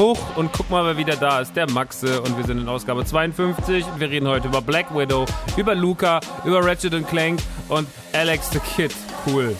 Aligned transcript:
Hoch 0.00 0.18
und 0.36 0.52
guck 0.52 0.70
mal, 0.70 0.84
wer 0.84 0.96
wieder 0.96 1.16
da 1.16 1.40
ist. 1.40 1.54
Der 1.54 1.70
Maxe 1.70 2.20
und 2.22 2.36
wir 2.36 2.44
sind 2.44 2.58
in 2.58 2.68
Ausgabe 2.68 3.04
52 3.04 3.84
und 3.84 4.00
wir 4.00 4.10
reden 4.10 4.26
heute 4.26 4.48
über 4.48 4.62
Black 4.62 4.94
Widow, 4.96 5.26
über 5.56 5.74
Luca, 5.74 6.20
über 6.44 6.64
Ratchet 6.64 7.06
Clank 7.06 7.40
und 7.68 7.86
Alex 8.12 8.50
the 8.50 8.60
Kid. 8.60 8.94
Cool. 9.26 9.54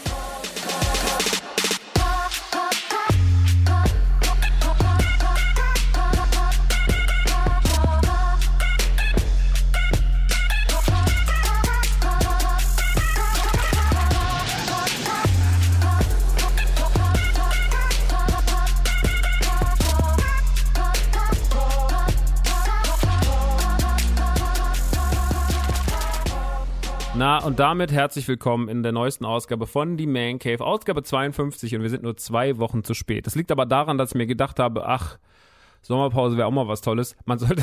Und 27.45 27.59
damit 27.59 27.91
herzlich 27.91 28.28
willkommen 28.28 28.69
in 28.69 28.83
der 28.83 28.93
neuesten 28.93 29.25
Ausgabe 29.25 29.67
von 29.67 29.97
Die 29.97 30.06
Man 30.06 30.39
Cave, 30.39 30.65
Ausgabe 30.65 31.03
52 31.03 31.75
und 31.75 31.83
wir 31.83 31.89
sind 31.89 32.03
nur 32.03 32.17
zwei 32.17 32.59
Wochen 32.59 32.84
zu 32.84 32.93
spät. 32.93 33.27
Das 33.27 33.34
liegt 33.34 33.51
aber 33.51 33.67
daran, 33.67 33.99
dass 33.99 34.11
ich 34.11 34.15
mir 34.15 34.27
gedacht 34.27 34.59
habe, 34.59 34.87
ach, 34.87 35.19
Sommerpause 35.83 36.37
wäre 36.37 36.47
auch 36.47 36.53
mal 36.53 36.69
was 36.69 36.83
Tolles. 36.83 37.17
Man 37.25 37.39
sollte, 37.39 37.62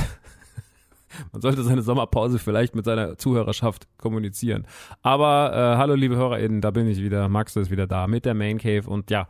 man 1.32 1.42
sollte 1.42 1.64
seine 1.64 1.82
Sommerpause 1.82 2.40
vielleicht 2.40 2.76
mit 2.76 2.86
seiner 2.86 3.18
Zuhörerschaft 3.18 3.88
kommunizieren. 3.98 4.66
Aber 5.04 5.52
äh, 5.54 5.78
hallo 5.78 5.94
liebe 5.94 6.16
HörerInnen, 6.16 6.62
da 6.62 6.72
bin 6.72 6.88
ich 6.88 7.02
wieder. 7.02 7.30
Max 7.30 7.56
ist 7.56 7.70
wieder 7.70 7.88
da 7.88 8.08
mit 8.08 8.26
der 8.26 8.34
Man 8.34 8.58
Cave 8.58 8.90
und 8.90 9.12
ja, 9.12 9.28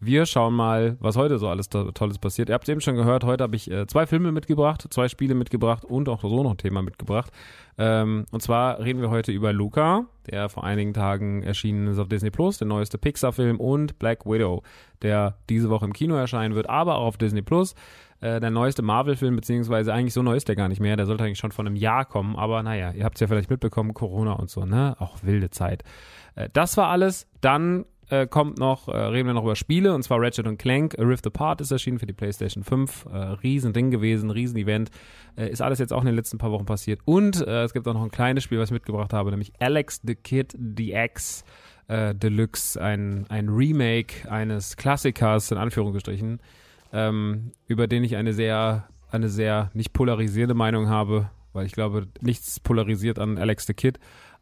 wir 0.00 0.24
schauen 0.24 0.54
mal, 0.54 0.96
was 1.00 1.16
heute 1.16 1.38
so 1.38 1.48
alles 1.48 1.68
Tolles 1.68 2.18
passiert. 2.18 2.48
Ihr 2.48 2.54
habt 2.54 2.68
eben 2.68 2.80
schon 2.80 2.96
gehört, 2.96 3.22
heute 3.24 3.44
habe 3.44 3.54
ich 3.54 3.70
äh, 3.70 3.86
zwei 3.86 4.06
Filme 4.06 4.32
mitgebracht, 4.32 4.86
zwei 4.90 5.08
Spiele 5.08 5.34
mitgebracht 5.34 5.84
und 5.84 6.08
auch 6.08 6.22
so 6.22 6.42
noch 6.42 6.52
ein 6.52 6.56
Thema 6.56 6.80
mitgebracht. 6.80 7.30
Ähm, 7.76 8.24
und 8.30 8.42
zwar 8.42 8.80
reden 8.80 9.02
wir 9.02 9.10
heute 9.10 9.30
über 9.30 9.52
Luca, 9.52 10.06
der 10.30 10.48
vor 10.48 10.64
einigen 10.64 10.94
Tagen 10.94 11.42
erschienen 11.42 11.86
ist 11.86 11.98
auf 11.98 12.08
Disney 12.08 12.30
Plus, 12.30 12.56
der 12.56 12.66
neueste 12.66 12.96
Pixar-Film 12.96 13.60
und 13.60 13.98
Black 13.98 14.24
Widow, 14.24 14.62
der 15.02 15.36
diese 15.50 15.68
Woche 15.68 15.84
im 15.84 15.92
Kino 15.92 16.14
erscheinen 16.14 16.54
wird, 16.54 16.70
aber 16.70 16.96
auch 16.96 17.06
auf 17.06 17.18
Disney 17.18 17.42
Plus. 17.42 17.74
Äh, 18.22 18.40
der 18.40 18.50
neueste 18.50 18.80
Marvel-Film, 18.80 19.36
beziehungsweise 19.36 19.92
eigentlich 19.92 20.14
so 20.14 20.22
neu 20.22 20.36
ist 20.36 20.48
der 20.48 20.56
gar 20.56 20.68
nicht 20.68 20.80
mehr. 20.80 20.96
Der 20.96 21.06
sollte 21.06 21.24
eigentlich 21.24 21.38
schon 21.38 21.52
von 21.52 21.66
einem 21.66 21.76
Jahr 21.76 22.06
kommen, 22.06 22.36
aber 22.36 22.62
naja, 22.62 22.92
ihr 22.92 23.04
habt 23.04 23.16
es 23.16 23.20
ja 23.20 23.26
vielleicht 23.26 23.50
mitbekommen, 23.50 23.92
Corona 23.92 24.32
und 24.32 24.48
so, 24.48 24.64
ne? 24.64 24.96
Auch 24.98 25.22
wilde 25.22 25.50
Zeit. 25.50 25.84
Äh, 26.36 26.48
das 26.52 26.76
war 26.78 26.88
alles. 26.88 27.26
Dann 27.40 27.84
äh, 28.10 28.26
kommt 28.26 28.58
noch, 28.58 28.88
äh, 28.88 28.96
reden 28.96 29.28
wir 29.28 29.34
noch 29.34 29.44
über 29.44 29.56
Spiele, 29.56 29.94
und 29.94 30.02
zwar 30.02 30.20
Ratchet 30.20 30.58
Clank, 30.58 30.98
A 30.98 31.02
Rift 31.02 31.26
Apart 31.26 31.60
ist 31.60 31.70
erschienen 31.70 31.98
für 31.98 32.06
die 32.06 32.12
PlayStation 32.12 32.64
5. 32.64 33.06
Äh, 33.06 33.16
Riesending 33.16 33.90
gewesen, 33.90 34.30
Riesenevent. 34.30 34.90
Äh, 35.36 35.50
ist 35.50 35.62
alles 35.62 35.78
jetzt 35.78 35.92
auch 35.92 36.00
in 36.00 36.06
den 36.06 36.16
letzten 36.16 36.38
paar 36.38 36.50
Wochen 36.50 36.66
passiert. 36.66 37.00
Und 37.04 37.46
äh, 37.46 37.62
es 37.62 37.72
gibt 37.72 37.86
auch 37.86 37.94
noch 37.94 38.02
ein 38.02 38.10
kleines 38.10 38.44
Spiel, 38.44 38.58
was 38.58 38.68
ich 38.68 38.74
mitgebracht 38.74 39.12
habe, 39.12 39.30
nämlich 39.30 39.52
Alex 39.60 40.00
the 40.04 40.14
Kid 40.14 40.54
DX 40.58 41.44
äh, 41.88 42.14
Deluxe, 42.14 42.80
ein, 42.80 43.26
ein 43.28 43.48
Remake 43.48 44.30
eines 44.30 44.76
Klassikers, 44.76 45.50
in 45.50 45.58
Anführungsstrichen, 45.58 46.40
ähm, 46.92 47.52
über 47.66 47.86
den 47.86 48.04
ich 48.04 48.16
eine 48.16 48.32
sehr, 48.32 48.88
eine 49.10 49.28
sehr 49.28 49.70
nicht 49.74 49.92
polarisierende 49.92 50.54
Meinung 50.54 50.88
habe, 50.88 51.30
weil 51.52 51.66
ich 51.66 51.72
glaube, 51.72 52.06
nichts 52.20 52.60
polarisiert 52.60 53.18
an 53.18 53.38
Alex 53.38 53.66
the 53.66 53.74
Kid 53.74 53.98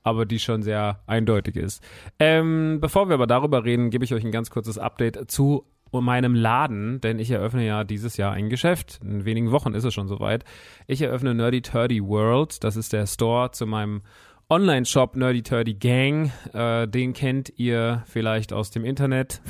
aber 0.09 0.27
die 0.27 0.39
schon 0.39 0.63
sehr 0.63 1.01
eindeutig 1.07 1.57
ist. 1.57 1.83
Ähm, 2.19 2.79
bevor 2.81 3.09
wir 3.09 3.15
aber 3.15 3.27
darüber 3.27 3.65
reden, 3.65 3.91
gebe 3.91 4.05
ich 4.05 4.15
euch 4.15 4.25
ein 4.25 4.33
ganz 4.33 4.51
kurzes 4.51 4.79
Update 4.79 5.31
zu 5.31 5.65
meinem 5.93 6.35
Laden, 6.35 7.01
denn 7.01 7.19
ich 7.19 7.31
eröffne 7.31 7.67
ja 7.67 7.85
dieses 7.85 8.17
Jahr 8.17 8.33
ein 8.33 8.51
Geschäft. 8.51 9.01
In 9.03 9.25
wenigen 9.25 9.51
Wochen 9.53 9.75
ist 9.75 9.85
es 9.85 9.95
schon 9.95 10.09
soweit. 10.09 10.45
Ich 10.87 11.01
eröffne 11.01 11.35
Nerdy 11.35 11.63
Turdy 11.63 12.03
World. 12.05 12.63
Das 12.63 12.77
ist 12.77 12.93
der 12.93 13.07
Store 13.07 13.51
zu 13.53 13.67
meinem 13.67 14.03
Online-Shop 14.51 15.17
Nerdy 15.17 15.43
Turdy 15.43 15.75
Gang. 15.75 16.31
Äh, 16.53 16.87
den 16.89 17.13
kennt 17.13 17.53
ihr 17.57 18.03
vielleicht 18.07 18.53
aus 18.53 18.71
dem 18.71 18.85
Internet. 18.85 19.41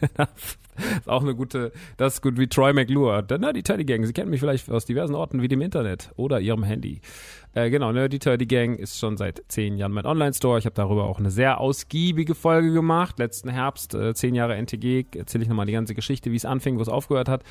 ist 0.98 1.08
auch 1.08 1.22
eine 1.22 1.34
gute, 1.34 1.72
das 1.96 2.14
ist 2.14 2.22
gut 2.22 2.38
wie 2.38 2.46
Troy 2.46 2.72
McClure. 2.72 3.22
Der 3.22 3.38
Nerdy 3.38 3.62
Turdy 3.62 3.84
Gang. 3.84 4.04
Sie 4.04 4.12
kennen 4.12 4.30
mich 4.30 4.40
vielleicht 4.40 4.70
aus 4.70 4.84
diversen 4.84 5.14
Orten 5.14 5.42
wie 5.42 5.48
dem 5.48 5.60
Internet 5.60 6.10
oder 6.16 6.40
ihrem 6.40 6.62
Handy. 6.62 7.00
Äh, 7.52 7.70
genau, 7.70 7.92
Nerdy 7.92 8.18
Turdy 8.18 8.46
Gang 8.46 8.78
ist 8.78 8.98
schon 8.98 9.16
seit 9.16 9.42
zehn 9.48 9.76
Jahren 9.76 9.92
mein 9.92 10.06
Online-Store. 10.06 10.58
Ich 10.58 10.66
habe 10.66 10.74
darüber 10.74 11.04
auch 11.04 11.18
eine 11.18 11.30
sehr 11.30 11.60
ausgiebige 11.60 12.34
Folge 12.34 12.72
gemacht. 12.72 13.18
Letzten 13.18 13.48
Herbst, 13.48 13.94
äh, 13.94 14.14
zehn 14.14 14.34
Jahre 14.34 14.54
NTG, 14.54 15.06
erzähle 15.16 15.42
ich 15.42 15.48
nochmal 15.48 15.66
die 15.66 15.72
ganze 15.72 15.94
Geschichte, 15.94 16.30
wie 16.30 16.36
es 16.36 16.44
anfing, 16.44 16.78
wo 16.78 16.82
es 16.82 16.88
aufgehört 16.88 17.28
hat. 17.28 17.42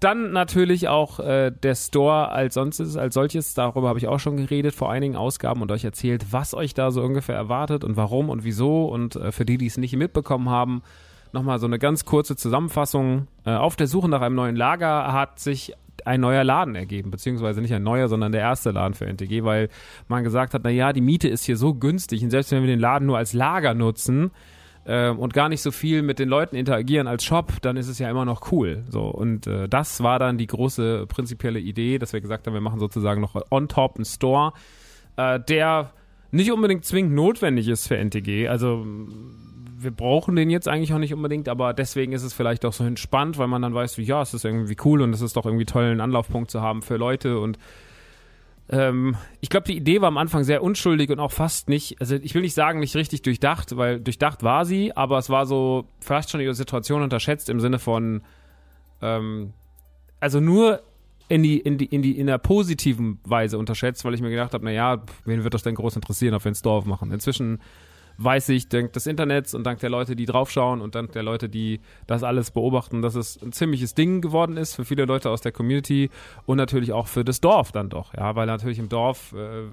Dann 0.00 0.32
natürlich 0.32 0.88
auch 0.88 1.20
äh, 1.20 1.50
der 1.50 1.74
Store 1.74 2.30
als 2.30 2.54
sonst 2.54 2.80
als 2.96 3.14
solches, 3.14 3.54
darüber 3.54 3.88
habe 3.88 3.98
ich 3.98 4.08
auch 4.08 4.18
schon 4.18 4.36
geredet 4.36 4.74
vor 4.74 4.90
einigen 4.90 5.16
Ausgaben 5.16 5.62
und 5.62 5.70
euch 5.70 5.84
erzählt, 5.84 6.26
was 6.30 6.52
euch 6.52 6.74
da 6.74 6.90
so 6.90 7.02
ungefähr 7.02 7.36
erwartet 7.36 7.84
und 7.84 7.96
warum 7.96 8.28
und 8.28 8.44
wieso. 8.44 8.86
Und 8.86 9.16
äh, 9.16 9.32
für 9.32 9.44
die, 9.44 9.56
die 9.56 9.66
es 9.66 9.78
nicht 9.78 9.96
mitbekommen 9.96 10.50
haben, 10.50 10.82
nochmal 11.34 11.58
so 11.58 11.66
eine 11.66 11.78
ganz 11.78 12.04
kurze 12.04 12.36
Zusammenfassung. 12.36 13.28
Äh, 13.44 13.50
auf 13.50 13.76
der 13.76 13.86
Suche 13.86 14.08
nach 14.08 14.22
einem 14.22 14.36
neuen 14.36 14.56
Lager 14.56 15.12
hat 15.12 15.38
sich 15.38 15.74
ein 16.04 16.20
neuer 16.20 16.44
Laden 16.44 16.74
ergeben, 16.74 17.10
beziehungsweise 17.10 17.60
nicht 17.60 17.72
ein 17.72 17.82
neuer, 17.82 18.08
sondern 18.08 18.32
der 18.32 18.40
erste 18.40 18.70
Laden 18.70 18.94
für 18.94 19.06
NTG, 19.06 19.44
weil 19.44 19.68
man 20.08 20.24
gesagt 20.24 20.54
hat, 20.54 20.62
na 20.64 20.70
ja, 20.70 20.92
die 20.92 21.00
Miete 21.00 21.28
ist 21.28 21.44
hier 21.44 21.56
so 21.56 21.74
günstig 21.74 22.22
und 22.22 22.30
selbst 22.30 22.50
wenn 22.52 22.62
wir 22.62 22.68
den 22.68 22.80
Laden 22.80 23.06
nur 23.06 23.16
als 23.16 23.32
Lager 23.32 23.74
nutzen 23.74 24.30
äh, 24.84 25.10
und 25.10 25.32
gar 25.32 25.48
nicht 25.48 25.62
so 25.62 25.70
viel 25.70 26.02
mit 26.02 26.18
den 26.18 26.28
Leuten 26.28 26.56
interagieren 26.56 27.06
als 27.06 27.24
Shop, 27.24 27.52
dann 27.62 27.76
ist 27.76 27.88
es 27.88 27.98
ja 27.98 28.10
immer 28.10 28.24
noch 28.24 28.52
cool. 28.52 28.84
So 28.88 29.04
und 29.04 29.46
äh, 29.46 29.68
das 29.68 30.02
war 30.02 30.18
dann 30.18 30.36
die 30.36 30.46
große 30.46 31.06
prinzipielle 31.06 31.60
Idee, 31.60 31.98
dass 31.98 32.12
wir 32.12 32.20
gesagt 32.20 32.46
haben, 32.46 32.54
wir 32.54 32.60
machen 32.60 32.80
sozusagen 32.80 33.20
noch 33.20 33.34
on 33.50 33.68
top 33.68 33.96
einen 33.96 34.04
Store, 34.04 34.52
äh, 35.16 35.40
der 35.40 35.92
nicht 36.32 36.50
unbedingt 36.52 36.84
zwingend 36.84 37.14
notwendig 37.14 37.68
ist 37.68 37.86
für 37.86 37.96
NTG. 37.96 38.48
Also 38.48 38.84
wir 39.84 39.90
brauchen 39.90 40.34
den 40.36 40.50
jetzt 40.50 40.68
eigentlich 40.68 40.92
auch 40.92 40.98
nicht 40.98 41.14
unbedingt, 41.14 41.48
aber 41.48 41.74
deswegen 41.74 42.12
ist 42.12 42.22
es 42.22 42.32
vielleicht 42.32 42.64
auch 42.64 42.72
so 42.72 42.84
entspannt, 42.84 43.38
weil 43.38 43.46
man 43.46 43.62
dann 43.62 43.74
weiß, 43.74 43.98
wie, 43.98 44.02
ja, 44.02 44.22
es 44.22 44.34
ist 44.34 44.44
irgendwie 44.44 44.76
cool 44.84 45.02
und 45.02 45.12
es 45.12 45.20
ist 45.20 45.36
doch 45.36 45.46
irgendwie 45.46 45.66
toll, 45.66 45.84
einen 45.84 46.00
Anlaufpunkt 46.00 46.50
zu 46.50 46.60
haben 46.60 46.82
für 46.82 46.96
Leute 46.96 47.38
und 47.38 47.58
ähm, 48.70 49.16
ich 49.40 49.50
glaube, 49.50 49.66
die 49.66 49.76
Idee 49.76 50.00
war 50.00 50.08
am 50.08 50.16
Anfang 50.16 50.42
sehr 50.42 50.62
unschuldig 50.62 51.10
und 51.10 51.20
auch 51.20 51.32
fast 51.32 51.68
nicht, 51.68 52.00
also 52.00 52.16
ich 52.16 52.34
will 52.34 52.42
nicht 52.42 52.54
sagen, 52.54 52.80
nicht 52.80 52.96
richtig 52.96 53.22
durchdacht, 53.22 53.76
weil 53.76 54.00
durchdacht 54.00 54.42
war 54.42 54.64
sie, 54.64 54.96
aber 54.96 55.18
es 55.18 55.28
war 55.28 55.46
so 55.46 55.86
vielleicht 56.00 56.30
schon 56.30 56.40
ihre 56.40 56.54
Situation 56.54 57.02
unterschätzt 57.02 57.50
im 57.50 57.60
Sinne 57.60 57.78
von, 57.78 58.22
ähm, 59.02 59.52
also 60.18 60.40
nur 60.40 60.82
in 61.28 61.42
die, 61.42 61.58
in 61.58 61.78
die, 61.78 61.86
in 61.86 62.02
die, 62.02 62.18
in 62.18 62.26
der 62.26 62.38
positiven 62.38 63.18
Weise 63.24 63.58
unterschätzt, 63.58 64.04
weil 64.04 64.14
ich 64.14 64.20
mir 64.20 64.30
gedacht 64.30 64.54
habe, 64.54 64.64
naja, 64.64 65.02
wen 65.24 65.42
wird 65.44 65.54
das 65.54 65.62
denn 65.62 65.74
groß 65.74 65.96
interessieren, 65.96 66.34
ob 66.34 66.44
wir 66.44 66.52
ein 66.52 66.54
Store 66.54 66.86
machen? 66.86 67.12
Inzwischen 67.12 67.60
weiß 68.18 68.48
ich 68.50 68.68
dank 68.68 68.92
des 68.92 69.06
Internets 69.06 69.54
und 69.54 69.64
dank 69.64 69.80
der 69.80 69.90
Leute, 69.90 70.16
die 70.16 70.26
draufschauen 70.26 70.80
und 70.80 70.94
dank 70.94 71.12
der 71.12 71.22
Leute, 71.22 71.48
die 71.48 71.80
das 72.06 72.22
alles 72.22 72.50
beobachten, 72.50 73.02
dass 73.02 73.14
es 73.14 73.40
ein 73.42 73.52
ziemliches 73.52 73.94
Ding 73.94 74.20
geworden 74.20 74.56
ist 74.56 74.74
für 74.74 74.84
viele 74.84 75.04
Leute 75.04 75.30
aus 75.30 75.40
der 75.40 75.52
Community 75.52 76.10
und 76.46 76.56
natürlich 76.56 76.92
auch 76.92 77.06
für 77.06 77.24
das 77.24 77.40
Dorf 77.40 77.72
dann 77.72 77.88
doch, 77.88 78.14
ja, 78.14 78.36
weil 78.36 78.46
natürlich 78.46 78.78
im 78.78 78.88
Dorf, 78.88 79.32
äh, 79.32 79.64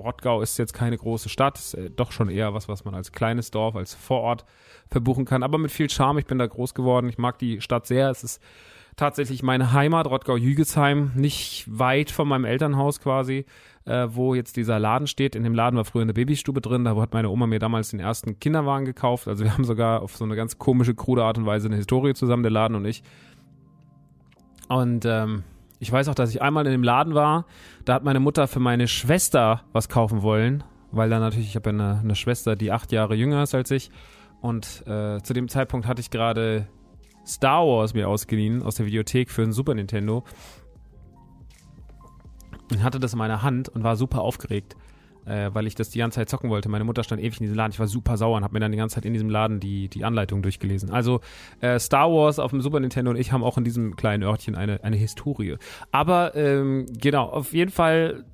Rottgau 0.00 0.42
ist 0.42 0.58
jetzt 0.58 0.72
keine 0.72 0.96
große 0.96 1.28
Stadt, 1.28 1.58
ist 1.58 1.74
äh, 1.74 1.90
doch 1.90 2.12
schon 2.12 2.28
eher 2.28 2.54
was, 2.54 2.68
was 2.68 2.84
man 2.84 2.94
als 2.94 3.12
kleines 3.12 3.50
Dorf, 3.50 3.76
als 3.76 3.94
Vorort 3.94 4.44
verbuchen 4.90 5.24
kann, 5.24 5.42
aber 5.42 5.58
mit 5.58 5.70
viel 5.70 5.90
Charme. 5.90 6.18
Ich 6.18 6.26
bin 6.26 6.38
da 6.38 6.46
groß 6.46 6.74
geworden, 6.74 7.08
ich 7.08 7.18
mag 7.18 7.38
die 7.38 7.60
Stadt 7.60 7.86
sehr, 7.86 8.10
es 8.10 8.24
ist 8.24 8.42
tatsächlich 8.98 9.42
meine 9.42 9.72
Heimat, 9.72 10.06
Rottgau-Jügesheim, 10.08 11.12
nicht 11.14 11.64
weit 11.68 12.10
von 12.10 12.28
meinem 12.28 12.44
Elternhaus 12.44 13.00
quasi 13.00 13.46
äh, 13.88 14.14
wo 14.14 14.34
jetzt 14.34 14.56
dieser 14.56 14.78
Laden 14.78 15.06
steht. 15.06 15.34
In 15.34 15.42
dem 15.42 15.54
Laden 15.54 15.76
war 15.76 15.84
früher 15.84 16.02
eine 16.02 16.12
Babystube 16.12 16.60
drin, 16.60 16.84
da 16.84 16.94
hat 16.96 17.14
meine 17.14 17.30
Oma 17.30 17.46
mir 17.46 17.58
damals 17.58 17.90
den 17.90 18.00
ersten 18.00 18.38
Kinderwagen 18.38 18.84
gekauft. 18.84 19.26
Also 19.26 19.44
wir 19.44 19.52
haben 19.54 19.64
sogar 19.64 20.02
auf 20.02 20.16
so 20.16 20.24
eine 20.24 20.36
ganz 20.36 20.58
komische, 20.58 20.94
krude 20.94 21.24
Art 21.24 21.38
und 21.38 21.46
Weise 21.46 21.68
eine 21.68 21.76
Historie 21.76 22.14
zusammen, 22.14 22.42
der 22.42 22.52
Laden 22.52 22.76
und 22.76 22.84
ich. 22.84 23.02
Und 24.68 25.06
ähm, 25.06 25.42
ich 25.80 25.90
weiß 25.90 26.08
auch, 26.08 26.14
dass 26.14 26.30
ich 26.30 26.42
einmal 26.42 26.66
in 26.66 26.72
dem 26.72 26.82
Laden 26.82 27.14
war, 27.14 27.46
da 27.86 27.94
hat 27.94 28.04
meine 28.04 28.20
Mutter 28.20 28.46
für 28.46 28.60
meine 28.60 28.88
Schwester 28.88 29.62
was 29.72 29.88
kaufen 29.88 30.22
wollen, 30.22 30.64
weil 30.90 31.08
da 31.08 31.18
natürlich, 31.18 31.48
ich 31.48 31.56
habe 31.56 31.70
ja 31.70 31.74
eine, 31.74 32.00
eine 32.00 32.14
Schwester, 32.14 32.56
die 32.56 32.70
acht 32.70 32.92
Jahre 32.92 33.14
jünger 33.14 33.42
ist 33.42 33.54
als 33.54 33.70
ich. 33.70 33.90
Und 34.40 34.86
äh, 34.86 35.20
zu 35.22 35.32
dem 35.32 35.48
Zeitpunkt 35.48 35.86
hatte 35.86 36.00
ich 36.00 36.10
gerade 36.10 36.68
Star 37.26 37.66
Wars 37.66 37.94
mir 37.94 38.08
ausgeliehen 38.08 38.62
aus 38.62 38.74
der 38.76 38.86
Videothek 38.86 39.30
für 39.30 39.42
ein 39.42 39.52
Super 39.52 39.74
Nintendo 39.74 40.24
und 42.70 42.82
hatte 42.82 43.00
das 43.00 43.12
in 43.12 43.18
meiner 43.18 43.42
Hand 43.42 43.68
und 43.68 43.82
war 43.82 43.96
super 43.96 44.20
aufgeregt, 44.22 44.76
äh, 45.24 45.50
weil 45.52 45.66
ich 45.66 45.74
das 45.74 45.90
die 45.90 45.98
ganze 45.98 46.16
Zeit 46.16 46.28
zocken 46.28 46.50
wollte. 46.50 46.68
Meine 46.68 46.84
Mutter 46.84 47.04
stand 47.04 47.20
ewig 47.20 47.40
in 47.40 47.44
diesem 47.44 47.56
Laden. 47.56 47.72
Ich 47.72 47.78
war 47.78 47.86
super 47.86 48.16
sauer 48.16 48.36
und 48.36 48.44
habe 48.44 48.54
mir 48.54 48.60
dann 48.60 48.72
die 48.72 48.78
ganze 48.78 48.96
Zeit 48.96 49.04
in 49.04 49.12
diesem 49.12 49.30
Laden 49.30 49.60
die, 49.60 49.88
die 49.88 50.04
Anleitung 50.04 50.42
durchgelesen. 50.42 50.90
Also 50.90 51.20
äh, 51.60 51.78
Star 51.78 52.10
Wars 52.10 52.38
auf 52.38 52.50
dem 52.50 52.60
Super 52.60 52.80
Nintendo 52.80 53.10
und 53.10 53.16
ich 53.16 53.32
haben 53.32 53.44
auch 53.44 53.58
in 53.58 53.64
diesem 53.64 53.96
kleinen 53.96 54.22
Örtchen 54.22 54.54
eine, 54.54 54.82
eine 54.82 54.96
Historie. 54.96 55.56
Aber 55.92 56.34
ähm, 56.34 56.86
genau, 56.98 57.26
auf 57.26 57.52
jeden 57.52 57.70
Fall 57.70 58.24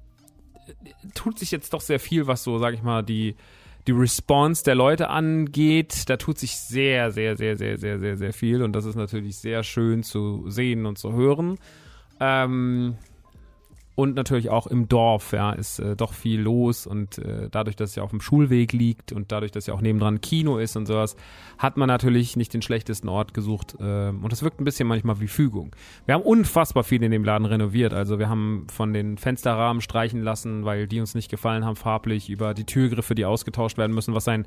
äh, 0.67 1.09
tut 1.15 1.39
sich 1.39 1.51
jetzt 1.51 1.73
doch 1.73 1.81
sehr 1.81 2.01
viel, 2.01 2.27
was 2.27 2.45
so, 2.45 2.59
sag 2.59 2.75
ich 2.75 2.83
mal, 2.83 3.03
die 3.03 3.37
die 3.87 3.93
Response 3.93 4.65
der 4.65 4.75
Leute 4.75 5.11
angeht, 5.11 6.09
da 6.09 6.17
tut 6.17 6.39
sich 6.39 6.57
sehr, 6.57 7.11
sehr, 7.11 7.37
sehr, 7.37 7.57
sehr, 7.57 7.77
sehr, 7.77 7.99
sehr, 7.99 8.17
sehr 8.17 8.33
viel 8.33 8.63
und 8.63 8.73
das 8.73 8.87
ist 8.87 8.95
natürlich 8.95 9.37
sehr 9.37 9.63
schön 9.63 10.03
zu 10.03 10.49
sehen 10.49 10.87
und 10.87 10.97
zu 10.97 11.13
hören. 11.13 11.59
Ähm, 12.19 12.97
und 13.95 14.17
natürlich 14.17 14.51
auch 14.51 14.67
im 14.67 14.89
Dorf, 14.89 15.33
ja, 15.33 15.53
ist 15.53 15.79
äh, 15.79 15.95
doch 15.95 16.13
viel 16.13 16.41
los 16.41 16.87
und 16.87 17.19
äh, 17.19 17.49
dadurch, 17.51 17.77
dass 17.77 17.91
es 17.91 17.97
ja 17.97 18.03
auf 18.03 18.11
dem 18.11 18.21
Schulweg 18.21 18.73
liegt 18.73 19.13
und 19.13 19.31
dadurch, 19.31 19.53
dass 19.53 19.67
ja 19.67 19.75
auch 19.75 19.81
nebendran 19.81 20.21
Kino 20.21 20.59
ist 20.59 20.77
und 20.77 20.87
sowas, 20.87 21.17
hat 21.59 21.77
man 21.77 21.87
natürlich 21.89 22.37
nicht 22.37 22.53
den 22.55 22.63
schlechtesten 22.63 23.09
Ort 23.09 23.35
gesucht 23.35 23.77
äh, 23.79 24.09
und 24.09 24.31
das 24.31 24.43
wirkt 24.43 24.61
ein 24.61 24.65
bisschen 24.65 24.89
manchmal 24.89 25.21
wie 25.21 25.29
Fügung. 25.29 25.77
Wir 26.07 26.15
haben 26.15 26.23
unfassbar 26.23 26.83
viel 26.83 27.03
in 27.03 27.13
dem 27.13 27.25
Laden 27.25 27.47
renoviert, 27.47 27.95
also 27.95 28.19
wir 28.19 28.29
haben 28.29 28.67
von 28.71 28.93
den 28.93 29.17
Fensterrahmen 29.17 29.81
streichen 29.81 30.23
lassen, 30.23 30.65
weil 30.65 30.89
die 30.89 31.01
uns 31.01 31.15
nicht 31.15 31.31
gefallen 31.31 31.65
haben 31.65 31.77
farblich, 31.77 32.31
über 32.31 32.55
die 32.55 32.65
Türgriffe, 32.65 33.15
die 33.15 33.25
ausgetauscht 33.25 33.79
werden 33.79 33.95
müssen, 33.95 34.15
was 34.15 34.27
ein 34.27 34.47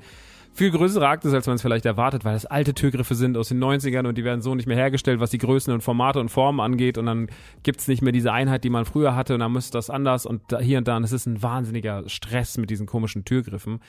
viel 0.58 0.72
größere 0.72 1.08
Arktis, 1.08 1.34
als 1.36 1.46
man 1.46 1.58
es 1.58 1.62
vielleicht 1.62 1.86
erwartet, 1.86 2.26
weil 2.26 2.34
das 2.34 2.48
alte 2.48 2.74
Türgriffe 2.74 3.14
sind 3.14 3.38
aus 3.38 3.50
den 3.50 3.64
90ern 3.64 4.08
und 4.08 4.18
die 4.18 4.24
werden 4.24 4.42
so 4.42 4.56
nicht 4.56 4.66
mehr 4.66 4.76
hergestellt, 4.76 5.20
was 5.20 5.30
die 5.30 5.38
Größen 5.38 5.72
und 5.72 5.82
Formate 5.82 6.20
und 6.20 6.30
Formen 6.30 6.60
angeht 6.60 6.98
und 6.98 7.06
dann 7.06 7.28
gibt 7.62 7.80
es 7.80 7.88
nicht 7.88 8.02
mehr 8.02 8.12
diese 8.12 8.34
Einheit, 8.34 8.64
die 8.64 8.72
man 8.72 8.86
früher 8.86 9.16
hatte 9.16 9.36
und 9.36 9.42
dann 9.42 9.52
müsste 9.52 9.78
das 9.78 9.92
anders 9.92 10.26
und 10.26 10.42
da, 10.48 10.60
hier 10.60 10.80
und 10.80 10.88
da 10.88 10.98
und 10.98 11.04
es 11.04 11.12
ist 11.12 11.28
ein 11.28 11.44
wahnsinniger 11.44 12.10
Stress 12.10 12.58
mit 12.58 12.72
diesen 12.72 12.88
komischen 12.88 13.24
Türgriffen. 13.24 13.82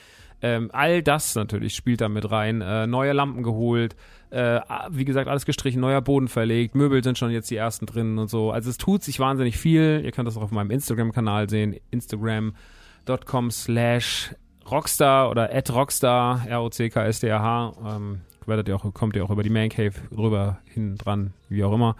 Ähm, 0.43 0.69
all 0.71 1.01
das 1.01 1.33
natürlich 1.33 1.75
spielt 1.75 2.01
da 2.01 2.07
mit 2.07 2.29
rein. 2.29 2.61
Äh, 2.61 2.85
neue 2.85 3.13
Lampen 3.13 3.41
geholt, 3.41 3.95
äh, 4.29 4.61
wie 4.91 5.05
gesagt, 5.05 5.27
alles 5.27 5.45
gestrichen, 5.45 5.81
neuer 5.81 6.01
Boden 6.01 6.27
verlegt, 6.27 6.75
Möbel 6.75 7.03
sind 7.03 7.17
schon 7.17 7.31
jetzt 7.31 7.49
die 7.49 7.55
ersten 7.55 7.87
drin 7.87 8.19
und 8.19 8.29
so. 8.29 8.51
Also 8.51 8.69
es 8.69 8.77
tut 8.77 9.03
sich 9.03 9.19
wahnsinnig 9.19 9.57
viel. 9.57 10.03
Ihr 10.05 10.11
könnt 10.11 10.27
das 10.27 10.37
auch 10.37 10.43
auf 10.43 10.51
meinem 10.51 10.69
Instagram-Kanal 10.69 11.49
sehen, 11.49 11.77
instagram.com 11.89 13.49
slash 13.49 14.35
Rockstar 14.71 15.29
oder 15.29 15.53
at 15.53 15.71
Rockstar, 15.73 16.45
R-O-C-K-S-D-R-H. 16.47 17.73
Ähm, 17.85 18.21
werdet 18.45 18.67
ihr 18.67 18.75
auch, 18.75 18.93
kommt 18.93 19.15
ihr 19.15 19.23
auch 19.23 19.29
über 19.29 19.43
die 19.43 19.49
Man 19.49 19.69
Cave 19.69 19.93
rüber, 20.15 20.59
hin 20.65 20.97
dran, 20.97 21.33
wie 21.49 21.63
auch 21.63 21.73
immer. 21.73 21.95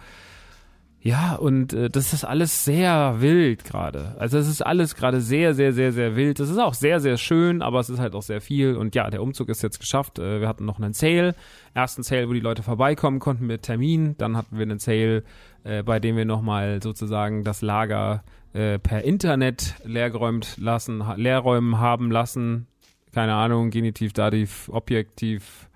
Ja, 1.02 1.36
und 1.36 1.72
äh, 1.72 1.88
das 1.88 2.12
ist 2.12 2.24
alles 2.24 2.64
sehr 2.64 3.16
wild 3.20 3.64
gerade. 3.64 4.14
Also 4.18 4.36
es 4.36 4.48
ist 4.48 4.60
alles 4.60 4.94
gerade 4.94 5.22
sehr, 5.22 5.54
sehr, 5.54 5.72
sehr, 5.72 5.92
sehr 5.92 6.14
wild. 6.14 6.40
Es 6.40 6.50
ist 6.50 6.58
auch 6.58 6.74
sehr, 6.74 7.00
sehr 7.00 7.16
schön, 7.16 7.62
aber 7.62 7.80
es 7.80 7.88
ist 7.88 7.98
halt 7.98 8.14
auch 8.14 8.22
sehr 8.22 8.42
viel. 8.42 8.76
Und 8.76 8.94
ja, 8.94 9.08
der 9.08 9.22
Umzug 9.22 9.48
ist 9.48 9.62
jetzt 9.62 9.80
geschafft. 9.80 10.18
Äh, 10.18 10.42
wir 10.42 10.48
hatten 10.48 10.66
noch 10.66 10.78
einen 10.78 10.92
Sale. 10.92 11.34
Ersten 11.72 12.02
Sale, 12.02 12.28
wo 12.28 12.34
die 12.34 12.40
Leute 12.40 12.62
vorbeikommen 12.62 13.18
konnten 13.18 13.46
mit 13.46 13.62
Termin. 13.62 14.14
Dann 14.18 14.36
hatten 14.36 14.58
wir 14.58 14.62
einen 14.62 14.78
Sale, 14.78 15.24
äh, 15.64 15.82
bei 15.82 16.00
dem 16.00 16.16
wir 16.16 16.26
nochmal 16.26 16.82
sozusagen 16.82 17.44
das 17.44 17.62
Lager 17.62 18.22
äh, 18.52 18.78
per 18.78 19.02
Internet 19.02 19.76
leergeräumt 19.84 20.58
lassen, 20.58 21.02
leerräumen 21.16 21.78
haben 21.78 22.10
lassen. 22.10 22.66
Keine 23.14 23.34
Ahnung, 23.34 23.70
Genitiv, 23.70 24.12
Dativ, 24.12 24.68
Objektiv. 24.70 25.69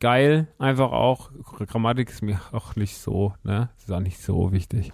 Geil, 0.00 0.48
einfach 0.58 0.92
auch. 0.92 1.30
Grammatik 1.66 2.10
ist 2.10 2.22
mir 2.22 2.40
auch 2.52 2.76
nicht 2.76 2.96
so, 2.98 3.34
ne? 3.42 3.70
Ist 3.78 3.90
auch 3.90 4.00
nicht 4.00 4.18
so 4.18 4.52
wichtig. 4.52 4.92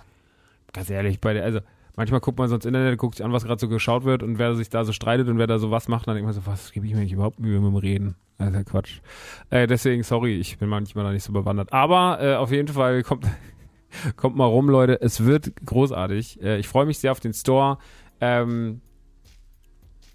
Ganz 0.73 0.91
ehrlich, 0.91 1.21
bei 1.21 1.35
der, 1.35 1.45
also 1.45 1.61
manchmal 1.97 2.21
guckt 2.21 2.39
man 2.39 2.49
sonst 2.49 2.65
Internet, 2.65 2.99
guckt 2.99 3.17
sich 3.17 3.25
an, 3.25 3.33
was 3.33 3.45
gerade 3.45 3.61
so 3.61 3.69
geschaut 3.69 4.05
wird 4.05 4.23
und 4.23 4.39
wer 4.39 4.55
sich 4.55 4.71
da 4.71 4.85
so 4.85 4.93
streitet 4.93 5.29
und 5.29 5.39
wer 5.39 5.47
da 5.47 5.59
so 5.59 5.71
was 5.71 5.89
macht, 5.89 6.09
dann 6.09 6.15
denkt 6.15 6.27
man 6.27 6.35
so, 6.35 6.47
was 6.47 6.73
gebe 6.73 6.87
ich 6.87 6.95
mir 6.95 7.01
nicht 7.01 7.13
überhaupt 7.13 7.39
Mühe 7.39 7.61
mit 7.61 7.71
dem 7.71 7.77
Reden? 7.77 8.17
Also 8.39 8.65
Quatsch. 8.65 9.01
Äh, 9.51 9.69
deswegen, 9.69 10.03
sorry, 10.03 10.35
ich 10.41 10.59
bin 10.59 10.69
manchmal 10.69 11.05
da 11.05 11.13
nicht 11.13 11.23
so 11.23 11.33
bewandert. 11.33 11.73
Aber 11.73 12.19
äh, 12.21 12.35
auf 12.35 12.51
jeden 12.51 12.69
Fall 12.69 13.05
kommt, 13.05 13.27
Kommt 14.17 14.37
mal 14.37 14.47
rum, 14.47 14.69
Leute. 14.69 15.01
Es 15.01 15.25
wird 15.25 15.53
großartig. 15.65 16.43
Äh, 16.43 16.59
ich 16.59 16.69
freue 16.69 16.87
mich 16.87 16.99
sehr 16.99 17.13
auf 17.13 17.21
den 17.21 17.33
Store. 17.33 17.79
Ähm, 18.21 18.81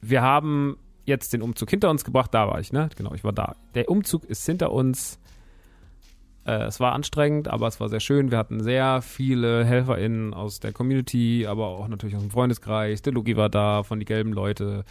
wir 0.02 0.22
haben 0.22 0.78
jetzt 1.10 1.34
den 1.34 1.42
Umzug 1.42 1.70
hinter 1.70 1.90
uns 1.90 2.06
gebracht. 2.06 2.34
Da 2.34 2.48
war 2.48 2.60
ich, 2.60 2.72
ne? 2.72 2.90
Genau, 2.96 3.14
ich 3.14 3.24
war 3.24 3.34
da. 3.34 3.56
Der 3.76 3.90
Umzug 3.90 4.24
ist 4.24 4.46
hinter 4.46 4.72
uns. 4.72 5.20
Äh, 6.46 6.64
es 6.64 6.80
war 6.80 6.94
anstrengend, 6.94 7.48
aber 7.48 7.68
es 7.68 7.80
war 7.80 7.90
sehr 7.90 8.00
schön. 8.00 8.32
Wir 8.32 8.38
hatten 8.38 8.64
sehr 8.64 9.02
viele 9.02 9.66
HelferInnen 9.66 10.34
aus 10.34 10.60
der 10.60 10.72
Community, 10.72 11.46
aber 11.48 11.68
auch 11.68 11.88
natürlich 11.88 12.16
aus 12.16 12.22
dem 12.22 12.32
Freundeskreis. 12.32 13.02
Der 13.02 13.14
Lugi 13.14 13.36
war 13.36 13.50
da 13.50 13.84
von 13.84 14.00
die 14.00 14.06
gelben 14.06 14.32
Leute. 14.32 14.86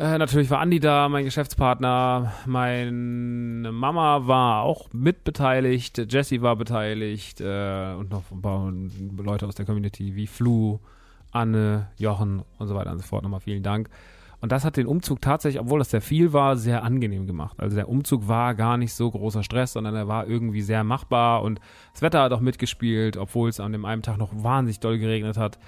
Äh, 0.00 0.16
natürlich 0.16 0.48
war 0.48 0.60
Andi 0.60 0.80
da, 0.80 1.10
mein 1.10 1.26
Geschäftspartner. 1.26 2.32
Meine 2.46 3.70
Mama 3.70 4.26
war 4.26 4.62
auch 4.62 4.90
mitbeteiligt. 4.94 6.10
Jesse 6.10 6.40
war 6.40 6.56
beteiligt. 6.56 7.42
Äh, 7.42 7.94
und 7.98 8.10
noch 8.10 8.30
ein 8.30 8.40
paar 8.40 8.72
Leute 9.22 9.46
aus 9.46 9.56
der 9.56 9.66
Community 9.66 10.16
wie 10.16 10.26
Flu, 10.26 10.78
Anne, 11.32 11.88
Jochen 11.98 12.42
und 12.58 12.66
so 12.66 12.74
weiter 12.74 12.92
und 12.92 12.98
so 12.98 13.04
fort. 13.04 13.24
Nochmal 13.24 13.40
vielen 13.40 13.62
Dank. 13.62 13.90
Und 14.40 14.52
das 14.52 14.64
hat 14.64 14.76
den 14.76 14.86
Umzug 14.86 15.20
tatsächlich, 15.20 15.60
obwohl 15.60 15.78
das 15.78 15.90
sehr 15.90 16.00
viel 16.00 16.32
war, 16.32 16.56
sehr 16.56 16.82
angenehm 16.82 17.26
gemacht. 17.26 17.60
Also 17.60 17.76
der 17.76 17.88
Umzug 17.88 18.26
war 18.26 18.54
gar 18.54 18.78
nicht 18.78 18.94
so 18.94 19.10
großer 19.10 19.42
Stress, 19.42 19.74
sondern 19.74 19.94
er 19.94 20.08
war 20.08 20.26
irgendwie 20.26 20.62
sehr 20.62 20.82
machbar 20.82 21.42
und 21.42 21.60
das 21.92 22.02
Wetter 22.02 22.22
hat 22.22 22.32
auch 22.32 22.40
mitgespielt, 22.40 23.16
obwohl 23.16 23.50
es 23.50 23.60
an 23.60 23.72
dem 23.72 23.84
einen 23.84 24.02
Tag 24.02 24.16
noch 24.16 24.30
wahnsinnig 24.32 24.80
doll 24.80 24.98
geregnet 24.98 25.36
hat. 25.36 25.58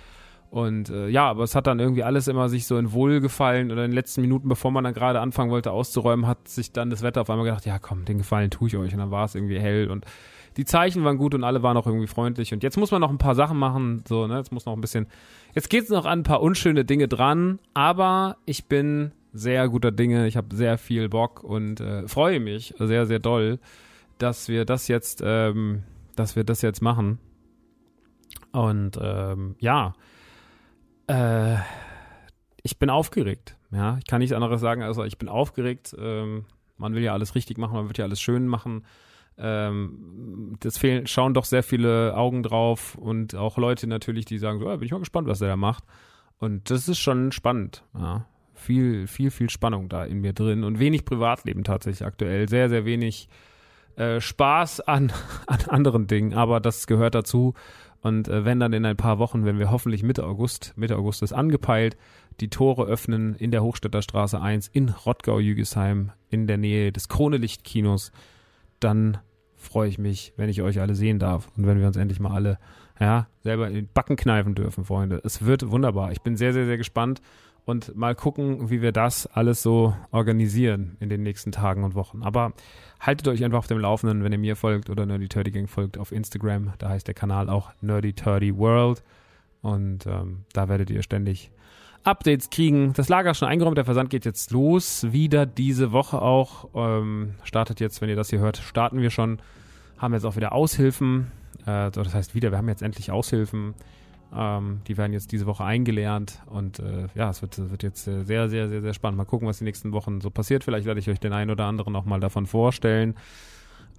Und 0.50 0.90
äh, 0.90 1.08
ja, 1.08 1.30
aber 1.30 1.44
es 1.44 1.54
hat 1.54 1.66
dann 1.66 1.80
irgendwie 1.80 2.02
alles 2.02 2.28
immer 2.28 2.50
sich 2.50 2.66
so 2.66 2.76
in 2.76 2.92
Wohlgefallen 2.92 3.70
oder 3.70 3.84
in 3.84 3.90
den 3.90 3.94
letzten 3.94 4.20
Minuten, 4.20 4.48
bevor 4.50 4.70
man 4.70 4.84
dann 4.84 4.92
gerade 4.92 5.20
anfangen 5.20 5.50
wollte 5.50 5.70
auszuräumen, 5.70 6.26
hat 6.26 6.46
sich 6.46 6.72
dann 6.72 6.90
das 6.90 7.02
Wetter 7.02 7.22
auf 7.22 7.30
einmal 7.30 7.46
gedacht, 7.46 7.64
ja 7.64 7.78
komm, 7.78 8.04
den 8.04 8.18
Gefallen 8.18 8.50
tue 8.50 8.68
ich 8.68 8.76
euch. 8.76 8.92
Und 8.92 8.98
dann 8.98 9.10
war 9.10 9.24
es 9.24 9.34
irgendwie 9.34 9.58
hell 9.58 9.90
und 9.90 10.04
die 10.58 10.66
Zeichen 10.66 11.04
waren 11.04 11.16
gut 11.16 11.34
und 11.34 11.44
alle 11.44 11.62
waren 11.62 11.76
auch 11.78 11.86
irgendwie 11.86 12.06
freundlich. 12.06 12.52
Und 12.52 12.62
jetzt 12.62 12.76
muss 12.76 12.90
man 12.90 13.00
noch 13.00 13.10
ein 13.10 13.18
paar 13.18 13.34
Sachen 13.34 13.58
machen, 13.58 14.04
so, 14.06 14.26
ne? 14.26 14.36
Jetzt 14.36 14.52
muss 14.52 14.66
noch 14.66 14.74
ein 14.74 14.80
bisschen. 14.80 15.06
Jetzt 15.54 15.68
geht 15.68 15.84
es 15.84 15.90
noch 15.90 16.06
an 16.06 16.20
ein 16.20 16.22
paar 16.22 16.40
unschöne 16.40 16.84
Dinge 16.84 17.08
dran, 17.08 17.58
aber 17.74 18.38
ich 18.46 18.66
bin 18.66 19.12
sehr 19.34 19.68
guter 19.68 19.92
Dinge. 19.92 20.26
Ich 20.26 20.36
habe 20.36 20.54
sehr 20.54 20.78
viel 20.78 21.08
Bock 21.08 21.44
und 21.44 21.80
äh, 21.80 22.08
freue 22.08 22.40
mich 22.40 22.74
sehr, 22.78 23.06
sehr 23.06 23.18
doll, 23.18 23.58
dass 24.18 24.48
wir 24.48 24.64
das 24.64 24.88
jetzt, 24.88 25.22
ähm, 25.24 25.82
dass 26.16 26.36
wir 26.36 26.44
das 26.44 26.62
jetzt 26.62 26.80
machen. 26.80 27.18
Und 28.52 28.98
ähm, 29.00 29.56
ja, 29.58 29.94
äh, 31.06 31.56
ich 32.62 32.78
bin 32.78 32.88
aufgeregt. 32.88 33.56
Ja, 33.70 33.98
ich 33.98 34.06
kann 34.06 34.20
nichts 34.20 34.34
anderes 34.34 34.60
sagen, 34.60 34.82
also 34.82 35.04
ich 35.04 35.18
bin 35.18 35.28
aufgeregt. 35.28 35.94
Ähm, 35.98 36.44
man 36.76 36.94
will 36.94 37.02
ja 37.02 37.12
alles 37.12 37.34
richtig 37.34 37.58
machen, 37.58 37.74
man 37.74 37.88
wird 37.88 37.98
ja 37.98 38.04
alles 38.04 38.20
schön 38.20 38.46
machen. 38.46 38.84
Ähm, 39.38 40.56
das 40.60 40.78
fehlen, 40.78 41.06
schauen 41.06 41.34
doch 41.34 41.44
sehr 41.44 41.62
viele 41.62 42.16
Augen 42.16 42.42
drauf 42.42 42.94
und 42.94 43.34
auch 43.34 43.56
Leute 43.58 43.86
natürlich, 43.86 44.24
die 44.24 44.38
sagen 44.38 44.58
so, 44.58 44.68
ja, 44.68 44.76
bin 44.76 44.86
ich 44.86 44.92
mal 44.92 44.98
gespannt, 44.98 45.28
was 45.28 45.38
der 45.38 45.48
da 45.48 45.56
macht. 45.56 45.84
Und 46.38 46.70
das 46.70 46.88
ist 46.88 46.98
schon 46.98 47.32
spannend. 47.32 47.84
Ja. 47.94 48.26
Viel, 48.54 49.06
viel, 49.06 49.30
viel 49.30 49.50
Spannung 49.50 49.88
da 49.88 50.04
in 50.04 50.20
mir 50.20 50.32
drin 50.32 50.64
und 50.64 50.78
wenig 50.78 51.04
Privatleben 51.04 51.64
tatsächlich 51.64 52.06
aktuell. 52.06 52.48
Sehr, 52.48 52.68
sehr 52.68 52.84
wenig 52.84 53.28
äh, 53.96 54.20
Spaß 54.20 54.80
an, 54.80 55.12
an 55.46 55.60
anderen 55.68 56.06
Dingen, 56.06 56.34
aber 56.34 56.60
das 56.60 56.86
gehört 56.86 57.14
dazu. 57.14 57.54
Und 58.00 58.28
äh, 58.28 58.44
wenn 58.44 58.58
dann 58.58 58.72
in 58.72 58.84
ein 58.84 58.96
paar 58.96 59.18
Wochen, 59.18 59.44
wenn 59.44 59.58
wir 59.58 59.70
hoffentlich 59.70 60.02
Mitte 60.02 60.24
August, 60.24 60.72
Mitte 60.76 60.96
August 60.96 61.22
ist 61.22 61.32
angepeilt, 61.32 61.96
die 62.40 62.48
Tore 62.48 62.84
öffnen 62.84 63.34
in 63.34 63.50
der 63.50 63.62
Hochstädter 63.62 64.02
Straße 64.02 64.40
1 64.40 64.68
in 64.68 64.88
Rottgau-Jügesheim 64.88 66.10
in 66.28 66.46
der 66.46 66.58
Nähe 66.58 66.90
des 66.92 67.08
Kronelicht-Kinos, 67.08 68.10
dann 68.84 69.18
freue 69.56 69.88
ich 69.88 69.98
mich, 69.98 70.32
wenn 70.36 70.48
ich 70.48 70.62
euch 70.62 70.80
alle 70.80 70.94
sehen 70.94 71.18
darf 71.18 71.48
und 71.56 71.66
wenn 71.66 71.78
wir 71.78 71.86
uns 71.86 71.96
endlich 71.96 72.20
mal 72.20 72.32
alle 72.32 72.58
ja, 73.00 73.28
selber 73.40 73.68
in 73.68 73.74
den 73.74 73.88
Backen 73.92 74.16
kneifen 74.16 74.54
dürfen, 74.54 74.84
Freunde. 74.84 75.20
Es 75.24 75.44
wird 75.44 75.70
wunderbar. 75.70 76.12
Ich 76.12 76.20
bin 76.20 76.36
sehr, 76.36 76.52
sehr, 76.52 76.66
sehr 76.66 76.76
gespannt 76.76 77.20
und 77.64 77.94
mal 77.96 78.14
gucken, 78.14 78.70
wie 78.70 78.82
wir 78.82 78.92
das 78.92 79.26
alles 79.26 79.62
so 79.62 79.94
organisieren 80.10 80.96
in 81.00 81.08
den 81.08 81.22
nächsten 81.22 81.52
Tagen 81.52 81.84
und 81.84 81.94
Wochen. 81.94 82.22
Aber 82.22 82.52
haltet 83.00 83.28
euch 83.28 83.44
einfach 83.44 83.58
auf 83.58 83.66
dem 83.66 83.78
Laufenden, 83.78 84.24
wenn 84.24 84.32
ihr 84.32 84.38
mir 84.38 84.56
folgt 84.56 84.90
oder 84.90 85.06
Nerdy 85.06 85.28
Turdy 85.28 85.50
Gang 85.50 85.68
folgt 85.68 85.96
auf 85.98 86.12
Instagram. 86.12 86.72
Da 86.78 86.88
heißt 86.88 87.06
der 87.06 87.14
Kanal 87.14 87.48
auch 87.48 87.70
Nerdy 87.80 88.12
Turdy 88.12 88.56
World. 88.56 89.02
Und 89.62 90.06
ähm, 90.06 90.44
da 90.52 90.68
werdet 90.68 90.90
ihr 90.90 91.02
ständig 91.02 91.52
Updates 92.04 92.50
kriegen. 92.50 92.92
Das 92.94 93.08
Lager 93.08 93.30
ist 93.30 93.38
schon 93.38 93.48
eingeräumt, 93.48 93.76
der 93.76 93.84
Versand 93.84 94.10
geht 94.10 94.24
jetzt 94.24 94.50
los. 94.50 95.06
Wieder 95.10 95.46
diese 95.46 95.92
Woche 95.92 96.20
auch. 96.20 96.68
Ähm, 96.74 97.34
startet 97.44 97.80
jetzt, 97.80 98.00
wenn 98.00 98.08
ihr 98.08 98.16
das 98.16 98.30
hier 98.30 98.40
hört, 98.40 98.56
starten 98.56 99.00
wir 99.00 99.10
schon. 99.10 99.40
Haben 99.98 100.14
jetzt 100.14 100.24
auch 100.24 100.36
wieder 100.36 100.52
Aushilfen. 100.52 101.30
Äh, 101.64 101.90
das 101.90 102.14
heißt 102.14 102.34
wieder, 102.34 102.50
wir 102.50 102.58
haben 102.58 102.68
jetzt 102.68 102.82
endlich 102.82 103.10
Aushilfen. 103.10 103.74
Ähm, 104.34 104.80
die 104.88 104.96
werden 104.96 105.12
jetzt 105.12 105.30
diese 105.32 105.46
Woche 105.46 105.64
eingelernt 105.64 106.40
und 106.46 106.78
äh, 106.78 107.08
ja, 107.14 107.28
es 107.28 107.42
wird, 107.42 107.70
wird 107.70 107.82
jetzt 107.82 108.04
sehr, 108.04 108.24
sehr, 108.24 108.48
sehr, 108.48 108.80
sehr 108.80 108.94
spannend. 108.94 109.18
Mal 109.18 109.24
gucken, 109.24 109.46
was 109.46 109.58
die 109.58 109.64
nächsten 109.64 109.92
Wochen 109.92 110.20
so 110.20 110.30
passiert. 110.30 110.64
Vielleicht 110.64 110.86
werde 110.86 111.00
ich 111.00 111.10
euch 111.10 111.20
den 111.20 111.32
einen 111.32 111.50
oder 111.50 111.66
anderen 111.66 111.94
auch 111.96 112.06
mal 112.06 112.20
davon 112.20 112.46
vorstellen. 112.46 113.14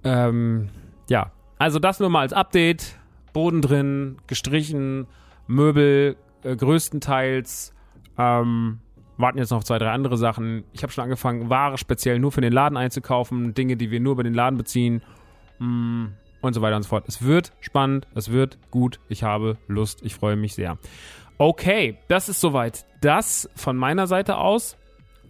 Ähm, 0.02 0.70
ja, 1.08 1.30
also 1.58 1.78
das 1.78 2.00
nur 2.00 2.10
mal 2.10 2.20
als 2.20 2.32
Update. 2.32 2.98
Boden 3.32 3.62
drin, 3.62 4.16
gestrichen, 4.26 5.06
Möbel 5.46 6.16
äh, 6.42 6.56
größtenteils. 6.56 7.73
Ähm, 8.18 8.80
warten 9.16 9.38
jetzt 9.38 9.50
noch 9.50 9.64
zwei, 9.64 9.78
drei 9.78 9.90
andere 9.90 10.16
Sachen. 10.16 10.64
Ich 10.72 10.82
habe 10.82 10.92
schon 10.92 11.04
angefangen, 11.04 11.50
Ware 11.50 11.78
speziell 11.78 12.18
nur 12.18 12.32
für 12.32 12.40
den 12.40 12.52
Laden 12.52 12.76
einzukaufen, 12.76 13.54
Dinge, 13.54 13.76
die 13.76 13.90
wir 13.90 14.00
nur 14.00 14.12
über 14.12 14.24
den 14.24 14.34
Laden 14.34 14.56
beziehen. 14.56 15.02
Mm, 15.58 16.06
und 16.40 16.52
so 16.52 16.60
weiter 16.60 16.76
und 16.76 16.82
so 16.82 16.90
fort. 16.90 17.04
Es 17.08 17.22
wird 17.22 17.52
spannend, 17.60 18.06
es 18.14 18.30
wird 18.30 18.58
gut, 18.70 19.00
ich 19.08 19.22
habe 19.22 19.56
Lust, 19.66 20.02
ich 20.02 20.14
freue 20.14 20.36
mich 20.36 20.54
sehr. 20.54 20.78
Okay, 21.38 21.96
das 22.08 22.28
ist 22.28 22.40
soweit 22.40 22.84
das 23.00 23.48
von 23.56 23.76
meiner 23.76 24.06
Seite 24.06 24.36
aus. 24.36 24.76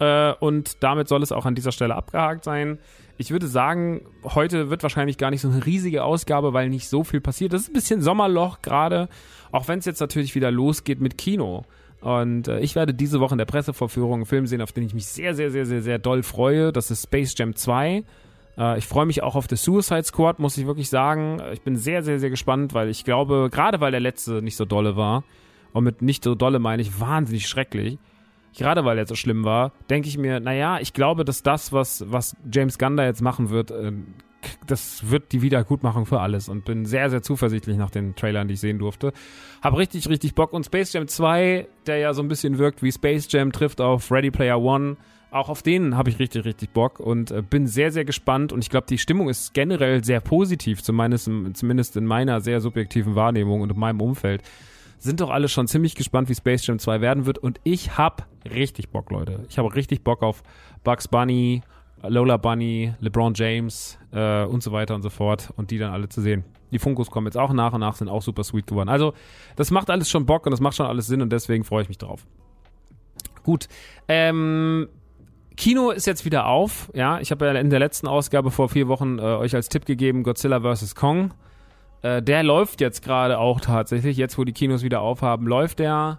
Äh, 0.00 0.33
und 0.35 0.83
damit 0.83 1.09
soll 1.09 1.23
es 1.23 1.33
auch 1.33 1.47
an 1.47 1.55
dieser 1.55 1.73
Stelle 1.73 1.95
abgehakt 1.95 2.45
sein. 2.45 2.79
Ich 3.17 3.31
würde 3.31 3.47
sagen, 3.47 4.00
heute 4.25 4.71
wird 4.71 4.83
wahrscheinlich 4.83 5.19
gar 5.19 5.31
nicht 5.31 5.41
so 5.41 5.49
eine 5.49 5.64
riesige 5.64 6.03
Ausgabe, 6.03 6.53
weil 6.53 6.69
nicht 6.69 6.88
so 6.88 7.05
viel 7.05 7.21
passiert. 7.21 7.53
Das 7.53 7.62
ist 7.62 7.69
ein 7.69 7.75
bisschen 7.75 8.03
Sommerloch 8.03 8.61
gerade, 8.61 9.09
auch 9.53 9.69
wenn 9.69 9.79
es 9.79 9.85
jetzt 9.85 10.00
natürlich 10.00 10.35
wieder 10.35 10.50
losgeht 10.50 11.00
mit 11.00 11.17
Kino. 11.17 11.64
Und 12.05 12.49
äh, 12.49 12.61
ich 12.61 12.75
werde 12.75 12.93
diese 12.93 13.19
Woche 13.19 13.33
in 13.33 13.39
der 13.39 13.47
Pressevorführung 13.47 14.13
einen 14.13 14.27
Film 14.27 14.47
sehen, 14.47 14.61
auf 14.61 14.73
den 14.73 14.85
ich 14.85 14.93
mich 14.93 15.07
sehr, 15.07 15.35
sehr, 15.35 15.51
sehr, 15.51 15.65
sehr, 15.65 15.81
sehr 15.81 15.99
doll 15.99 16.23
freue. 16.23 16.71
Das 16.71 16.91
ist 16.91 17.05
Space 17.05 17.35
Jam 17.35 17.57
2. 17.57 18.05
Äh, 18.59 18.79
ich 18.79 18.87
freue 18.87 19.07
mich 19.07 19.23
auch 19.23 19.35
auf 19.37 19.47
The 19.49 19.57
Suicide 19.57 20.05
Squad, 20.05 20.39
muss 20.39 20.59
ich 20.59 20.67
wirklich 20.67 20.91
sagen. 20.91 21.41
Ich 21.55 21.63
bin 21.63 21.77
sehr, 21.77 22.03
sehr, 22.03 22.21
sehr 22.21 22.29
gespannt, 22.29 22.75
weil 22.75 22.91
ich 22.91 23.05
glaube, 23.05 23.49
gerade 23.51 23.81
weil 23.81 23.91
der 23.91 24.01
letzte 24.01 24.43
nicht 24.43 24.57
so 24.57 24.67
dolle 24.67 24.97
war, 24.97 25.25
und 25.73 25.83
mit 25.83 26.03
nicht 26.03 26.23
so 26.23 26.35
dolle 26.35 26.59
meine 26.59 26.83
ich 26.83 27.01
wahnsinnig 27.01 27.49
schrecklich, 27.49 27.99
gerade 28.55 28.85
weil 28.85 28.99
er 28.99 29.07
so 29.07 29.15
schlimm 29.15 29.43
war, 29.43 29.73
denke 29.89 30.09
ich 30.09 30.19
mir, 30.19 30.39
naja, 30.39 30.79
ich 30.81 30.93
glaube, 30.93 31.25
dass 31.25 31.43
das, 31.43 31.73
was, 31.73 32.05
was 32.13 32.37
James 32.53 32.79
Gunn 32.79 32.99
da 32.99 33.05
jetzt 33.05 33.23
machen 33.23 33.49
wird, 33.49 33.71
äh, 33.71 33.93
das 34.67 35.11
wird 35.11 35.33
die 35.33 35.43
Wiedergutmachung 35.43 36.07
für 36.07 36.21
alles 36.21 36.49
und 36.49 36.65
bin 36.65 36.87
sehr, 36.87 37.11
sehr 37.11 37.23
zuversichtlich 37.23 37.77
nach 37.77 37.91
den 37.91 38.15
Trailern, 38.15 38.49
die 38.49 38.55
ich 38.55 38.61
sehen 38.61 38.79
durfte. 38.79 39.13
Hab 39.63 39.77
richtig, 39.77 40.09
richtig 40.09 40.35
Bock 40.35 40.53
und 40.53 40.65
Space 40.67 40.93
Jam 40.93 41.09
2, 41.09 41.67
der 41.87 41.99
ja 41.99 42.15
so 42.15 42.23
ein 42.23 42.29
bisschen 42.29 42.59
wirkt 42.59 42.83
wie 42.83 42.93
Space 42.93 43.27
Jam, 43.31 43.53
trifft 43.53 43.81
auf 43.81 44.11
Ready 44.11 44.31
Player 44.31 44.61
One 44.61 44.97
auch 45.35 45.49
auf 45.49 45.63
den 45.63 45.97
habe 45.97 46.11
ich 46.11 46.21
richtig, 46.21 46.45
richtig 46.45 46.71
Bock 46.71 47.01
und 47.01 47.33
äh, 47.33 47.43
bin 47.43 47.67
sehr, 47.67 47.91
sehr 47.91 48.05
gespannt. 48.05 48.53
Und 48.53 48.63
ich 48.63 48.71
glaube, 48.71 48.87
die 48.89 48.99
Stimmung 48.99 49.29
ist 49.29 49.53
generell 49.53 50.05
sehr 50.05 50.21
positiv, 50.21 50.81
zumindest, 50.81 51.29
zumindest 51.55 51.97
in 51.97 52.07
meiner 52.07 52.41
sehr 52.41 52.61
subjektiven 52.61 53.17
Wahrnehmung 53.17 53.61
und 53.61 53.71
in 53.71 53.79
meinem 53.79 54.01
Umfeld. 54.01 54.43
Sind 54.99 55.21
doch 55.21 55.31
alle 55.31 55.49
schon 55.49 55.67
ziemlich 55.67 55.97
gespannt, 55.97 56.29
wie 56.29 56.37
Space 56.37 56.65
Jam 56.67 56.79
2 56.79 57.01
werden 57.01 57.27
wird. 57.27 57.39
Und 57.39 57.61
ich 57.65 57.99
habe 57.99 58.23
richtig 58.49 58.91
Bock, 58.91 59.11
Leute. 59.11 59.45
Ich 59.49 59.59
habe 59.59 59.75
richtig 59.75 60.05
Bock 60.05 60.23
auf 60.23 60.45
Bugs 60.85 61.09
Bunny, 61.09 61.63
Lola 62.09 62.37
Bunny, 62.37 62.95
LeBron 63.01 63.35
James 63.35 63.99
äh, 64.13 64.45
und 64.45 64.63
so 64.63 64.73
weiter 64.73 64.95
und 64.95 65.03
so 65.03 65.11
fort. 65.11 65.53
Und 65.57 65.71
die 65.71 65.79
dann 65.79 65.93
alle 65.93 66.09
zu 66.09 66.21
sehen. 66.21 66.45
Die 66.71 66.79
Funkos 66.79 67.11
kommen 67.11 67.27
jetzt 67.27 67.37
auch 67.37 67.53
nach 67.53 67.73
und 67.73 67.81
nach, 67.81 67.97
sind 67.97 68.09
auch 68.09 68.23
super 68.23 68.43
sweet 68.43 68.67
geworden. 68.67 68.89
Also, 68.89 69.15
das 69.57 69.71
macht 69.71 69.91
alles 69.91 70.11
schon 70.11 70.27
Bock 70.27 70.47
und 70.47 70.51
das 70.51 70.61
macht 70.61 70.77
schon 70.77 70.87
alles 70.87 71.07
Sinn 71.07 71.23
und 71.23 71.31
deswegen 71.31 71.65
freue 71.65 71.83
ich 71.83 71.89
mich 71.89 71.99
drauf. 71.99 72.27
Gut. 73.45 73.69
Ähm, 74.09 74.89
Kino 75.57 75.91
ist 75.91 76.07
jetzt 76.07 76.25
wieder 76.25 76.47
auf. 76.47 76.91
Ja, 76.95 77.21
ich 77.21 77.31
habe 77.31 77.47
ja 77.47 77.53
in 77.53 77.71
der 77.71 77.79
letzten 77.79 78.09
Ausgabe 78.09 78.51
vor 78.51 78.69
vier 78.69 78.89
Wochen 78.89 79.19
äh, 79.19 79.23
euch 79.23 79.55
als 79.55 79.69
Tipp 79.69 79.85
gegeben 79.87 80.25
Godzilla 80.25 80.61
vs. 80.61 80.95
Kong. 80.95 81.33
Äh, 82.03 82.23
der 82.23 82.43
läuft 82.43 82.81
jetzt 82.81 83.03
gerade 83.03 83.39
auch 83.39 83.61
tatsächlich. 83.61 84.17
Jetzt, 84.17 84.37
wo 84.37 84.45
die 84.45 84.53
Kinos 84.53 84.83
wieder 84.83 85.01
aufhaben, 85.01 85.47
läuft 85.47 85.79
der. 85.79 86.19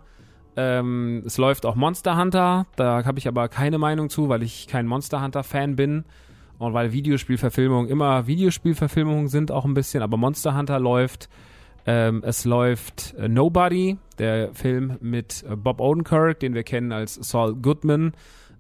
Ähm, 0.58 1.24
es 1.26 1.38
läuft 1.38 1.66
auch 1.66 1.76
Monster 1.76 2.18
Hunter. 2.18 2.66
Da 2.76 3.04
habe 3.06 3.20
ich 3.20 3.28
aber 3.28 3.48
keine 3.50 3.78
Meinung 3.78 4.10
zu, 4.10 4.30
weil 4.30 4.44
ich 4.44 4.68
kein 4.68 4.88
Monster 4.88 5.22
Hunter-Fan 5.22 5.76
bin. 5.76 6.06
Und 6.58 6.74
weil 6.74 6.94
Videospielverfilmungen 6.94 7.90
immer 7.90 8.28
Videospielverfilmungen 8.28 9.28
sind, 9.28 9.52
auch 9.52 9.66
ein 9.66 9.74
bisschen. 9.74 10.02
Aber 10.02 10.18
Monster 10.18 10.56
Hunter 10.58 10.80
läuft. 10.80 11.30
Ähm, 11.88 12.24
es 12.26 12.46
läuft 12.46 13.14
äh, 13.16 13.28
Nobody, 13.28 13.98
der 14.18 14.54
Film 14.54 14.98
mit 15.02 15.44
äh, 15.48 15.56
Bob 15.56 15.80
Odenkirk, 15.80 16.40
den 16.40 16.56
wir 16.56 16.64
kennen 16.64 16.92
als 16.92 17.14
Saul 17.16 17.54
Goodman 17.56 18.14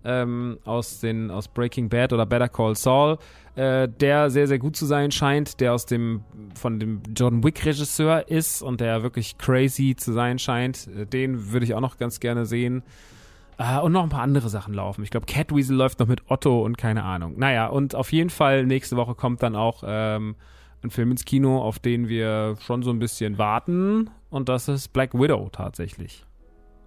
ähm, 0.05 0.59
aus, 0.63 0.99
den, 0.99 1.31
aus 1.31 1.47
Breaking 1.47 1.89
Bad 1.89 2.13
oder 2.13 2.25
Better 2.25 2.47
Call 2.47 2.75
Saul, 2.75 3.17
äh, 3.55 3.87
der 3.87 4.29
sehr, 4.29 4.47
sehr 4.47 4.59
gut 4.59 4.75
zu 4.75 4.85
sein 4.85 5.11
scheint, 5.11 5.59
der 5.59 5.73
aus 5.73 5.85
dem, 5.85 6.23
von 6.55 6.79
dem 6.79 7.01
John 7.15 7.43
Wick-Regisseur 7.43 8.27
ist 8.29 8.61
und 8.61 8.81
der 8.81 9.03
wirklich 9.03 9.37
crazy 9.37 9.95
zu 9.95 10.11
sein 10.11 10.39
scheint. 10.39 10.87
Äh, 10.87 11.05
den 11.05 11.51
würde 11.51 11.65
ich 11.65 11.73
auch 11.73 11.81
noch 11.81 11.97
ganz 11.97 12.19
gerne 12.19 12.45
sehen. 12.45 12.83
Uh, 13.57 13.85
und 13.85 13.93
noch 13.93 14.03
ein 14.03 14.09
paar 14.09 14.21
andere 14.21 14.49
Sachen 14.49 14.73
laufen. 14.73 15.01
Ich 15.03 15.11
glaube, 15.11 15.27
Catweasel 15.27 15.77
läuft 15.77 15.99
noch 15.99 16.07
mit 16.07 16.29
Otto 16.29 16.61
und 16.65 16.77
keine 16.77 17.03
Ahnung. 17.03 17.35
Naja, 17.37 17.67
und 17.67 17.95
auf 17.95 18.11
jeden 18.11 18.29
Fall 18.29 18.65
nächste 18.65 18.97
Woche 18.97 19.15
kommt 19.15 19.41
dann 19.43 19.55
auch 19.55 19.81
ähm, 19.87 20.35
ein 20.83 20.89
Film 20.89 21.11
ins 21.11 21.23
Kino, 21.23 21.61
auf 21.61 21.79
den 21.79 22.09
wir 22.09 22.57
schon 22.59 22.83
so 22.83 22.89
ein 22.89 22.99
bisschen 22.99 23.37
warten. 23.37 24.09
Und 24.29 24.49
das 24.49 24.67
ist 24.67 24.91
Black 24.91 25.13
Widow 25.13 25.47
tatsächlich. 25.53 26.25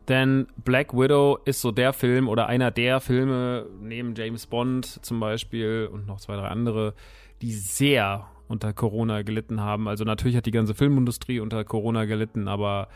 Denn 0.08 0.46
Black 0.64 0.94
Widow 0.94 1.38
ist 1.44 1.60
so 1.60 1.70
der 1.70 1.92
Film 1.92 2.28
oder 2.28 2.46
einer 2.46 2.70
der 2.70 3.00
Filme 3.00 3.66
neben 3.80 4.14
James 4.14 4.46
Bond 4.46 4.86
zum 5.04 5.20
Beispiel 5.20 5.88
und 5.92 6.06
noch 6.06 6.18
zwei, 6.18 6.36
drei 6.36 6.48
andere, 6.48 6.94
die 7.42 7.52
sehr 7.52 8.26
unter 8.48 8.72
Corona 8.72 9.20
gelitten 9.20 9.60
haben. 9.60 9.86
Also 9.86 10.04
natürlich 10.04 10.36
hat 10.36 10.46
die 10.46 10.50
ganze 10.50 10.74
Filmindustrie 10.74 11.40
unter 11.40 11.62
Corona 11.64 12.06
gelitten, 12.06 12.48
aber 12.48 12.88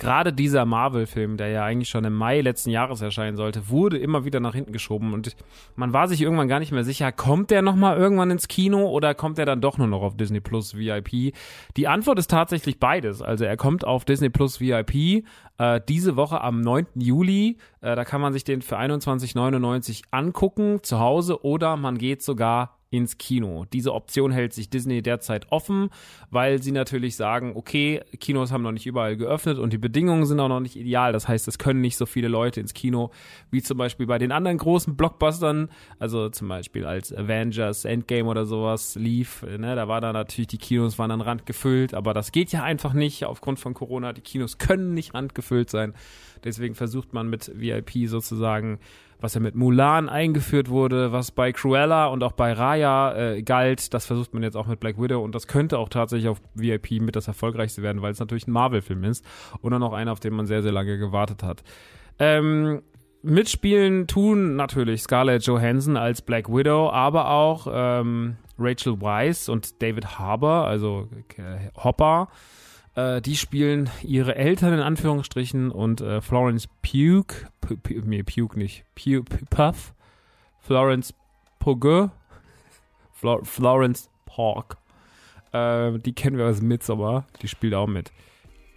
gerade 0.00 0.32
dieser 0.32 0.64
Marvel-Film, 0.64 1.36
der 1.36 1.48
ja 1.48 1.64
eigentlich 1.64 1.88
schon 1.88 2.04
im 2.04 2.14
Mai 2.14 2.40
letzten 2.40 2.70
Jahres 2.70 3.00
erscheinen 3.02 3.36
sollte, 3.36 3.68
wurde 3.68 3.98
immer 3.98 4.24
wieder 4.24 4.40
nach 4.40 4.54
hinten 4.54 4.72
geschoben 4.72 5.12
und 5.12 5.36
man 5.76 5.92
war 5.92 6.08
sich 6.08 6.20
irgendwann 6.22 6.48
gar 6.48 6.58
nicht 6.58 6.72
mehr 6.72 6.82
sicher, 6.82 7.12
kommt 7.12 7.50
der 7.50 7.62
nochmal 7.62 7.96
irgendwann 7.96 8.30
ins 8.30 8.48
Kino 8.48 8.88
oder 8.88 9.14
kommt 9.14 9.38
er 9.38 9.46
dann 9.46 9.60
doch 9.60 9.78
nur 9.78 9.86
noch 9.86 10.02
auf 10.02 10.16
Disney 10.16 10.40
Plus 10.40 10.76
VIP? 10.76 11.34
Die 11.76 11.86
Antwort 11.86 12.18
ist 12.18 12.30
tatsächlich 12.30 12.80
beides. 12.80 13.22
Also 13.22 13.44
er 13.44 13.56
kommt 13.56 13.84
auf 13.84 14.04
Disney 14.04 14.30
Plus 14.30 14.60
VIP 14.60 15.24
äh, 15.58 15.80
diese 15.88 16.16
Woche 16.16 16.40
am 16.40 16.62
9. 16.62 16.86
Juli. 16.94 17.58
Äh, 17.82 17.94
da 17.94 18.04
kann 18.04 18.20
man 18.20 18.32
sich 18.32 18.44
den 18.44 18.62
für 18.62 18.78
21,99 18.78 20.04
angucken 20.10 20.82
zu 20.82 20.98
Hause 20.98 21.44
oder 21.44 21.76
man 21.76 21.98
geht 21.98 22.22
sogar 22.22 22.79
ins 22.90 23.18
Kino. 23.18 23.66
Diese 23.72 23.94
Option 23.94 24.32
hält 24.32 24.52
sich 24.52 24.68
Disney 24.68 25.00
derzeit 25.00 25.50
offen, 25.52 25.90
weil 26.30 26.60
sie 26.60 26.72
natürlich 26.72 27.14
sagen, 27.14 27.52
okay, 27.54 28.02
Kinos 28.18 28.50
haben 28.50 28.62
noch 28.62 28.72
nicht 28.72 28.86
überall 28.86 29.16
geöffnet 29.16 29.58
und 29.58 29.72
die 29.72 29.78
Bedingungen 29.78 30.26
sind 30.26 30.40
auch 30.40 30.48
noch 30.48 30.58
nicht 30.58 30.74
ideal. 30.74 31.12
Das 31.12 31.28
heißt, 31.28 31.46
es 31.46 31.58
können 31.58 31.80
nicht 31.80 31.96
so 31.96 32.04
viele 32.04 32.26
Leute 32.26 32.60
ins 32.60 32.74
Kino 32.74 33.10
wie 33.52 33.62
zum 33.62 33.78
Beispiel 33.78 34.06
bei 34.06 34.18
den 34.18 34.32
anderen 34.32 34.58
großen 34.58 34.96
Blockbustern, 34.96 35.68
also 36.00 36.30
zum 36.30 36.48
Beispiel 36.48 36.84
als 36.84 37.12
Avengers 37.12 37.84
Endgame 37.84 38.28
oder 38.28 38.44
sowas 38.44 38.96
lief. 38.96 39.42
Ne, 39.42 39.76
da 39.76 39.86
war 39.86 40.00
dann 40.00 40.14
natürlich 40.14 40.48
die 40.48 40.58
Kinos 40.58 40.98
waren 40.98 41.10
dann 41.10 41.20
randgefüllt, 41.20 41.94
aber 41.94 42.12
das 42.12 42.32
geht 42.32 42.50
ja 42.50 42.64
einfach 42.64 42.92
nicht 42.92 43.24
aufgrund 43.24 43.60
von 43.60 43.72
Corona. 43.72 44.12
Die 44.12 44.20
Kinos 44.20 44.58
können 44.58 44.94
nicht 44.94 45.14
randgefüllt 45.14 45.70
sein. 45.70 45.94
Deswegen 46.42 46.74
versucht 46.74 47.12
man 47.12 47.28
mit 47.28 47.52
VIP 47.54 48.08
sozusagen 48.08 48.80
was 49.20 49.34
ja 49.34 49.40
mit 49.40 49.54
Mulan 49.54 50.08
eingeführt 50.08 50.68
wurde, 50.68 51.12
was 51.12 51.30
bei 51.30 51.52
Cruella 51.52 52.06
und 52.06 52.22
auch 52.22 52.32
bei 52.32 52.52
Raya 52.52 53.14
äh, 53.16 53.42
galt, 53.42 53.92
das 53.94 54.06
versucht 54.06 54.34
man 54.34 54.42
jetzt 54.42 54.56
auch 54.56 54.66
mit 54.66 54.80
Black 54.80 55.00
Widow 55.00 55.22
und 55.22 55.34
das 55.34 55.46
könnte 55.46 55.78
auch 55.78 55.88
tatsächlich 55.88 56.28
auf 56.28 56.40
VIP 56.54 57.00
mit 57.00 57.16
das 57.16 57.28
erfolgreichste 57.28 57.82
werden, 57.82 58.02
weil 58.02 58.12
es 58.12 58.20
natürlich 58.20 58.46
ein 58.46 58.52
Marvel-Film 58.52 59.04
ist 59.04 59.24
und 59.60 59.72
dann 59.72 59.80
noch 59.80 59.92
einer, 59.92 60.12
auf 60.12 60.20
den 60.20 60.34
man 60.34 60.46
sehr, 60.46 60.62
sehr 60.62 60.72
lange 60.72 60.98
gewartet 60.98 61.42
hat. 61.42 61.62
Ähm, 62.18 62.82
mitspielen 63.22 64.06
tun 64.06 64.56
natürlich 64.56 65.02
Scarlett 65.02 65.44
Johansson 65.44 65.96
als 65.96 66.22
Black 66.22 66.48
Widow, 66.48 66.90
aber 66.90 67.30
auch 67.30 67.66
ähm, 67.70 68.36
Rachel 68.58 69.00
Weisz 69.00 69.48
und 69.48 69.82
David 69.82 70.18
Harbour, 70.18 70.66
also 70.66 71.08
äh, 71.36 71.70
Hopper 71.82 72.28
äh, 73.00 73.20
die 73.20 73.36
spielen 73.36 73.90
ihre 74.02 74.36
Eltern 74.36 74.74
in 74.74 74.80
Anführungsstrichen 74.80 75.70
und 75.70 76.00
äh, 76.00 76.20
Florence 76.20 76.68
Pugh, 76.82 77.46
P 77.60 78.00
nee, 78.04 78.22
Pugh 78.22 78.56
nicht, 78.56 78.84
Pugh, 78.94 79.24
Puff, 79.50 79.94
Florence 80.60 81.14
Pugh, 81.58 82.10
Flor 83.12 83.44
Florence 83.44 84.10
Park. 84.26 84.76
Äh, 85.52 85.98
die 85.98 86.12
kennen 86.12 86.36
wir 86.36 86.46
aus 86.46 86.60
Midsommar, 86.60 87.26
die 87.42 87.48
spielt 87.48 87.74
auch 87.74 87.86
mit. 87.86 88.12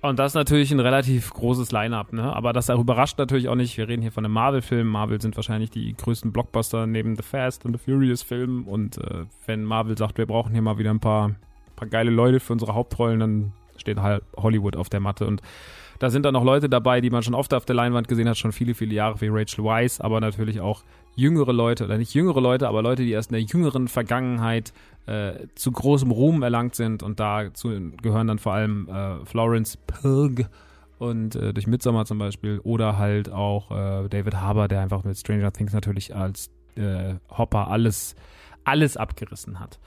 Und 0.01 0.19
das 0.19 0.31
ist 0.31 0.35
natürlich 0.35 0.69
ein 0.71 0.81
relativ 0.81 1.33
großes 1.33 1.71
Line-up, 1.71 2.11
ne? 2.11 2.35
Aber 2.35 2.51
das 2.51 2.67
überrascht 2.67 3.17
natürlich 3.17 3.47
auch 3.47 3.55
nicht. 3.55 3.77
Wir 3.77 3.87
reden 3.87 4.01
hier 4.01 4.11
von 4.11 4.25
einem 4.25 4.33
Marvel-Film. 4.33 4.85
Marvel 4.85 5.21
sind 5.21 5.37
wahrscheinlich 5.37 5.69
die 5.69 5.93
größten 5.93 6.33
Blockbuster 6.33 6.87
neben 6.87 7.15
The 7.15 7.23
Fast 7.23 7.63
und 7.63 7.71
The 7.71 7.79
Furious-Filmen. 7.79 8.65
Und 8.65 8.97
äh, 8.97 9.25
wenn 9.45 9.63
Marvel 9.63 9.97
sagt, 9.97 10.17
wir 10.17 10.25
brauchen 10.25 10.51
hier 10.51 10.61
mal 10.61 10.77
wieder 10.77 10.89
ein 10.89 10.99
paar, 10.99 11.35
paar 11.77 11.87
geile 11.87 12.11
Leute 12.11 12.41
für 12.41 12.51
unsere 12.51 12.73
Hauptrollen, 12.73 13.21
dann 13.21 13.53
steht 13.83 13.99
Hollywood 14.37 14.75
auf 14.75 14.89
der 14.89 14.99
Matte. 14.99 15.27
Und 15.27 15.41
da 15.99 16.09
sind 16.09 16.25
dann 16.25 16.33
noch 16.33 16.43
Leute 16.43 16.69
dabei, 16.69 17.01
die 17.01 17.09
man 17.09 17.23
schon 17.23 17.35
oft 17.35 17.53
auf 17.53 17.65
der 17.65 17.75
Leinwand 17.75 18.07
gesehen 18.07 18.27
hat, 18.27 18.37
schon 18.37 18.51
viele, 18.51 18.73
viele 18.73 18.93
Jahre 18.93 19.21
wie 19.21 19.27
Rachel 19.29 19.63
Weisz, 19.63 20.01
aber 20.01 20.19
natürlich 20.19 20.59
auch 20.59 20.83
jüngere 21.15 21.53
Leute, 21.53 21.85
oder 21.85 21.97
nicht 21.97 22.13
jüngere 22.13 22.41
Leute, 22.41 22.67
aber 22.67 22.81
Leute, 22.81 23.03
die 23.03 23.11
erst 23.11 23.29
in 23.29 23.35
der 23.35 23.43
jüngeren 23.43 23.87
Vergangenheit 23.87 24.73
äh, 25.05 25.33
zu 25.55 25.71
großem 25.71 26.11
Ruhm 26.11 26.41
erlangt 26.41 26.75
sind. 26.75 27.03
Und 27.03 27.19
dazu 27.19 27.69
gehören 28.01 28.27
dann 28.27 28.39
vor 28.39 28.53
allem 28.53 28.89
äh, 28.89 29.25
Florence 29.25 29.77
Pugh 29.77 30.45
und 30.97 31.35
äh, 31.35 31.53
durch 31.53 31.67
Midsommar 31.67 32.05
zum 32.05 32.17
Beispiel. 32.17 32.59
Oder 32.63 32.97
halt 32.97 33.29
auch 33.31 33.71
äh, 33.71 34.09
David 34.09 34.35
Harbour, 34.35 34.67
der 34.67 34.81
einfach 34.81 35.03
mit 35.03 35.17
Stranger 35.17 35.51
Things 35.51 35.73
natürlich 35.73 36.15
als 36.15 36.49
äh, 36.75 37.15
Hopper 37.37 37.67
alles, 37.67 38.15
alles 38.63 38.97
abgerissen 38.97 39.59
hat. 39.59 39.79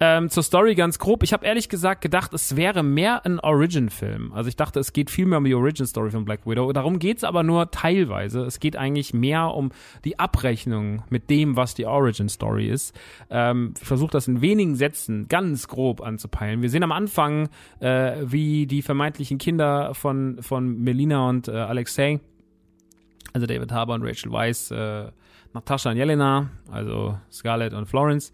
Ähm, 0.00 0.30
zur 0.30 0.44
Story 0.44 0.76
ganz 0.76 1.00
grob. 1.00 1.24
Ich 1.24 1.32
habe 1.32 1.44
ehrlich 1.44 1.68
gesagt 1.68 2.02
gedacht, 2.02 2.32
es 2.32 2.54
wäre 2.54 2.84
mehr 2.84 3.26
ein 3.26 3.40
Origin-Film. 3.40 4.32
Also 4.32 4.48
ich 4.48 4.54
dachte, 4.54 4.78
es 4.78 4.92
geht 4.92 5.10
viel 5.10 5.26
mehr 5.26 5.38
um 5.38 5.44
die 5.44 5.56
Origin-Story 5.56 6.12
von 6.12 6.24
Black 6.24 6.46
Widow. 6.46 6.72
Darum 6.72 7.00
geht's 7.00 7.24
aber 7.24 7.42
nur 7.42 7.72
teilweise. 7.72 8.42
Es 8.42 8.60
geht 8.60 8.76
eigentlich 8.76 9.12
mehr 9.12 9.48
um 9.54 9.72
die 10.04 10.20
Abrechnung 10.20 11.02
mit 11.10 11.30
dem, 11.30 11.56
was 11.56 11.74
die 11.74 11.86
Origin-Story 11.86 12.68
ist. 12.68 12.96
Ähm, 13.28 13.74
ich 13.76 13.86
versuche 13.86 14.12
das 14.12 14.28
in 14.28 14.40
wenigen 14.40 14.76
Sätzen 14.76 15.26
ganz 15.26 15.66
grob 15.66 16.00
anzupeilen. 16.00 16.62
Wir 16.62 16.70
sehen 16.70 16.84
am 16.84 16.92
Anfang, 16.92 17.48
äh, 17.80 18.18
wie 18.22 18.68
die 18.68 18.82
vermeintlichen 18.82 19.38
Kinder 19.38 19.94
von, 19.94 20.40
von 20.42 20.78
Melina 20.78 21.28
und 21.28 21.48
äh, 21.48 21.52
Alexei, 21.52 22.20
also 23.32 23.48
David 23.48 23.72
Harbour 23.72 23.96
und 23.96 24.04
Rachel 24.04 24.30
Weisz, 24.30 24.70
äh, 24.70 25.10
Natascha 25.54 25.90
und 25.90 25.96
Jelena, 25.96 26.50
also 26.70 27.18
Scarlett 27.32 27.72
und 27.72 27.86
Florence, 27.86 28.32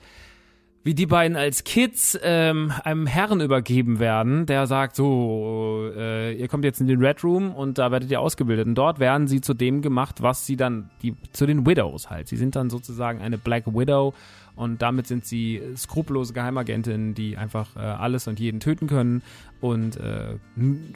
wie 0.84 0.94
die 0.94 1.06
beiden 1.06 1.34
als 1.34 1.64
Kids 1.64 2.16
ähm, 2.22 2.70
einem 2.84 3.06
Herrn 3.06 3.40
übergeben 3.40 3.98
werden, 3.98 4.44
der 4.44 4.66
sagt, 4.66 4.96
so, 4.96 5.90
äh, 5.96 6.34
ihr 6.34 6.46
kommt 6.46 6.62
jetzt 6.64 6.78
in 6.78 6.86
den 6.86 7.02
Red 7.02 7.24
Room 7.24 7.54
und 7.54 7.78
da 7.78 7.90
werdet 7.90 8.10
ihr 8.10 8.20
ausgebildet. 8.20 8.66
Und 8.66 8.74
dort 8.74 8.98
werden 8.98 9.26
sie 9.26 9.40
zu 9.40 9.54
dem 9.54 9.80
gemacht, 9.80 10.20
was 10.20 10.44
sie 10.44 10.56
dann, 10.56 10.90
die, 11.00 11.16
zu 11.32 11.46
den 11.46 11.66
Widows 11.66 12.10
halt. 12.10 12.28
Sie 12.28 12.36
sind 12.36 12.54
dann 12.54 12.68
sozusagen 12.68 13.22
eine 13.22 13.38
Black 13.38 13.66
Widow 13.66 14.12
und 14.56 14.82
damit 14.82 15.06
sind 15.06 15.24
sie 15.24 15.60
skrupellose 15.76 16.32
Geheimagentinnen, 16.32 17.14
die 17.14 17.36
einfach 17.36 17.74
äh, 17.76 17.80
alles 17.80 18.28
und 18.28 18.38
jeden 18.38 18.60
töten 18.60 18.86
können. 18.86 19.22
Und 19.60 19.96
äh, 19.96 20.36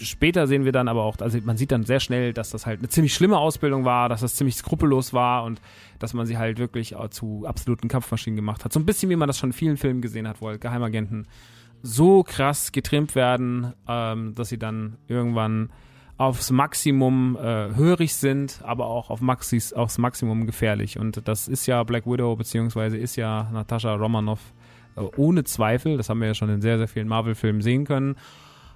später 0.01 0.47
sehen 0.47 0.65
wir 0.65 0.73
dann 0.73 0.89
aber 0.89 1.03
auch, 1.03 1.17
also 1.19 1.39
man 1.43 1.57
sieht 1.57 1.73
dann 1.73 1.85
sehr 1.85 2.01
schnell, 2.01 2.33
dass 2.33 2.51
das 2.51 2.67
halt 2.67 2.81
eine 2.81 2.89
ziemlich 2.89 3.15
schlimme 3.15 3.39
Ausbildung 3.39 3.85
war, 3.85 4.09
dass 4.09 4.21
das 4.21 4.37
ziemlich 4.37 4.57
skrupellos 4.57 5.13
war 5.13 5.45
und 5.45 5.61
dass 5.99 6.15
man 6.15 6.27
sie 6.27 6.39
halt 6.39 6.59
wirklich 6.59 6.95
zu 7.11 7.45
absoluten 7.47 7.89
Kampfmaschinen 7.89 8.37
gemacht 8.37 8.65
hat. 8.65 8.73
So 8.73 8.79
ein 8.79 8.87
bisschen 8.87 9.11
wie 9.11 9.17
man 9.17 9.27
das 9.27 9.39
schon 9.39 9.51
in 9.51 9.55
vielen 9.55 9.77
Filmen 9.77 10.03
gesehen 10.03 10.29
hat, 10.29 10.41
wo 10.41 10.49
halt 10.49 10.61
Geheimagenten 10.61 11.27
so 11.83 12.23
krass 12.23 12.73
getrimmt 12.73 13.15
werden, 13.15 13.73
ähm, 13.89 14.35
dass 14.35 14.51
sie 14.51 14.59
dann 14.59 14.99
irgendwann 15.07 15.71
aufs 16.19 16.51
Maximum 16.51 17.37
äh, 17.37 17.75
hörig 17.75 18.15
sind, 18.15 18.61
aber 18.65 18.87
auch 18.87 19.09
auf 19.09 19.21
Maxis, 19.21 19.73
aufs 19.73 19.99
Maximum 19.99 20.47
gefährlich. 20.47 20.99
Und 20.99 21.27
das 21.27 21.47
ist 21.47 21.67
ja 21.67 21.85
Black 21.85 22.07
Widow, 22.07 22.35
beziehungsweise 22.35 22.99
ist 22.99 23.17
ja 23.17 23.49
Natascha 23.53 23.95
Romanoff 23.95 24.41
äh, 24.97 25.01
ohne 25.17 25.45
Zweifel. 25.45 25.97
Das 25.97 26.09
haben 26.09 26.21
wir 26.21 26.27
ja 26.27 26.35
schon 26.35 26.51
in 26.51 26.61
sehr, 26.61 26.77
sehr 26.77 26.89
vielen 26.89 27.07
Marvel-Filmen 27.07 27.63
sehen 27.63 27.85
können. 27.85 28.17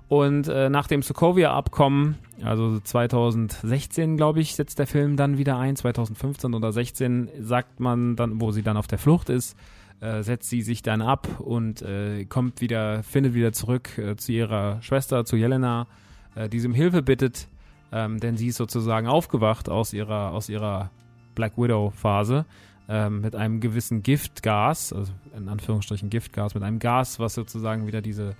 Und 0.09 0.47
äh, 0.47 0.69
nach 0.69 0.87
dem 0.87 1.03
Sokovia-Abkommen, 1.03 2.17
also 2.45 2.79
2016, 2.79 4.17
glaube 4.17 4.41
ich, 4.41 4.55
setzt 4.55 4.79
der 4.79 4.87
Film 4.87 5.17
dann 5.17 5.37
wieder 5.37 5.59
ein, 5.59 5.75
2015 5.75 6.55
oder 6.55 6.71
16, 6.71 7.29
sagt 7.41 7.81
man 7.81 8.15
dann, 8.15 8.41
wo 8.41 8.53
sie 8.53 8.63
dann 8.63 8.77
auf 8.77 8.87
der 8.87 8.99
Flucht 8.99 9.31
ist, 9.31 9.57
äh, 10.01 10.23
setzt 10.23 10.49
sie 10.49 10.63
sich 10.63 10.83
dann 10.83 11.03
ab 11.03 11.41
und 11.41 11.83
äh, 11.83 12.25
kommt 12.27 12.61
wieder, 12.61 13.03
findet 13.03 13.35
wieder 13.35 13.53
zurück 13.53 13.99
äh, 13.99 14.15
zu 14.17 14.33
ihrer 14.33 14.81
Schwester, 14.83 15.25
zu 15.25 15.37
Jelena 15.37 15.89
äh, 16.35 16.49
die 16.49 16.64
um 16.66 16.75
Hilfe 16.75 17.03
bittet, 17.03 17.49
ähm, 17.92 18.21
denn 18.21 18.37
sie 18.37 18.49
ist 18.49 18.57
sozusagen 18.57 19.07
aufgewacht 19.07 19.68
aus 19.68 19.92
ihrer, 19.92 20.33
aus 20.33 20.49
ihrer 20.49 20.90
Black 21.35 21.57
Widow-Phase 21.57 22.47
ähm, 22.88 23.21
mit 23.21 23.35
einem 23.35 23.61
gewissen 23.61 24.03
Giftgas, 24.03 24.92
also 24.92 25.12
in 25.37 25.49
Anführungsstrichen 25.49 26.11
Giftgas, 26.11 26.55
mit 26.55 26.62
einem 26.62 26.79
Gas, 26.79 27.18
was 27.18 27.35
sozusagen 27.35 27.87
wieder 27.87 28.03
diese, 28.03 28.35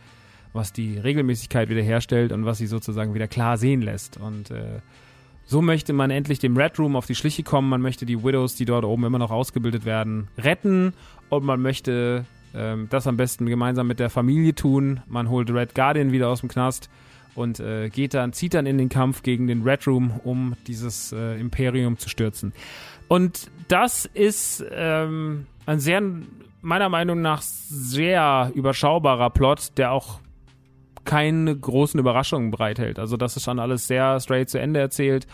was 0.53 0.73
die 0.73 0.99
Regelmäßigkeit 0.99 1.69
wiederherstellt 1.69 2.33
und 2.33 2.45
was 2.45 2.59
sie 2.59 2.67
sozusagen 2.67 3.15
wieder 3.15 3.29
klar 3.29 3.57
sehen 3.57 3.83
lässt. 3.83 4.17
Und 4.17 4.51
äh, 4.51 4.81
so 5.45 5.63
möchte 5.63 5.93
man 5.93 6.11
endlich 6.11 6.39
dem 6.39 6.57
Red 6.57 6.79
Room 6.79 6.97
auf 6.97 7.07
die 7.07 7.15
Schliche 7.15 7.43
kommen. 7.43 7.69
Man 7.69 7.83
möchte 7.83 8.07
die 8.07 8.23
Widows, 8.23 8.55
die 8.55 8.65
dort 8.65 8.85
oben 8.85 9.05
immer 9.05 9.19
noch 9.19 9.31
ausgebildet 9.31 9.85
werden, 9.85 10.29
retten. 10.39 10.93
Und 11.29 11.45
man 11.45 11.61
möchte 11.61 12.25
ähm, 12.55 12.89
das 12.91 13.07
am 13.07 13.17
besten 13.17 13.47
gemeinsam 13.47 13.87
mit 13.87 14.01
der 14.01 14.11
Familie 14.11 14.55
tun. 14.55 15.01
Man 15.07 15.29
holt 15.29 15.51
Red 15.51 15.75
Guardian 15.75 16.13
wieder 16.13 16.29
aus 16.29 16.41
dem 16.41 16.49
Knast 16.49 16.91
und 17.35 17.61
äh, 17.61 17.89
geht 17.89 18.15
dann, 18.15 18.33
zieht 18.33 18.55
dann 18.55 18.67
in 18.67 18.79
den 18.79 18.89
Kampf 18.89 19.23
gegen 19.23 19.47
den 19.47 19.63
Red 19.63 19.87
Room, 19.87 20.21
um 20.25 20.55
dieses 20.67 21.13
äh, 21.13 21.39
Imperium 21.41 21.99
zu 21.99 22.09
stürzen. 22.09 22.53
Und 23.09 23.51
das 23.69 24.07
ist 24.07 24.65
ähm, 24.71 25.47
ein 25.67 25.81
sehr, 25.81 26.03
meiner 26.61 26.89
Meinung 26.89 27.23
nach, 27.23 27.43
sehr 27.43 28.51
überschaubarer 28.55 29.31
Plot, 29.31 29.73
der 29.77 29.93
auch 29.93 30.21
keine 31.05 31.57
großen 31.57 31.99
Überraschungen 31.99 32.51
bereithält. 32.51 32.99
Also 32.99 33.17
das 33.17 33.37
ist 33.37 33.45
schon 33.45 33.59
alles 33.59 33.87
sehr 33.87 34.21
straight 34.21 34.49
zu 34.49 34.59
Ende 34.61 34.81
erzählt 34.81 35.27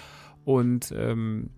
und 0.45 0.93
ähm, 0.97 1.51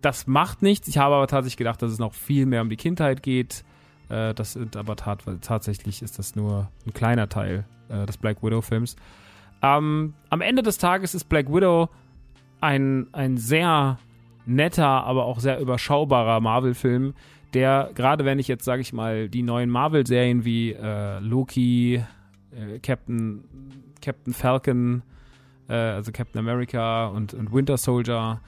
das 0.00 0.26
macht 0.26 0.62
nichts. 0.62 0.88
Ich 0.88 0.98
habe 0.98 1.14
aber 1.14 1.26
tatsächlich 1.26 1.56
gedacht, 1.56 1.82
dass 1.82 1.92
es 1.92 1.98
noch 1.98 2.14
viel 2.14 2.46
mehr 2.46 2.62
um 2.62 2.68
die 2.68 2.76
Kindheit 2.76 3.22
geht. 3.22 3.64
Äh, 4.08 4.34
das 4.34 4.58
aber 4.76 4.96
tat, 4.96 5.24
tatsächlich 5.40 6.02
ist 6.02 6.18
das 6.18 6.36
nur 6.36 6.70
ein 6.86 6.92
kleiner 6.92 7.28
Teil 7.28 7.64
äh, 7.88 8.06
des 8.06 8.16
Black 8.16 8.42
Widow 8.42 8.60
Films. 8.60 8.96
Ähm, 9.64 10.12
am 10.28 10.40
Ende 10.42 10.62
des 10.62 10.76
Tages 10.76 11.14
ist 11.14 11.24
Black 11.24 11.48
Widow 11.48 11.88
ein, 12.60 13.06
ein 13.12 13.38
sehr 13.38 13.98
netter, 14.44 14.86
aber 14.86 15.24
auch 15.24 15.40
sehr 15.40 15.58
überschaubarer 15.58 16.40
Marvel-Film, 16.40 17.14
der, 17.54 17.90
gerade 17.94 18.26
wenn 18.26 18.38
ich 18.38 18.46
jetzt, 18.46 18.64
sage 18.64 18.82
ich 18.82 18.92
mal, 18.92 19.30
die 19.30 19.42
neuen 19.42 19.70
Marvel-Serien 19.70 20.44
wie 20.44 20.72
äh, 20.72 21.18
Loki, 21.20 21.94
äh, 21.94 22.78
Captain, 22.80 23.44
Captain 24.02 24.34
Falcon, 24.34 25.02
äh, 25.68 25.72
also 25.72 26.12
Captain 26.12 26.38
America 26.38 27.06
und, 27.06 27.32
und 27.32 27.52
Winter 27.52 27.78
Soldier. 27.78 28.40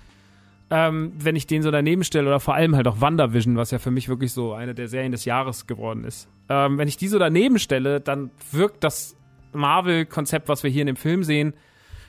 Ähm, 0.69 1.13
wenn 1.19 1.37
ich 1.37 1.47
den 1.47 1.63
so 1.63 1.71
daneben 1.71 2.05
stelle 2.05 2.27
oder 2.27 2.41
vor 2.41 2.55
allem 2.55 2.77
halt 2.77 2.89
auch 2.89 3.01
WandaVision, 3.01 3.57
was 3.57 3.71
ja 3.71 3.79
für 3.79 3.93
mich 3.93 4.09
wirklich 4.09 4.33
so 4.33 4.53
eine 4.53 4.75
der 4.75 4.89
Serien 4.89 5.13
des 5.13 5.25
Jahres 5.25 5.67
geworden 5.67 6.05
ist. 6.05 6.29
Ähm, 6.49 6.77
wenn 6.77 6.89
ich 6.89 6.97
die 6.97 7.09
so 7.09 7.19
daneben 7.19 7.59
stelle, 7.59 8.01
dann 8.01 8.31
wirkt 8.51 8.83
das 8.83 9.16
Marvel-Konzept, 9.57 10.49
was 10.49 10.63
wir 10.63 10.71
hier 10.71 10.83
in 10.83 10.87
dem 10.87 10.97
Film 10.97 11.25
sehen, 11.25 11.55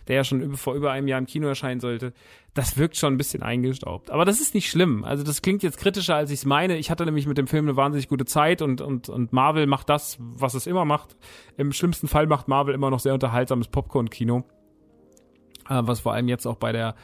der 0.08 0.18
ja 0.18 0.24
schon 0.24 0.56
vor 0.56 0.76
über 0.76 0.92
einem 0.92 1.08
Jahr 1.08 1.20
im 1.20 1.26
Kino 1.26 1.48
erscheinen 1.48 1.80
sollte, 1.80 2.14
das 2.54 2.78
wirkt 2.78 2.98
schon 2.98 3.14
ein 3.14 3.18
bisschen 3.18 3.44
eingestaubt. 3.44 4.10
Aber 4.10 4.26
das 4.26 4.40
ist 4.40 4.56
nicht 4.56 4.70
schlimm. 4.70 5.04
Also 5.04 5.24
das 5.24 5.42
klingt 5.42 5.64
jetzt 5.64 5.78
kritischer, 5.78 6.16
als 6.16 6.32
ich 6.32 6.40
es 6.40 6.46
meine. 6.46 6.78
Ich 6.78 6.90
hatte 6.90 7.06
nämlich 7.06 7.28
mit 7.28 7.38
dem 7.38 7.48
Film 7.48 7.66
eine 7.66 7.76
wahnsinnig 7.76 8.08
gute 8.08 8.26
Zeit 8.26 8.62
und, 8.62 8.82
und, 8.82 9.10
und 9.10 9.34
Marvel 9.34 9.68
macht 9.68 9.90
das, 9.90 10.18
was 10.20 10.54
es 10.54 10.66
immer 10.66 10.86
macht. 10.86 11.16
Im 11.58 11.72
schlimmsten 11.72 12.08
Fall 12.08 12.26
macht 12.28 12.48
Marvel 12.48 12.74
immer 12.74 12.90
noch 12.90 13.00
sehr 13.00 13.14
unterhaltsames 13.14 13.68
Popcorn-Kino. 13.68 14.44
Äh, 15.70 15.82
was 15.84 16.00
vor 16.00 16.14
allem 16.14 16.28
jetzt 16.28 16.46
auch 16.46 16.56
bei 16.56 16.72
der 16.72 16.96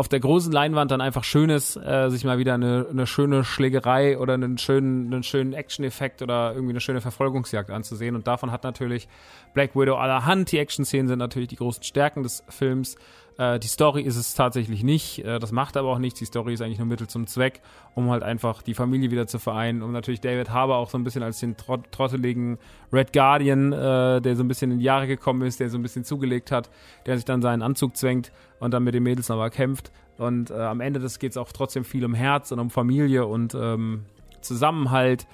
auf 0.00 0.08
der 0.08 0.18
großen 0.18 0.50
Leinwand 0.50 0.90
dann 0.90 1.02
einfach 1.02 1.24
schön 1.24 1.50
ist, 1.50 1.76
äh, 1.76 2.08
sich 2.08 2.24
mal 2.24 2.38
wieder 2.38 2.54
eine, 2.54 2.86
eine 2.88 3.06
schöne 3.06 3.44
Schlägerei 3.44 4.18
oder 4.18 4.32
einen 4.32 4.56
schönen, 4.56 5.12
einen 5.12 5.22
schönen 5.22 5.52
Action-Effekt 5.52 6.22
oder 6.22 6.54
irgendwie 6.54 6.72
eine 6.72 6.80
schöne 6.80 7.02
Verfolgungsjagd 7.02 7.70
anzusehen. 7.70 8.16
Und 8.16 8.26
davon 8.26 8.50
hat 8.50 8.64
natürlich 8.64 9.08
Black 9.52 9.76
Widow 9.76 9.96
allerhand. 9.96 10.50
Die 10.52 10.58
Action-Szenen 10.58 11.06
sind 11.06 11.18
natürlich 11.18 11.50
die 11.50 11.56
großen 11.56 11.82
Stärken 11.82 12.22
des 12.22 12.42
Films. 12.48 12.96
Äh, 13.40 13.58
die 13.58 13.68
Story 13.68 14.02
ist 14.02 14.16
es 14.16 14.34
tatsächlich 14.34 14.84
nicht. 14.84 15.24
Äh, 15.24 15.38
das 15.38 15.50
macht 15.50 15.78
aber 15.78 15.88
auch 15.88 15.98
nichts. 15.98 16.18
Die 16.18 16.26
Story 16.26 16.52
ist 16.52 16.60
eigentlich 16.60 16.78
nur 16.78 16.86
Mittel 16.86 17.06
zum 17.08 17.26
Zweck, 17.26 17.62
um 17.94 18.10
halt 18.10 18.22
einfach 18.22 18.60
die 18.60 18.74
Familie 18.74 19.10
wieder 19.10 19.26
zu 19.26 19.38
vereinen, 19.38 19.82
um 19.82 19.92
natürlich 19.92 20.20
David 20.20 20.50
Harbour 20.50 20.76
auch 20.76 20.90
so 20.90 20.98
ein 20.98 21.04
bisschen 21.04 21.22
als 21.22 21.40
den 21.40 21.56
trot 21.56 21.90
trotteligen 21.90 22.58
Red 22.92 23.14
Guardian, 23.14 23.72
äh, 23.72 24.20
der 24.20 24.36
so 24.36 24.44
ein 24.44 24.48
bisschen 24.48 24.72
in 24.72 24.78
die 24.78 24.84
Jahre 24.84 25.06
gekommen 25.06 25.40
ist, 25.40 25.58
der 25.58 25.70
so 25.70 25.78
ein 25.78 25.82
bisschen 25.82 26.04
zugelegt 26.04 26.52
hat, 26.52 26.68
der 27.06 27.16
sich 27.16 27.24
dann 27.24 27.40
seinen 27.40 27.62
Anzug 27.62 27.96
zwängt 27.96 28.30
und 28.58 28.72
dann 28.72 28.84
mit 28.84 28.92
den 28.92 29.02
Mädels 29.02 29.30
nochmal 29.30 29.50
kämpft. 29.50 29.90
Und 30.18 30.50
äh, 30.50 30.54
am 30.60 30.82
Ende 30.82 31.00
des 31.00 31.18
geht 31.18 31.30
es 31.30 31.38
auch 31.38 31.50
trotzdem 31.50 31.84
viel 31.84 32.04
um 32.04 32.12
Herz 32.12 32.52
und 32.52 32.58
um 32.58 32.68
Familie 32.68 33.24
und 33.24 33.54
ähm, 33.54 34.04
Zusammenhalt 34.42 35.26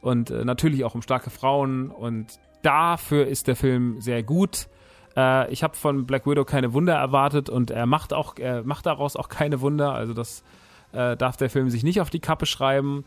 und 0.00 0.32
äh, 0.32 0.44
natürlich 0.44 0.82
auch 0.82 0.96
um 0.96 1.02
starke 1.02 1.30
Frauen. 1.30 1.92
Und 1.92 2.40
dafür 2.62 3.28
ist 3.28 3.46
der 3.46 3.54
Film 3.54 4.00
sehr 4.00 4.24
gut. 4.24 4.66
Äh, 5.16 5.52
ich 5.52 5.62
habe 5.62 5.76
von 5.76 6.06
Black 6.06 6.26
Widow 6.26 6.44
keine 6.44 6.72
Wunder 6.72 6.94
erwartet 6.94 7.48
und 7.48 7.70
er 7.70 7.86
macht 7.86 8.12
auch, 8.12 8.36
er 8.38 8.62
macht 8.62 8.86
daraus 8.86 9.16
auch 9.16 9.28
keine 9.28 9.60
Wunder. 9.60 9.92
Also 9.92 10.14
das 10.14 10.42
äh, 10.92 11.16
darf 11.16 11.36
der 11.36 11.50
Film 11.50 11.70
sich 11.70 11.82
nicht 11.82 12.00
auf 12.00 12.10
die 12.10 12.20
Kappe 12.20 12.46
schreiben. 12.46 13.04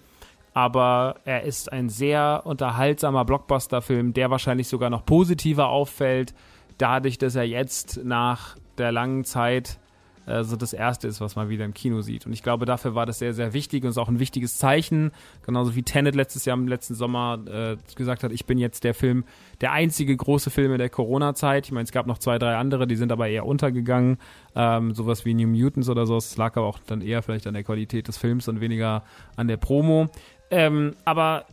Aber 0.53 1.17
er 1.25 1.43
ist 1.43 1.71
ein 1.71 1.89
sehr 1.89 2.43
unterhaltsamer 2.45 3.25
Blockbuster-Film, 3.25 4.13
der 4.13 4.31
wahrscheinlich 4.31 4.69
sogar 4.69 4.89
noch 4.89 5.05
positiver 5.05 5.67
auffällt, 5.67 6.33
dadurch, 6.77 7.17
dass 7.17 7.35
er 7.35 7.43
jetzt 7.43 7.99
nach 8.05 8.55
der 8.77 8.93
langen 8.93 9.25
Zeit 9.25 9.79
äh, 10.25 10.43
so 10.43 10.55
das 10.55 10.73
erste 10.73 11.07
ist, 11.07 11.21
was 11.21 11.35
man 11.35 11.49
wieder 11.49 11.65
im 11.65 11.73
Kino 11.73 12.01
sieht. 12.01 12.25
Und 12.25 12.33
ich 12.33 12.43
glaube, 12.43 12.65
dafür 12.65 12.95
war 12.95 13.05
das 13.05 13.19
sehr, 13.19 13.33
sehr 13.33 13.53
wichtig 13.53 13.83
und 13.83 13.89
ist 13.89 13.97
auch 13.97 14.09
ein 14.09 14.19
wichtiges 14.19 14.57
Zeichen. 14.57 15.11
Genauso 15.45 15.75
wie 15.75 15.83
Tenet 15.83 16.15
letztes 16.15 16.45
Jahr 16.45 16.57
im 16.57 16.67
letzten 16.67 16.95
Sommer 16.95 17.39
äh, 17.47 17.77
gesagt 17.95 18.23
hat, 18.23 18.31
ich 18.31 18.45
bin 18.45 18.57
jetzt 18.57 18.83
der 18.83 18.93
Film, 18.93 19.23
der 19.61 19.71
einzige 19.71 20.15
große 20.15 20.49
Film 20.49 20.71
in 20.71 20.79
der 20.79 20.89
Corona-Zeit. 20.89 21.65
Ich 21.65 21.71
meine, 21.71 21.83
es 21.83 21.91
gab 21.91 22.07
noch 22.07 22.17
zwei, 22.17 22.39
drei 22.39 22.55
andere, 22.55 22.87
die 22.87 22.95
sind 22.95 23.11
aber 23.11 23.27
eher 23.27 23.45
untergegangen. 23.45 24.17
Ähm, 24.55 24.93
sowas 24.93 25.25
wie 25.25 25.33
New 25.33 25.47
Mutants 25.47 25.89
oder 25.89 26.05
so. 26.05 26.17
Es 26.17 26.37
lag 26.37 26.55
aber 26.57 26.67
auch 26.67 26.79
dann 26.85 27.01
eher 27.01 27.21
vielleicht 27.21 27.47
an 27.47 27.53
der 27.53 27.63
Qualität 27.63 28.07
des 28.07 28.17
Films 28.17 28.47
und 28.47 28.61
weniger 28.61 29.03
an 29.35 29.47
der 29.47 29.57
Promo. 29.57 30.07
Ähm, 30.51 30.95
aber 31.05 31.45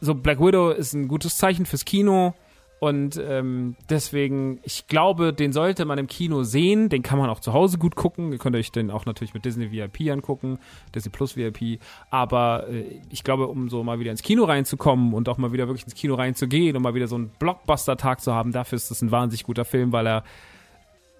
so 0.00 0.14
Black 0.14 0.40
Widow 0.40 0.70
ist 0.70 0.92
ein 0.92 1.08
gutes 1.08 1.36
Zeichen 1.38 1.66
fürs 1.66 1.84
Kino 1.84 2.34
und 2.84 3.16
ähm, 3.16 3.76
deswegen, 3.88 4.60
ich 4.62 4.88
glaube, 4.88 5.32
den 5.32 5.54
sollte 5.54 5.86
man 5.86 5.96
im 5.96 6.06
Kino 6.06 6.42
sehen. 6.42 6.90
Den 6.90 7.02
kann 7.02 7.18
man 7.18 7.30
auch 7.30 7.40
zu 7.40 7.54
Hause 7.54 7.78
gut 7.78 7.94
gucken. 7.94 8.30
Ihr 8.30 8.36
könnt 8.36 8.54
euch 8.56 8.72
den 8.72 8.90
auch 8.90 9.06
natürlich 9.06 9.32
mit 9.32 9.46
Disney 9.46 9.72
VIP 9.72 10.12
angucken, 10.12 10.58
Disney 10.94 11.10
Plus 11.10 11.34
VIP. 11.34 11.80
Aber 12.10 12.68
äh, 12.68 13.00
ich 13.08 13.24
glaube, 13.24 13.46
um 13.46 13.70
so 13.70 13.82
mal 13.84 14.00
wieder 14.00 14.10
ins 14.10 14.20
Kino 14.20 14.44
reinzukommen 14.44 15.14
und 15.14 15.30
auch 15.30 15.38
mal 15.38 15.50
wieder 15.50 15.66
wirklich 15.66 15.84
ins 15.84 15.94
Kino 15.94 16.14
reinzugehen 16.16 16.76
und 16.76 16.82
mal 16.82 16.94
wieder 16.94 17.06
so 17.06 17.14
einen 17.14 17.30
Blockbuster-Tag 17.38 18.20
zu 18.20 18.34
haben, 18.34 18.52
dafür 18.52 18.76
ist 18.76 18.90
das 18.90 19.00
ein 19.00 19.10
wahnsinnig 19.10 19.44
guter 19.44 19.64
Film, 19.64 19.90
weil 19.92 20.06
er 20.06 20.22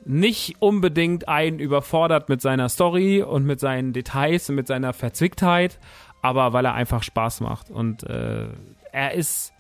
nicht 0.05 0.57
unbedingt 0.59 1.29
einen 1.29 1.61
überfordert 1.61 2.29
mit 2.29 2.43
seiner 2.43 2.69
Story 2.69 3.23
und 3.23 3.47
mit 3.47 3.59
seinen 3.59 3.95
Details 3.95 4.51
und 4.51 4.57
mit 4.57 4.67
seiner 4.67 4.93
Verzwicktheit, 4.93 5.79
aber 6.21 6.53
weil 6.53 6.67
er 6.67 6.75
einfach 6.75 7.03
Spaß 7.03 7.41
macht. 7.41 7.71
Und 7.71 8.03
äh, 8.03 8.49
er 8.93 9.15
ist 9.15 9.54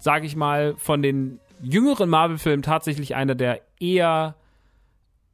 sage 0.00 0.26
ich 0.26 0.34
mal, 0.34 0.74
von 0.76 1.02
den 1.02 1.38
jüngeren 1.62 2.08
Marvel-Filmen 2.08 2.62
tatsächlich 2.62 3.14
einer 3.14 3.34
der 3.34 3.60
eher 3.78 4.34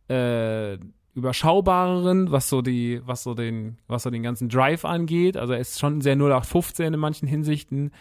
äh, 0.09 0.77
überschaubareren, 1.15 2.31
was 2.31 2.49
so 2.49 2.61
die, 2.61 3.01
was 3.07 3.23
so 3.23 3.35
den, 3.35 3.79
was 3.87 4.03
so 4.03 4.11
den 4.11 4.23
ganzen 4.23 4.49
Drive 4.49 4.85
angeht. 4.85 5.37
Also 5.37 5.55
er 5.55 5.61
ist 5.61 5.81
schon 5.81 6.03
sehr 6.03 6.15
0815 6.15 6.93
in 6.93 7.01
manchen 7.01 7.27
Hinsichten. 7.27 7.93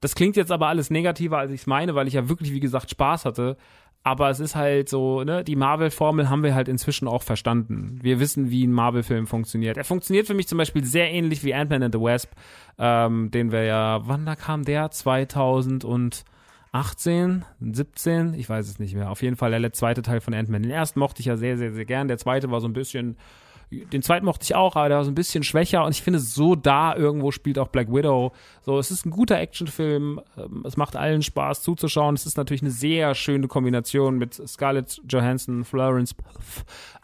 Das 0.00 0.14
klingt 0.14 0.36
jetzt 0.36 0.52
aber 0.52 0.66
alles 0.66 0.90
negativer, 0.90 1.38
als 1.38 1.52
ich 1.52 1.62
es 1.62 1.66
meine, 1.66 1.94
weil 1.94 2.08
ich 2.08 2.14
ja 2.14 2.28
wirklich, 2.28 2.52
wie 2.52 2.60
gesagt, 2.60 2.90
Spaß 2.90 3.24
hatte. 3.24 3.56
Aber 4.04 4.30
es 4.30 4.40
ist 4.40 4.56
halt 4.56 4.88
so, 4.88 5.22
ne, 5.22 5.44
die 5.44 5.54
Marvel-Formel 5.54 6.28
haben 6.28 6.42
wir 6.42 6.56
halt 6.56 6.68
inzwischen 6.68 7.06
auch 7.06 7.22
verstanden. 7.22 8.00
Wir 8.02 8.18
wissen, 8.18 8.50
wie 8.50 8.66
ein 8.66 8.72
Marvel-Film 8.72 9.28
funktioniert. 9.28 9.76
Er 9.76 9.84
funktioniert 9.84 10.26
für 10.26 10.34
mich 10.34 10.48
zum 10.48 10.58
Beispiel 10.58 10.84
sehr 10.84 11.12
ähnlich 11.12 11.44
wie 11.44 11.54
Ant-Man 11.54 11.84
and 11.84 11.94
the 11.94 12.00
Wasp, 12.00 12.32
ähm, 12.78 13.30
den 13.30 13.52
wir 13.52 13.62
ja, 13.62 14.00
wann 14.08 14.26
da 14.26 14.34
kam 14.34 14.64
der? 14.64 14.90
2018, 14.90 17.44
17? 17.60 18.34
Ich 18.34 18.48
weiß 18.48 18.68
es 18.68 18.80
nicht 18.80 18.96
mehr. 18.96 19.08
Auf 19.08 19.22
jeden 19.22 19.36
Fall 19.36 19.52
der 19.60 19.72
zweite 19.72 20.02
Teil 20.02 20.20
von 20.20 20.34
Ant-Man. 20.34 20.62
Den 20.62 20.72
ersten 20.72 20.98
mochte 20.98 21.20
ich 21.20 21.26
ja 21.26 21.36
sehr, 21.36 21.56
sehr, 21.56 21.72
sehr 21.72 21.84
gern. 21.84 22.08
Der 22.08 22.18
zweite 22.18 22.50
war 22.50 22.60
so 22.60 22.66
ein 22.66 22.72
bisschen 22.72 23.16
den 23.72 24.02
zweiten 24.02 24.26
mochte 24.26 24.44
ich 24.44 24.54
auch, 24.54 24.76
aber 24.76 24.88
der 24.88 24.98
war 24.98 25.04
so 25.04 25.10
ein 25.10 25.14
bisschen 25.14 25.42
schwächer 25.42 25.84
und 25.84 25.92
ich 25.92 26.02
finde, 26.02 26.18
so 26.18 26.54
da 26.54 26.94
irgendwo 26.94 27.30
spielt 27.30 27.58
auch 27.58 27.68
Black 27.68 27.92
Widow. 27.92 28.32
So, 28.62 28.78
es 28.78 28.90
ist 28.90 29.06
ein 29.06 29.10
guter 29.10 29.38
Actionfilm, 29.38 30.20
ähm, 30.36 30.62
es 30.66 30.76
macht 30.76 30.94
allen 30.94 31.22
Spaß 31.22 31.62
zuzuschauen. 31.62 32.14
Es 32.14 32.26
ist 32.26 32.36
natürlich 32.36 32.62
eine 32.62 32.70
sehr 32.70 33.14
schöne 33.14 33.48
Kombination 33.48 34.18
mit 34.18 34.34
Scarlett 34.34 35.00
Johansson, 35.08 35.64
Florence 35.64 36.14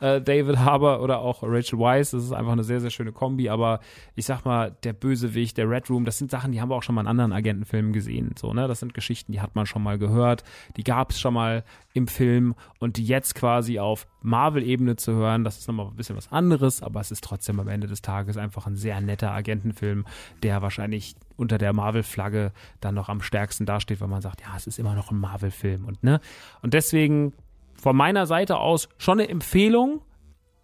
äh, 0.01 0.21
David 0.21 0.59
Harbour 0.59 1.01
oder 1.01 1.21
auch 1.21 1.43
Rachel 1.43 1.79
Weisz. 1.79 2.11
Das 2.11 2.23
ist 2.23 2.33
einfach 2.33 2.53
eine 2.53 2.65
sehr, 2.65 2.81
sehr 2.81 2.91
schöne 2.91 3.13
Kombi, 3.13 3.49
aber 3.49 3.81
ich 4.15 4.27
sag 4.27 4.45
mal, 4.45 4.77
der 4.85 4.93
Bösewicht, 4.93 5.57
der 5.57 5.69
Red 5.69 5.91
Room, 5.91 6.05
das 6.05 6.19
sind 6.19 6.31
Sachen, 6.31 6.53
die 6.53 6.61
haben 6.61 6.71
wir 6.71 6.77
auch 6.77 6.83
schon 6.83 6.95
mal 6.95 7.03
in 7.03 7.09
anderen 7.09 7.33
Agentenfilmen 7.33 7.93
gesehen. 7.93 8.35
So, 8.39 8.53
ne? 8.53 8.69
Das 8.69 8.81
sind 8.81 8.95
Geschichten, 8.95 9.33
die 9.33 9.41
hat 9.41 9.55
man 9.55 9.67
schon 9.67 9.83
mal 9.83 9.99
gehört, 9.99 10.45
die 10.77 10.85
gab 10.85 11.11
es 11.11 11.21
schon 11.21 11.35
mal 11.35 11.65
im 11.99 12.09
Film 12.09 12.55
und 12.79 12.99
jetzt 12.99 13.35
quasi 13.35 13.79
auf 13.79 14.07
Marvel-Ebene 14.23 14.97
zu 14.97 15.13
hören, 15.13 15.45
das 15.45 15.59
ist 15.59 15.69
nochmal 15.69 15.87
ein 15.87 15.97
bisschen 15.97 16.17
was 16.17 16.33
anderes, 16.33 16.83
aber 16.83 17.01
es 17.01 17.11
ist 17.11 17.23
trotzdem 17.23 17.61
am 17.61 17.69
Ende 17.69 17.87
des 17.87 18.01
Tages 18.01 18.39
einfach 18.39 18.67
ein 18.67 18.77
sehr 18.77 19.01
netter 19.03 19.33
Agentenfilm, 19.33 20.07
der 20.43 20.63
wahrscheinlich 20.63 21.15
unter 21.37 21.59
der 21.59 21.75
Marvel-Flagge 21.75 22.53
dann 22.81 22.95
noch 22.95 23.09
am 23.09 23.21
stärksten 23.21 23.67
dasteht, 23.67 24.01
weil 24.01 24.09
man 24.09 24.23
sagt, 24.23 24.41
ja, 24.41 24.57
es 24.57 24.67
ist 24.67 24.79
immer 24.79 24.95
noch 24.95 25.11
ein 25.11 25.19
Marvel-Film 25.19 25.85
und 25.85 26.03
ne. 26.03 26.21
Und 26.63 26.73
deswegen 26.73 27.35
von 27.75 27.97
meiner 27.97 28.27
Seite 28.27 28.57
aus 28.59 28.89
schon 28.99 29.21
eine 29.21 29.29
Empfehlung. 29.29 30.01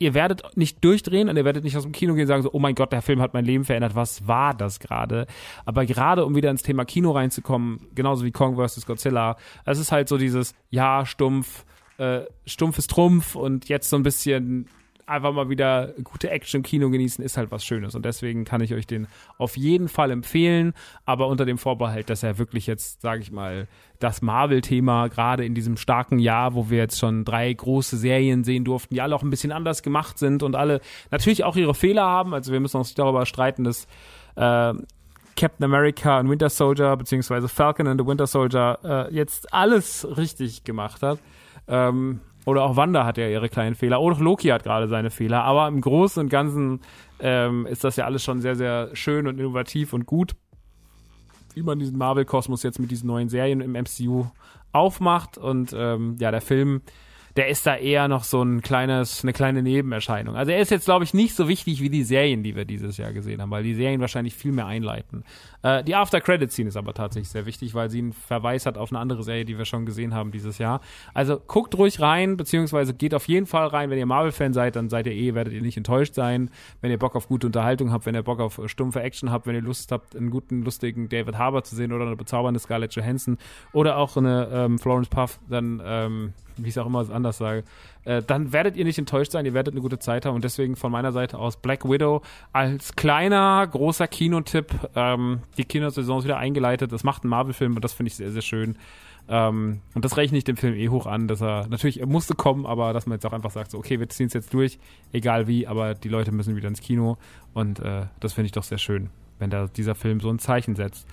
Ihr 0.05 0.13
werdet 0.13 0.43
nicht 0.55 0.85
durchdrehen 0.85 1.31
und 1.31 1.37
ihr 1.39 1.47
werdet 1.47 1.65
nicht 1.65 1.79
aus 1.79 1.85
dem 1.85 1.93
Kino 1.93 2.13
gehen 2.13 2.25
und 2.25 2.29
sagen 2.29 2.43
so, 2.43 2.51
oh 2.53 2.59
mein 2.59 2.75
Gott, 2.75 2.93
der 2.93 3.01
Film 3.01 3.23
hat 3.23 3.33
mein 3.33 3.47
Leben 3.47 3.65
verändert. 3.65 3.95
Was 3.95 4.29
war 4.29 4.53
das 4.53 4.79
gerade? 4.79 5.27
Aber 5.65 5.87
gerade 5.87 6.27
um 6.27 6.37
wieder 6.37 6.51
ins 6.51 6.63
Thema 6.63 6.85
Kino 6.85 7.13
reinzukommen, 7.13 7.81
genauso 7.95 8.27
wie 8.27 8.31
Kong 8.31 8.57
vs. 8.57 8.85
Godzilla, 8.85 9.39
es 9.65 9.79
ist 9.79 9.93
halt 9.93 10.11
so 10.11 10.19
dieses, 10.19 10.55
ja, 10.69 11.07
stumpf, 11.07 11.65
äh, 11.97 12.21
stumpfes 12.45 12.87
Trumpf 12.87 13.35
und 13.35 13.71
jetzt 13.71 13.89
so 13.89 13.97
ein 13.97 14.03
bisschen 14.03 14.69
einfach 15.07 15.33
mal 15.33 15.49
wieder 15.49 15.93
gute 16.03 16.31
Action 16.31 16.59
im 16.59 16.63
Kino 16.63 16.91
genießen, 16.91 17.25
ist 17.25 17.37
halt 17.37 17.51
was 17.51 17.65
Schönes. 17.65 17.95
Und 17.95 18.05
deswegen 18.05 18.45
kann 18.45 18.61
ich 18.61 18.75
euch 18.75 18.87
den 18.87 19.07
auf 19.39 19.57
jeden 19.57 19.89
Fall 19.89 20.11
empfehlen, 20.11 20.73
aber 21.05 21.29
unter 21.29 21.45
dem 21.45 21.59
Vorbehalt, 21.59 22.11
dass 22.11 22.23
er 22.23 22.39
wirklich 22.39 22.67
jetzt, 22.67 23.03
sage 23.03 23.21
ich 23.21 23.31
mal, 23.31 23.69
das 23.99 24.23
Marvel-Thema 24.23 25.09
gerade 25.09 25.45
in 25.45 25.55
diesem 25.55 25.77
starken 25.77 26.19
Jahr, 26.19 26.55
wo 26.55 26.71
wir 26.71 26.79
jetzt 26.79 26.99
schon 26.99 27.25
drei 27.25 27.53
große 27.53 27.97
Serien 27.97 28.45
sehen 28.45 28.65
durften, 28.65 28.95
die 28.95 29.01
alle 29.01 29.15
auch 29.15 29.23
ein 29.23 29.31
bisschen 29.31 29.53
anders 29.53 29.83
gemacht 29.83 30.19
sind 30.19 30.43
und 30.43 30.57
alle 30.57 30.81
natürlich 31.11 31.45
auch 31.45 31.57
ihre 31.57 31.75
Fehler 31.75 32.05
haben. 32.05 32.35
Also 32.35 32.53
wir 32.53 32.61
müssen 32.61 32.77
uns 32.77 32.95
darüber 32.95 33.25
streiten, 33.27 33.65
dass 33.65 33.87
äh, 34.37 34.75
Captain 35.37 35.65
America 35.65 36.21
und 36.21 36.29
Winter 36.31 36.51
Soldier 36.51 36.97
beziehungsweise 36.97 37.49
Falcon 37.49 37.87
and 37.87 38.01
the 38.01 38.07
Winter 38.07 38.27
Soldier 38.27 38.79
äh, 38.85 39.15
jetzt 39.15 39.53
alles 39.53 40.07
richtig 40.17 40.65
gemacht 40.65 41.03
hat. 41.03 41.19
Ähm, 41.67 42.21
oder 42.45 42.63
auch 42.63 42.77
Wanda 42.77 43.05
hat 43.05 43.19
ja 43.19 43.29
ihre 43.29 43.49
kleinen 43.49 43.75
Fehler. 43.75 44.01
Oder 44.01 44.17
auch 44.17 44.21
Loki 44.21 44.49
hat 44.49 44.65
gerade 44.65 44.89
seine 44.89 45.11
Fehler. 45.11 45.45
Aber 45.45 45.69
im 45.69 45.81
Großen 45.81 46.23
und 46.23 46.29
Ganzen 46.29 46.81
ähm, 47.21 47.67
ist 47.67 47.85
das 47.85 47.97
ja 47.97 48.05
alles 48.05 48.23
schon 48.23 48.41
sehr, 48.41 48.55
sehr 48.55 48.91
schön 48.95 49.27
und 49.27 49.39
innovativ 49.39 49.93
und 49.93 50.07
gut. 50.07 50.33
Wie 51.55 51.63
man 51.63 51.79
diesen 51.79 51.97
Marvel-Kosmos 51.97 52.63
jetzt 52.63 52.81
mit 52.81 52.91
diesen 52.91 53.07
neuen 53.07 53.29
Serien 53.29 53.61
im 53.61 53.73
MCU 53.73 54.27
aufmacht. 54.73 55.39
Und 55.39 55.75
ähm, 55.77 56.17
ja, 56.19 56.31
der 56.31 56.43
Film, 56.43 56.83
der 57.37 57.49
ist 57.49 57.67
da 57.67 57.77
eher 57.77 58.09
noch 58.09 58.25
so 58.25 58.43
ein 58.43 58.61
kleines, 58.61 59.23
eine 59.23 59.33
kleine 59.33 59.63
Nebenerscheinung. 59.63 60.37
Also 60.37 60.53
er 60.53 60.61
ist 60.61 60.71
jetzt, 60.71 60.85
glaube 60.85 61.05
ich, 61.05 61.15
nicht 61.15 61.35
so 61.35 61.49
wichtig 61.49 61.81
wie 61.81 61.91
die 61.91 62.05
Serien, 62.05 62.43
die 62.43 62.57
wir 62.57 62.65
dieses 62.65 62.99
Jahr 62.99 63.13
gesehen 63.13 63.41
haben, 63.41 63.51
weil 63.51 63.63
die 63.63 63.75
Serien 63.75 64.01
wahrscheinlich 64.01 64.35
viel 64.35 64.53
mehr 64.53 64.67
einleiten. 64.67 65.25
Äh, 65.65 65.83
die 65.83 65.95
After-Credit-Scene 65.95 66.69
ist 66.69 66.77
aber 66.77 66.93
tatsächlich 66.93 67.31
sehr 67.31 67.47
wichtig, 67.47 67.75
weil 67.75 67.91
sie 67.91 67.99
einen 67.99 68.13
Verweis 68.13 68.67
hat 68.67 68.77
auf 68.77 68.93
eine 68.93 69.01
andere 69.01 69.23
Serie, 69.23 69.47
die 69.47 69.57
wir 69.57 69.65
schon 69.65 69.87
gesehen 69.87 70.15
haben 70.15 70.31
dieses 70.31 70.59
Jahr. 70.59 70.81
Also 71.15 71.41
guckt 71.41 71.77
ruhig 71.77 72.01
rein, 72.01 72.37
beziehungsweise 72.37 72.93
geht 72.93 73.15
auf 73.15 73.27
jeden 73.27 73.47
Fall 73.47 73.67
rein. 73.69 73.89
Wenn 73.89 73.99
ihr 73.99 74.07
Marvel-Fan 74.07 74.53
seid, 74.53 74.77
dann 74.77 74.91
seid 74.91 75.07
ihr 75.07 75.13
eh, 75.13 75.35
werdet 75.35 75.55
ihr 75.55 75.63
nicht 75.63 75.79
enttäuscht 75.79 76.15
sein. 76.15 76.51
Wenn 76.83 76.91
ihr 76.91 76.99
Bock 76.99 77.17
auf 77.17 77.29
gute 77.29 77.47
Unterhaltung 77.47 77.93
habt, 77.93 78.05
wenn 78.05 78.15
ihr 78.15 78.23
Bock 78.23 78.41
auf 78.41 78.61
stumpfe 78.67 79.03
Action 79.03 79.31
habt, 79.31 79.47
wenn 79.47 79.55
ihr 79.55 79.63
Lust 79.63 79.91
habt, 79.91 80.15
einen 80.15 80.31
guten, 80.31 80.63
lustigen 80.63 81.09
David 81.09 81.39
Harbour 81.39 81.65
zu 81.65 81.75
sehen 81.75 81.93
oder 81.93 82.07
eine 82.07 82.17
bezaubernde 82.17 82.61
Scarlett 82.61 82.95
Johansson 82.95 83.39
oder 83.73 83.97
auch 83.97 84.17
eine 84.19 84.49
ähm, 84.53 84.79
Florence 84.79 85.09
Puff, 85.09 85.41
dann 85.49 85.81
ähm, 85.83 86.35
wie 86.57 86.69
ich 86.69 86.77
es 86.77 86.79
auch 86.79 86.87
immer 86.87 87.09
anders 87.11 87.39
sage, 87.39 87.65
äh, 88.05 88.23
dann 88.23 88.53
werdet 88.53 88.77
ihr 88.77 88.85
nicht 88.85 88.99
enttäuscht 88.99 89.33
sein, 89.33 89.47
ihr 89.47 89.55
werdet 89.55 89.75
eine 89.75 89.81
gute 89.81 89.99
Zeit 89.99 90.27
haben 90.27 90.35
und 90.35 90.45
deswegen 90.45 90.77
von 90.77 90.93
meiner 90.93 91.13
Seite 91.13 91.39
aus 91.39 91.57
Black 91.57 91.89
Widow 91.89 92.23
als 92.53 92.97
kleiner, 92.97 93.67
großer 93.67 94.07
Kinotipp. 94.07 94.73
Ähm, 94.95 95.41
die 95.57 95.65
Kinosaison 95.65 96.19
ist 96.19 96.25
wieder 96.25 96.39
eingeleitet, 96.39 96.93
das 96.93 97.05
macht 97.05 97.25
ein 97.25 97.29
Marvel-Film 97.29 97.77
und 97.77 97.85
das 97.85 97.93
finde 97.93 98.09
ich 98.09 98.17
sehr, 98.17 98.31
sehr 98.31 98.43
schön. 98.43 98.77
Ähm, 99.27 99.81
und 99.95 100.05
das 100.05 100.17
rechne 100.17 100.37
ich 100.37 100.45
dem 100.45 100.57
Film 100.57 100.75
eh 100.75 100.91
hoch 100.91 101.07
an, 101.07 101.29
dass 101.29 101.41
er 101.41 101.67
natürlich, 101.69 102.01
er 102.01 102.07
musste 102.07 102.35
kommen, 102.35 102.67
aber 102.67 102.93
dass 102.93 103.07
man 103.07 103.17
jetzt 103.17 103.25
auch 103.25 103.33
einfach 103.33 103.51
sagt, 103.51 103.71
so, 103.71 103.79
okay, 103.79 103.99
wir 103.99 104.09
ziehen 104.09 104.27
es 104.27 104.35
jetzt 104.35 104.53
durch, 104.53 104.79
egal 105.13 105.47
wie, 105.47 105.67
aber 105.67 105.95
die 105.95 106.09
Leute 106.09 106.31
müssen 106.31 106.57
wieder 106.57 106.69
ins 106.69 106.83
Kino 106.83 107.17
und 107.55 107.81
äh, 107.81 108.07
das 108.21 108.35
finde 108.35 108.47
ich 108.47 108.53
doch 108.53 108.65
sehr 108.65 108.79
schön, 108.79 109.09
wenn 109.39 109.49
da 109.49 109.67
dieser 109.67 109.95
Film 109.95 110.21
so 110.21 110.29
ein 110.29 110.39
Zeichen 110.39 110.77
setzt. 110.77 111.09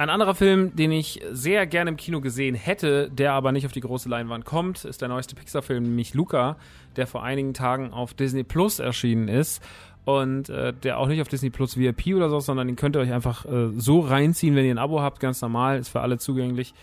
Ein 0.00 0.10
anderer 0.10 0.36
Film, 0.36 0.76
den 0.76 0.92
ich 0.92 1.20
sehr 1.32 1.66
gerne 1.66 1.90
im 1.90 1.96
Kino 1.96 2.20
gesehen 2.20 2.54
hätte, 2.54 3.10
der 3.10 3.32
aber 3.32 3.50
nicht 3.50 3.66
auf 3.66 3.72
die 3.72 3.80
große 3.80 4.08
Leinwand 4.08 4.44
kommt, 4.44 4.84
ist 4.84 5.02
der 5.02 5.08
neueste 5.08 5.34
Pixar-Film, 5.34 5.82
nämlich 5.82 6.14
Luca, 6.14 6.56
der 6.94 7.08
vor 7.08 7.24
einigen 7.24 7.52
Tagen 7.52 7.92
auf 7.92 8.14
Disney 8.14 8.44
Plus 8.44 8.78
erschienen 8.78 9.26
ist 9.26 9.60
und 10.04 10.50
äh, 10.50 10.72
der 10.72 10.98
auch 10.98 11.08
nicht 11.08 11.20
auf 11.20 11.26
Disney 11.26 11.50
Plus 11.50 11.76
VIP 11.76 12.14
oder 12.14 12.30
so, 12.30 12.38
sondern 12.38 12.68
den 12.68 12.76
könnt 12.76 12.94
ihr 12.94 13.00
euch 13.00 13.12
einfach 13.12 13.44
äh, 13.44 13.70
so 13.76 13.98
reinziehen, 13.98 14.54
wenn 14.54 14.66
ihr 14.66 14.70
ein 14.70 14.78
Abo 14.78 15.00
habt, 15.00 15.18
ganz 15.18 15.42
normal, 15.42 15.80
ist 15.80 15.88
für 15.88 16.00
alle 16.00 16.18
zugänglich. 16.18 16.74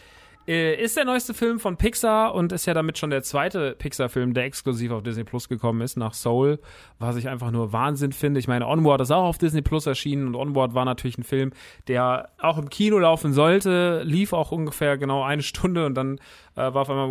Äh, 0.47 0.75
ist 0.75 0.95
der 0.95 1.05
neueste 1.05 1.33
Film 1.33 1.59
von 1.59 1.75
Pixar 1.75 2.35
und 2.35 2.51
ist 2.51 2.67
ja 2.67 2.75
damit 2.75 2.99
schon 2.99 3.09
der 3.09 3.23
zweite 3.23 3.75
Pixar-Film, 3.75 4.35
der 4.35 4.43
exklusiv 4.43 4.91
auf 4.91 5.01
Disney 5.01 5.23
Plus 5.23 5.49
gekommen 5.49 5.81
ist, 5.81 5.97
nach 5.97 6.13
Soul, 6.13 6.59
was 6.99 7.15
ich 7.15 7.27
einfach 7.29 7.49
nur 7.49 7.73
Wahnsinn 7.73 8.11
finde. 8.11 8.39
Ich 8.39 8.47
meine, 8.47 8.67
Onward 8.67 9.01
ist 9.01 9.09
auch 9.09 9.23
auf 9.23 9.39
Disney 9.39 9.63
Plus 9.63 9.87
erschienen 9.87 10.27
und 10.27 10.35
Onward 10.35 10.75
war 10.75 10.85
natürlich 10.85 11.17
ein 11.17 11.23
Film, 11.23 11.51
der 11.87 12.29
auch 12.39 12.59
im 12.59 12.69
Kino 12.69 12.99
laufen 12.99 13.33
sollte, 13.33 14.03
lief 14.03 14.33
auch 14.33 14.51
ungefähr 14.51 14.99
genau 14.99 15.23
eine 15.23 15.41
Stunde 15.41 15.85
und 15.87 15.95
dann 15.95 16.19
äh, 16.55 16.73
war 16.73 16.81
auf 16.83 16.89
einmal 16.91 17.09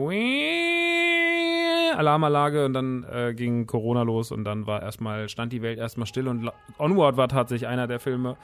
Alarmanlage 1.97 2.65
und 2.67 2.73
dann 2.73 3.05
äh, 3.05 3.35
ging 3.35 3.67
Corona 3.67 4.03
los 4.03 4.31
und 4.31 4.45
dann 4.45 4.67
war 4.67 4.83
erstmal, 4.83 5.29
stand 5.29 5.53
die 5.53 5.63
Welt 5.63 5.79
erstmal 5.79 6.07
still 6.07 6.29
und 6.29 6.51
Onward 6.79 7.17
war 7.17 7.29
tatsächlich 7.29 7.69
einer 7.69 7.87
der 7.87 7.99
Filme, 7.99 8.37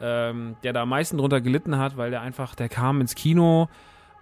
ähm, 0.00 0.56
der 0.62 0.72
da 0.72 0.82
am 0.82 0.88
meisten 0.88 1.18
drunter 1.18 1.40
gelitten 1.42 1.78
hat, 1.78 1.96
weil 1.96 2.10
der 2.10 2.22
einfach, 2.22 2.54
der 2.54 2.68
kam 2.68 3.00
ins 3.00 3.14
Kino, 3.14 3.68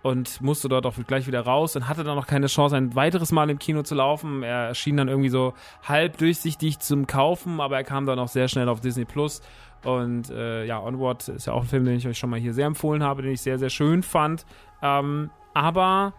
und 0.06 0.40
musste 0.40 0.68
dort 0.68 0.86
auch 0.86 0.94
gleich 1.04 1.26
wieder 1.26 1.40
raus 1.40 1.74
und 1.74 1.88
hatte 1.88 2.04
dann 2.04 2.14
noch 2.14 2.28
keine 2.28 2.46
Chance, 2.46 2.76
ein 2.76 2.94
weiteres 2.94 3.32
Mal 3.32 3.50
im 3.50 3.58
Kino 3.58 3.82
zu 3.82 3.96
laufen. 3.96 4.44
Er 4.44 4.68
erschien 4.68 4.96
dann 4.96 5.08
irgendwie 5.08 5.30
so 5.30 5.52
halb 5.82 6.16
durchsichtig 6.18 6.78
zum 6.78 7.08
Kaufen, 7.08 7.60
aber 7.60 7.76
er 7.76 7.82
kam 7.82 8.06
dann 8.06 8.20
auch 8.20 8.28
sehr 8.28 8.46
schnell 8.46 8.68
auf 8.68 8.80
Disney 8.80 9.04
Plus. 9.04 9.42
Und 9.84 10.30
äh, 10.30 10.64
ja, 10.64 10.80
Onward 10.80 11.28
ist 11.28 11.46
ja 11.46 11.54
auch 11.54 11.62
ein 11.62 11.66
Film, 11.66 11.84
den 11.84 11.96
ich 11.96 12.06
euch 12.06 12.18
schon 12.18 12.30
mal 12.30 12.38
hier 12.38 12.54
sehr 12.54 12.66
empfohlen 12.66 13.02
habe, 13.02 13.22
den 13.22 13.32
ich 13.32 13.40
sehr, 13.40 13.58
sehr 13.58 13.68
schön 13.68 14.04
fand. 14.04 14.46
Ähm, 14.80 15.30
aber 15.54 16.12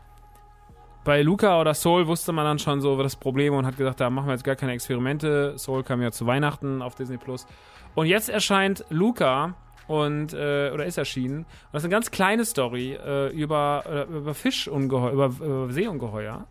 bei 1.06 1.22
Luca 1.22 1.62
oder 1.62 1.74
Soul 1.74 2.08
wusste 2.08 2.34
man 2.34 2.44
dann 2.44 2.60
schon 2.60 2.82
so 2.82 3.02
das 3.02 3.16
Problem 3.16 3.54
und 3.54 3.66
hat 3.66 3.78
gesagt, 3.78 4.02
da 4.02 4.10
machen 4.10 4.28
wir 4.28 4.34
jetzt 4.34 4.44
gar 4.44 4.58
keine 4.58 4.74
Experimente. 4.74 5.58
Soul 5.58 5.84
kam 5.84 6.02
ja 6.02 6.12
zu 6.12 6.28
Weihnachten 6.28 6.82
auf 6.82 6.96
Disney 6.96 7.18
Plus. 7.18 7.48
Und 7.96 8.08
jetzt 8.08 8.28
erscheint 8.28 8.84
Luca 8.90 9.56
und 9.88 10.34
äh, 10.34 10.72
oder 10.74 10.86
ist 10.86 10.98
erschienen. 10.98 11.40
Und 11.40 11.48
das 11.72 11.82
ist 11.82 11.86
eine 11.86 11.92
ganz 11.94 12.12
kleine 12.12 12.46
Story 12.46 12.94
äh, 12.94 13.30
über, 13.30 13.84
äh, 13.88 14.04
über 14.04 14.34
Fischungeheuer, 14.34 15.12
über, 15.12 15.26
über 15.26 15.72
Seeungeheuer, 15.72 16.46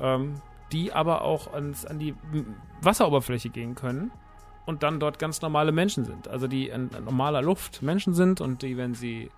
ähm, 0.00 0.40
die 0.72 0.92
aber 0.92 1.22
auch 1.22 1.52
ans, 1.52 1.86
an 1.86 1.98
die 1.98 2.14
Wasseroberfläche 2.82 3.50
gehen 3.50 3.74
können 3.74 4.10
und 4.66 4.82
dann 4.82 5.00
dort 5.00 5.18
ganz 5.18 5.42
normale 5.42 5.72
Menschen 5.72 6.04
sind. 6.04 6.28
Also 6.28 6.46
die 6.46 6.68
in, 6.68 6.90
in 6.90 7.04
normaler 7.04 7.42
Luft 7.42 7.82
Menschen 7.82 8.14
sind 8.14 8.40
und 8.40 8.62
die, 8.62 8.76
wenn 8.76 8.94
sie 8.94 9.30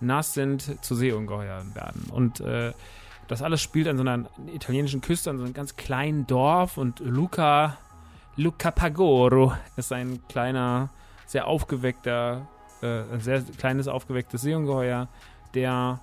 nass 0.00 0.34
sind, 0.34 0.84
zu 0.84 0.94
Seeungeheuern 0.94 1.74
werden. 1.74 2.06
Und 2.10 2.40
äh, 2.40 2.72
das 3.28 3.42
alles 3.42 3.62
spielt 3.62 3.88
an 3.88 3.96
so 3.96 4.02
einer 4.02 4.26
italienischen 4.52 5.00
Küste, 5.00 5.30
an 5.30 5.38
so 5.38 5.44
einem 5.44 5.54
ganz 5.54 5.76
kleinen 5.76 6.26
Dorf 6.26 6.76
und 6.76 7.00
Luca, 7.00 7.78
Luca 8.36 8.70
Pagoro 8.70 9.54
ist 9.76 9.92
ein 9.92 10.20
kleiner, 10.28 10.90
sehr 11.26 11.46
aufgeweckter 11.46 12.46
äh, 12.84 13.14
ein 13.14 13.20
sehr 13.20 13.42
kleines, 13.58 13.88
aufgewecktes 13.88 14.42
Seeungeheuer, 14.42 15.08
der 15.54 16.00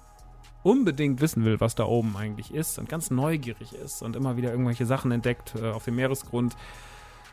unbedingt 0.63 1.21
wissen 1.21 1.45
will, 1.45 1.59
was 1.59 1.75
da 1.75 1.85
oben 1.85 2.15
eigentlich 2.17 2.53
ist 2.53 2.77
und 2.77 2.89
ganz 2.89 3.11
neugierig 3.11 3.73
ist 3.73 4.01
und 4.01 4.15
immer 4.15 4.37
wieder 4.37 4.51
irgendwelche 4.51 4.85
Sachen 4.85 5.11
entdeckt 5.11 5.55
äh, 5.55 5.69
auf 5.69 5.85
dem 5.85 5.95
Meeresgrund, 5.95 6.55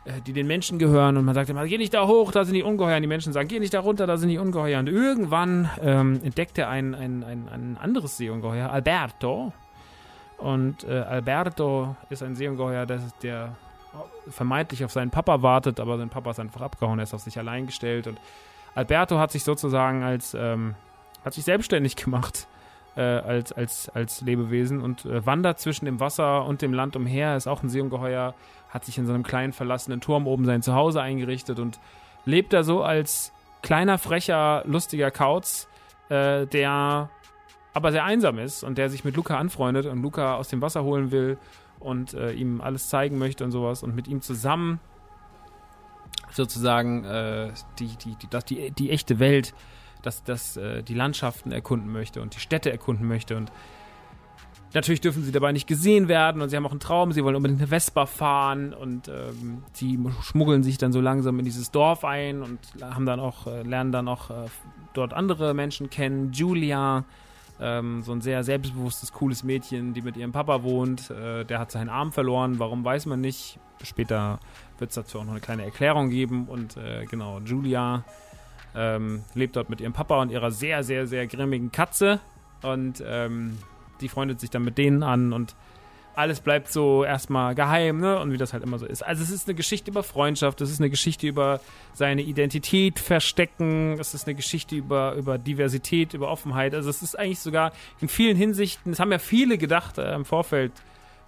äh, 0.05 0.21
die 0.25 0.33
den 0.33 0.47
Menschen 0.47 0.79
gehören. 0.79 1.17
Und 1.17 1.25
man 1.25 1.35
sagt 1.35 1.49
immer, 1.49 1.65
geh 1.65 1.77
nicht 1.77 1.93
da 1.93 2.07
hoch, 2.07 2.31
da 2.31 2.45
sind 2.45 2.55
die 2.55 2.63
Ungeheuer. 2.63 2.95
Und 2.95 3.01
die 3.03 3.07
Menschen 3.07 3.33
sagen, 3.33 3.47
geh 3.47 3.59
nicht 3.59 3.73
da 3.73 3.81
runter, 3.81 4.07
da 4.07 4.17
sind 4.17 4.29
die 4.29 4.37
Ungeheuer. 4.37 4.79
Und 4.79 4.87
irgendwann 4.87 5.69
ähm, 5.81 6.19
entdeckt 6.23 6.57
er 6.57 6.69
ein, 6.69 6.95
ein, 6.95 7.23
ein, 7.23 7.49
ein 7.49 7.77
anderes 7.79 8.17
Seeungeheuer, 8.17 8.69
Alberto. 8.69 9.53
Und 10.37 10.85
äh, 10.85 10.99
Alberto 10.99 11.95
ist 12.09 12.23
ein 12.23 12.35
Seeungeheuer, 12.35 12.85
der, 12.85 13.01
der 13.21 13.55
vermeintlich 14.29 14.85
auf 14.85 14.91
seinen 14.91 15.11
Papa 15.11 15.41
wartet, 15.41 15.79
aber 15.79 15.97
sein 15.97 16.09
Papa 16.09 16.31
ist 16.31 16.39
einfach 16.39 16.61
abgehauen, 16.61 16.99
er 16.99 17.03
ist 17.03 17.13
auf 17.13 17.21
sich 17.21 17.37
allein 17.37 17.65
gestellt 17.65 18.07
und 18.07 18.19
Alberto 18.75 19.17
hat 19.19 19.31
sich 19.31 19.43
sozusagen 19.43 20.03
als, 20.03 20.33
ähm, 20.33 20.75
hat 21.23 21.33
sich 21.33 21.43
selbstständig 21.43 21.95
gemacht 21.95 22.47
äh, 22.95 23.01
als, 23.01 23.51
als, 23.51 23.89
als 23.89 24.21
Lebewesen 24.21 24.81
und 24.81 25.05
äh, 25.05 25.25
wandert 25.25 25.59
zwischen 25.59 25.85
dem 25.85 25.99
Wasser 25.99 26.45
und 26.45 26.61
dem 26.61 26.73
Land 26.73 26.95
umher, 26.95 27.35
ist 27.35 27.47
auch 27.47 27.63
ein 27.63 27.69
Seeungeheuer, 27.69 28.33
hat 28.69 28.85
sich 28.85 28.97
in 28.97 29.05
so 29.05 29.13
einem 29.13 29.23
kleinen 29.23 29.53
verlassenen 29.53 30.01
Turm 30.01 30.27
oben 30.27 30.45
sein 30.45 30.61
Zuhause 30.61 31.01
eingerichtet 31.01 31.59
und 31.59 31.79
lebt 32.25 32.53
da 32.53 32.63
so 32.63 32.83
als 32.83 33.31
kleiner, 33.61 33.97
frecher, 33.97 34.63
lustiger 34.65 35.11
Kauz, 35.11 35.67
äh, 36.09 36.45
der 36.47 37.09
aber 37.73 37.91
sehr 37.91 38.03
einsam 38.03 38.39
ist 38.39 38.63
und 38.63 38.77
der 38.77 38.89
sich 38.89 39.05
mit 39.05 39.15
Luca 39.15 39.37
anfreundet 39.37 39.85
und 39.85 40.01
Luca 40.01 40.35
aus 40.35 40.49
dem 40.49 40.61
Wasser 40.61 40.83
holen 40.83 41.11
will 41.11 41.37
und 41.79 42.13
äh, 42.13 42.31
ihm 42.31 42.61
alles 42.61 42.89
zeigen 42.89 43.17
möchte 43.17 43.43
und 43.43 43.51
sowas 43.51 43.83
und 43.83 43.95
mit 43.95 44.07
ihm 44.07 44.21
zusammen 44.21 44.79
sozusagen 46.31 47.03
äh, 47.05 47.51
die, 47.79 47.95
die, 47.97 48.15
die, 48.15 48.27
das, 48.29 48.45
die, 48.45 48.71
die 48.71 48.91
echte 48.91 49.19
Welt, 49.19 49.53
dass 50.01 50.23
das, 50.23 50.57
äh, 50.57 50.83
die 50.83 50.93
Landschaften 50.93 51.51
erkunden 51.51 51.91
möchte 51.91 52.21
und 52.21 52.35
die 52.35 52.39
Städte 52.39 52.71
erkunden 52.71 53.07
möchte. 53.07 53.35
Und 53.35 53.51
natürlich 54.73 55.01
dürfen 55.01 55.23
sie 55.23 55.31
dabei 55.31 55.51
nicht 55.51 55.67
gesehen 55.67 56.07
werden 56.07 56.41
und 56.41 56.49
sie 56.49 56.55
haben 56.55 56.65
auch 56.65 56.71
einen 56.71 56.79
Traum, 56.79 57.11
sie 57.11 57.23
wollen 57.23 57.35
unbedingt 57.35 57.59
eine 57.59 57.67
Vespa 57.67 58.05
fahren 58.05 58.73
und 58.73 59.07
ähm, 59.07 59.63
sie 59.73 59.99
schmuggeln 60.21 60.63
sich 60.63 60.77
dann 60.77 60.91
so 60.91 61.01
langsam 61.01 61.39
in 61.39 61.45
dieses 61.45 61.71
Dorf 61.71 62.05
ein 62.05 62.41
und 62.41 62.59
haben 62.81 63.05
dann 63.05 63.19
auch, 63.19 63.47
äh, 63.47 63.63
lernen 63.63 63.91
dann 63.91 64.07
auch 64.07 64.29
äh, 64.29 64.45
dort 64.93 65.13
andere 65.13 65.53
Menschen 65.53 65.89
kennen. 65.89 66.31
Julia, 66.31 67.05
ähm, 67.59 68.01
so 68.03 68.13
ein 68.13 68.21
sehr 68.21 68.43
selbstbewusstes, 68.43 69.11
cooles 69.11 69.43
Mädchen, 69.43 69.93
die 69.93 70.01
mit 70.01 70.15
ihrem 70.15 70.31
Papa 70.31 70.63
wohnt. 70.63 71.09
Äh, 71.09 71.45
der 71.45 71.59
hat 71.59 71.71
seinen 71.71 71.89
Arm 71.89 72.11
verloren, 72.11 72.59
warum 72.59 72.85
weiß 72.85 73.05
man 73.05 73.21
nicht. 73.21 73.59
Später 73.83 74.39
wird 74.79 74.91
es 74.91 74.95
dazu 74.95 75.19
auch 75.19 75.23
noch 75.23 75.31
eine 75.31 75.41
kleine 75.41 75.63
Erklärung 75.63 76.09
geben. 76.09 76.47
Und 76.47 76.77
äh, 76.77 77.05
genau, 77.05 77.39
Julia 77.39 78.03
ähm, 78.75 79.23
lebt 79.33 79.55
dort 79.55 79.69
mit 79.69 79.81
ihrem 79.81 79.93
Papa 79.93 80.21
und 80.21 80.31
ihrer 80.31 80.51
sehr, 80.51 80.83
sehr, 80.83 81.07
sehr 81.07 81.27
grimmigen 81.27 81.71
Katze. 81.71 82.19
Und 82.61 83.03
ähm, 83.05 83.57
die 84.01 84.09
freundet 84.09 84.39
sich 84.39 84.49
dann 84.49 84.63
mit 84.63 84.77
denen 84.77 85.03
an 85.03 85.33
und 85.33 85.55
alles 86.15 86.41
bleibt 86.41 86.69
so 86.69 87.05
erstmal 87.05 87.55
geheim, 87.55 88.01
ne? 88.01 88.19
Und 88.19 88.33
wie 88.33 88.37
das 88.37 88.51
halt 88.51 88.61
immer 88.63 88.77
so 88.77 88.85
ist. 88.85 89.03
Also 89.03 89.23
es 89.23 89.29
ist 89.29 89.47
eine 89.47 89.55
Geschichte 89.55 89.89
über 89.89 90.03
Freundschaft, 90.03 90.59
es 90.59 90.69
ist 90.69 90.81
eine 90.81 90.89
Geschichte 90.89 91.25
über 91.27 91.61
seine 91.93 92.21
Identität 92.23 92.99
verstecken, 92.99 93.97
es 93.99 94.13
ist 94.13 94.27
eine 94.27 94.35
Geschichte 94.35 94.75
über, 94.75 95.13
über 95.13 95.37
Diversität, 95.37 96.13
über 96.13 96.29
Offenheit. 96.29 96.75
Also 96.75 96.89
es 96.89 97.01
ist 97.01 97.17
eigentlich 97.17 97.39
sogar 97.39 97.71
in 98.01 98.09
vielen 98.09 98.35
Hinsichten, 98.35 98.91
es 98.91 98.99
haben 98.99 99.13
ja 99.13 99.19
viele 99.19 99.57
gedacht 99.57 99.97
äh, 99.97 100.13
im 100.13 100.25
Vorfeld, 100.25 100.73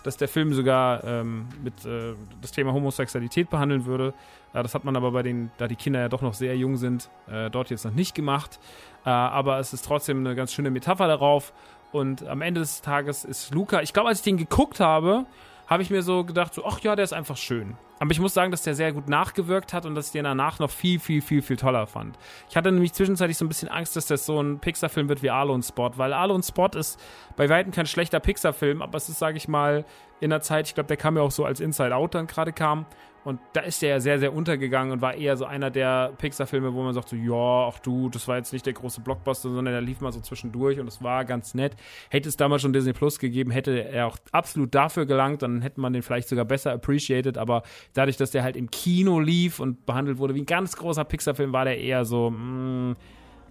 dass 0.04 0.18
der 0.18 0.28
Film 0.28 0.54
sogar 0.54 1.04
ähm, 1.04 1.48
mit 1.64 1.86
äh, 1.86 2.14
das 2.42 2.52
Thema 2.52 2.74
Homosexualität 2.74 3.50
behandeln 3.50 3.86
würde. 3.86 4.14
Äh, 4.54 4.64
das 4.64 4.74
hat 4.74 4.84
man 4.84 4.96
aber 4.96 5.12
bei 5.12 5.24
den, 5.24 5.52
da 5.58 5.68
die 5.68 5.76
Kinder 5.76 6.00
ja 6.00 6.10
doch 6.10 6.22
noch 6.22 6.34
sehr 6.34 6.56
jung 6.58 6.78
sind, 6.78 7.10
äh, 7.30 7.50
dort 7.50 7.70
jetzt 7.70 7.86
noch 7.86 7.94
nicht 7.94 8.16
gemacht. 8.16 8.60
Äh, 9.06 9.10
aber 9.10 9.60
es 9.60 9.74
ist 9.74 9.86
trotzdem 9.86 10.20
eine 10.20 10.36
ganz 10.36 10.54
schöne 10.54 10.72
Metapher 10.72 11.08
darauf. 11.08 11.54
Und 11.92 12.28
am 12.28 12.42
Ende 12.42 12.62
des 12.62 12.82
Tages 12.82 13.26
ist 13.26 13.54
Luca, 13.54 13.82
ich 13.82 13.94
glaube, 13.94 14.10
als 14.10 14.20
ich 14.20 14.24
den 14.24 14.38
geguckt 14.38 14.80
habe, 14.80 15.26
habe 15.72 15.84
ich 15.84 15.90
mir 15.90 16.04
so 16.04 16.26
gedacht, 16.26 16.54
so, 16.54 16.66
ach 16.66 16.82
ja, 16.82 16.98
der 16.98 17.06
ist 17.06 17.14
einfach 17.14 17.38
schön. 17.38 17.78
Aber 17.98 18.12
ich 18.12 18.20
muss 18.20 18.34
sagen, 18.34 18.52
dass 18.52 18.62
der 18.62 18.76
sehr 18.76 18.92
gut 18.92 19.08
nachgewirkt 19.08 19.72
hat 19.72 19.86
und 19.86 19.96
dass 19.96 20.08
ich 20.08 20.12
den 20.12 20.26
danach 20.26 20.60
noch 20.60 20.70
viel, 20.70 21.00
viel, 21.00 21.22
viel, 21.22 21.42
viel 21.42 21.56
toller 21.56 21.88
fand. 21.88 22.20
Ich 22.50 22.58
hatte 22.58 22.74
nämlich 22.74 22.92
zwischenzeitlich 22.92 23.38
so 23.38 23.46
ein 23.46 23.48
bisschen 23.48 23.70
Angst, 23.70 23.96
dass 23.96 24.06
das 24.06 24.26
so 24.26 24.42
ein 24.42 24.60
Pixar-Film 24.60 25.08
wird 25.08 25.24
wie 25.24 25.30
Alone 25.30 25.64
Spot, 25.64 25.92
weil 25.96 26.12
Alone 26.12 26.44
Spot 26.44 26.68
ist 26.76 27.00
bei 27.38 27.48
Weitem 27.48 27.72
kein 27.72 27.86
schlechter 27.86 28.20
Pixar-Film, 28.20 28.82
aber 28.82 28.98
es 28.98 29.08
ist, 29.08 29.20
sage 29.20 29.38
ich 29.38 29.48
mal, 29.48 29.86
in 30.20 30.30
der 30.30 30.42
Zeit, 30.42 30.68
ich 30.68 30.76
glaube, 30.76 30.88
der 30.88 30.98
kam 30.98 31.16
ja 31.16 31.24
auch 31.24 31.32
so 31.32 31.46
als 31.46 31.62
Inside 31.62 31.96
Out 31.96 32.16
dann 32.16 32.28
gerade 32.28 32.52
kam. 32.52 32.86
Und 33.24 33.40
da 33.54 33.62
ist 33.62 33.82
der 33.82 33.90
ja 33.90 34.00
sehr, 34.00 34.18
sehr 34.18 34.34
untergegangen 34.34 34.92
und 34.92 35.02
war 35.02 35.14
eher 35.14 35.38
so 35.38 35.46
einer 35.46 35.70
der 35.70 36.12
Pixar-Filme, 36.18 36.74
wo 36.74 36.82
man 36.82 36.94
sagt 36.94 37.10
so, 37.10 37.16
ja, 37.16 37.68
ach 37.70 37.78
du, 37.80 38.10
das 38.10 38.28
war 38.28 38.38
jetzt 38.38 38.52
nicht 38.52 38.66
der 38.66 38.74
große 38.74 39.02
Blockbuster, 39.02 39.50
sondern 39.50 39.74
der 39.74 39.82
lief 39.82 40.02
mal 40.02 40.12
so 40.12 40.22
zwischendurch 40.22 40.80
und 40.80 40.88
es 40.88 41.04
war 41.04 41.24
ganz 41.24 41.54
nett. 41.54 41.76
Hätte 42.10 42.30
es 42.30 42.38
damals 42.38 42.64
schon 42.64 42.74
Disney 42.74 42.94
Plus 42.94 43.20
gegeben, 43.20 43.52
hätte 43.52 43.78
er 43.78 44.08
auch 44.08 44.18
absolut 44.32 44.74
dafür 44.74 45.06
gelangt, 45.06 45.44
dann 45.44 45.62
hätte 45.62 45.80
man 45.80 45.94
den 45.94 46.02
vielleicht 46.02 46.30
sogar 46.30 46.46
besser 46.46 46.72
appreciated, 46.72 47.38
aber 47.38 47.62
dadurch, 47.94 48.18
dass 48.18 48.32
der 48.32 48.44
halt 48.44 48.56
im 48.56 48.72
Kino 48.72 49.20
lief 49.20 49.60
und 49.60 49.86
behandelt 49.86 50.18
wurde 50.18 50.34
wie 50.34 50.42
ein 50.42 50.48
ganz 50.48 50.76
großer 50.76 51.04
Pixar-Film, 51.04 51.54
war 51.54 51.66
der 51.66 51.80
eher 51.80 52.06
so, 52.06 52.32
mh, 52.32 52.92
mm, 52.92 52.96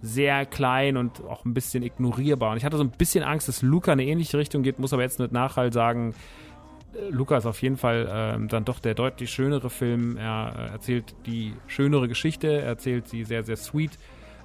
sehr 0.01 0.45
klein 0.47 0.97
und 0.97 1.23
auch 1.23 1.45
ein 1.45 1.53
bisschen 1.53 1.83
ignorierbar. 1.83 2.51
Und 2.51 2.57
ich 2.57 2.65
hatte 2.65 2.77
so 2.77 2.83
ein 2.83 2.89
bisschen 2.89 3.23
Angst, 3.23 3.47
dass 3.47 3.61
Luca 3.61 3.93
in 3.93 3.99
eine 3.99 4.09
ähnliche 4.09 4.37
Richtung 4.37 4.63
geht, 4.63 4.79
muss 4.79 4.93
aber 4.93 5.03
jetzt 5.03 5.19
mit 5.19 5.31
Nachhalt 5.31 5.73
sagen, 5.73 6.15
Luca 7.09 7.37
ist 7.37 7.45
auf 7.45 7.61
jeden 7.61 7.77
Fall 7.77 8.39
äh, 8.41 8.47
dann 8.47 8.65
doch 8.65 8.79
der 8.79 8.93
deutlich 8.93 9.31
schönere 9.31 9.69
Film. 9.69 10.17
Er 10.17 10.53
äh, 10.57 10.71
erzählt 10.73 11.15
die 11.25 11.53
schönere 11.67 12.07
Geschichte, 12.07 12.47
er 12.47 12.63
erzählt 12.63 13.07
sie 13.07 13.23
sehr, 13.23 13.43
sehr 13.43 13.57
sweet. 13.57 13.97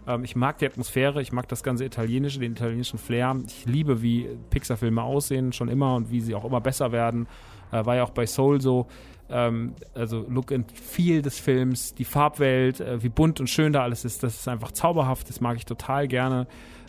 Ähm, 0.07 0.25
ich 0.25 0.37
mag 0.37 0.59
die 0.59 0.67
Atmosphäre, 0.67 1.21
ich 1.21 1.33
mag 1.33 1.49
das 1.49 1.63
ganze 1.63 1.85
Italienische, 1.85 2.39
den 2.39 2.53
italienischen 2.53 2.99
Flair. 2.99 3.37
Ich 3.47 3.67
liebe, 3.67 4.03
wie 4.03 4.29
Pixar-Filme 4.51 5.03
aussehen, 5.03 5.53
schon 5.53 5.69
immer 5.69 5.95
und 5.97 6.11
wie 6.11 6.21
sie 6.21 6.35
auch 6.35 6.45
immer 6.45 6.61
besser 6.61 6.93
werden. 6.93 7.27
Äh, 7.73 7.85
war 7.85 7.97
ja 7.97 8.05
auch 8.05 8.11
bei 8.11 8.27
Soul 8.27 8.61
so. 8.61 8.87
Ähm, 9.29 9.75
also 9.95 10.25
Look 10.29 10.53
and 10.53 10.71
Feel 10.71 11.23
des 11.23 11.41
Films, 11.41 11.95
die 11.95 12.05
Farbwelt, 12.05 12.81
äh, 12.81 13.03
wie 13.03 13.09
bunt 13.09 13.41
und 13.41 13.49
schön 13.49 13.73
da 13.73 13.83
alles 13.83 14.05
ist, 14.05 14.23
das 14.23 14.37
ist 14.37 14.49
einfach 14.49 14.71
zauberhaft, 14.71 15.29
das 15.29 15.41
mag 15.41 15.57
ich 15.57 15.65
total 15.65 16.07
gerne. 16.07 16.47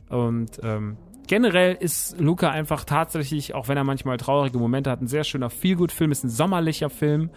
Und 0.10 0.60
ähm, 0.64 0.98
generell 1.28 1.76
ist 1.80 2.20
Luca 2.20 2.50
einfach 2.50 2.84
tatsächlich, 2.86 3.54
auch 3.54 3.68
wenn 3.68 3.78
er 3.78 3.84
manchmal 3.84 4.18
traurige 4.18 4.58
Momente 4.58 4.90
hat, 4.90 5.02
ein 5.02 5.08
sehr 5.08 5.24
schöner 5.24 5.50
Feelgood-Film, 5.50 6.12
ist 6.12 6.24
ein 6.24 6.30
sommerlicher 6.30 6.90
Film 6.90 7.30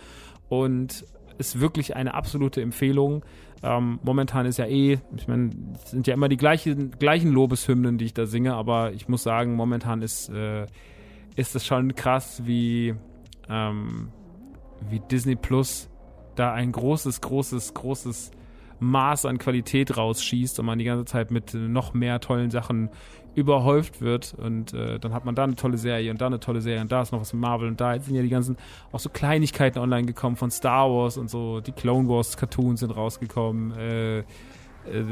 und 0.49 1.05
ist 1.39 1.61
wirklich 1.61 1.97
eine 1.97 2.15
absolute 2.15 2.63
Empfehlung. 2.63 3.25
Ähm, 3.63 3.99
momentan 4.03 4.47
ist 4.47 4.59
ja 4.59 4.67
eh, 4.67 4.99
ich 5.17 5.29
meine, 5.29 5.51
es 5.75 5.91
sind 5.91 6.07
ja 6.07 6.15
immer 6.15 6.29
die 6.29 6.37
gleichen, 6.37 6.93
gleichen 6.93 7.31
Lobeshymnen, 7.31 7.99
die 7.99 8.07
ich 8.07 8.15
da 8.15 8.27
singe, 8.27 8.55
aber 8.55 8.93
ich 8.93 9.09
muss 9.09 9.23
sagen, 9.23 9.55
momentan 9.55 10.03
ist, 10.03 10.31
äh, 10.31 10.67
ist 11.37 11.55
es 11.55 11.67
schon 11.67 11.95
krass, 11.95 12.43
wie, 12.47 12.95
ähm, 13.49 14.11
wie 14.89 15.01
Disney 15.01 15.37
Plus 15.37 15.91
da 16.37 16.53
ein 16.53 16.73
großes, 16.73 17.21
großes, 17.21 17.75
großes 17.75 18.31
Maß 18.81 19.27
an 19.27 19.39
Qualität 19.39 19.97
rausschießt 19.97 20.59
und 20.59 20.67
man 20.67 20.79
die 20.79 20.85
ganze 20.85 21.05
Zeit 21.05 21.31
mit 21.31 21.55
noch 21.55 21.95
mehr 21.95 22.21
tollen 22.21 22.51
Sachen 22.51 22.91
überhäuft 23.35 24.01
wird. 24.01 24.35
Und 24.35 24.73
äh, 24.75 24.99
dann 24.99 25.13
hat 25.13 25.25
man 25.25 25.35
da 25.35 25.45
eine 25.45 25.55
tolle 25.55 25.79
Serie 25.79 26.11
und 26.11 26.21
da 26.21 26.27
eine 26.27 26.41
tolle 26.41 26.61
Serie 26.61 26.81
und 26.81 26.91
da 26.91 27.03
ist 27.03 27.13
noch 27.13 27.21
was 27.21 27.33
mit 27.33 27.43
Marvel 27.43 27.69
und 27.69 27.81
da. 27.81 27.99
Sind 27.99 28.15
ja 28.15 28.23
die 28.23 28.29
ganzen 28.29 28.57
auch 28.93 29.01
so 29.01 29.09
Kleinigkeiten 29.09 29.79
online 29.79 30.07
gekommen 30.07 30.37
von 30.37 30.51
Star 30.51 30.91
Wars 30.91 31.17
und 31.17 31.31
so. 31.31 31.61
Die 31.61 31.73
Clone 31.73 32.09
Wars 32.09 32.37
Cartoons 32.37 32.81
sind 32.81 32.91
rausgekommen 32.91 33.73
äh, 33.73 34.19
äh, 34.19 35.05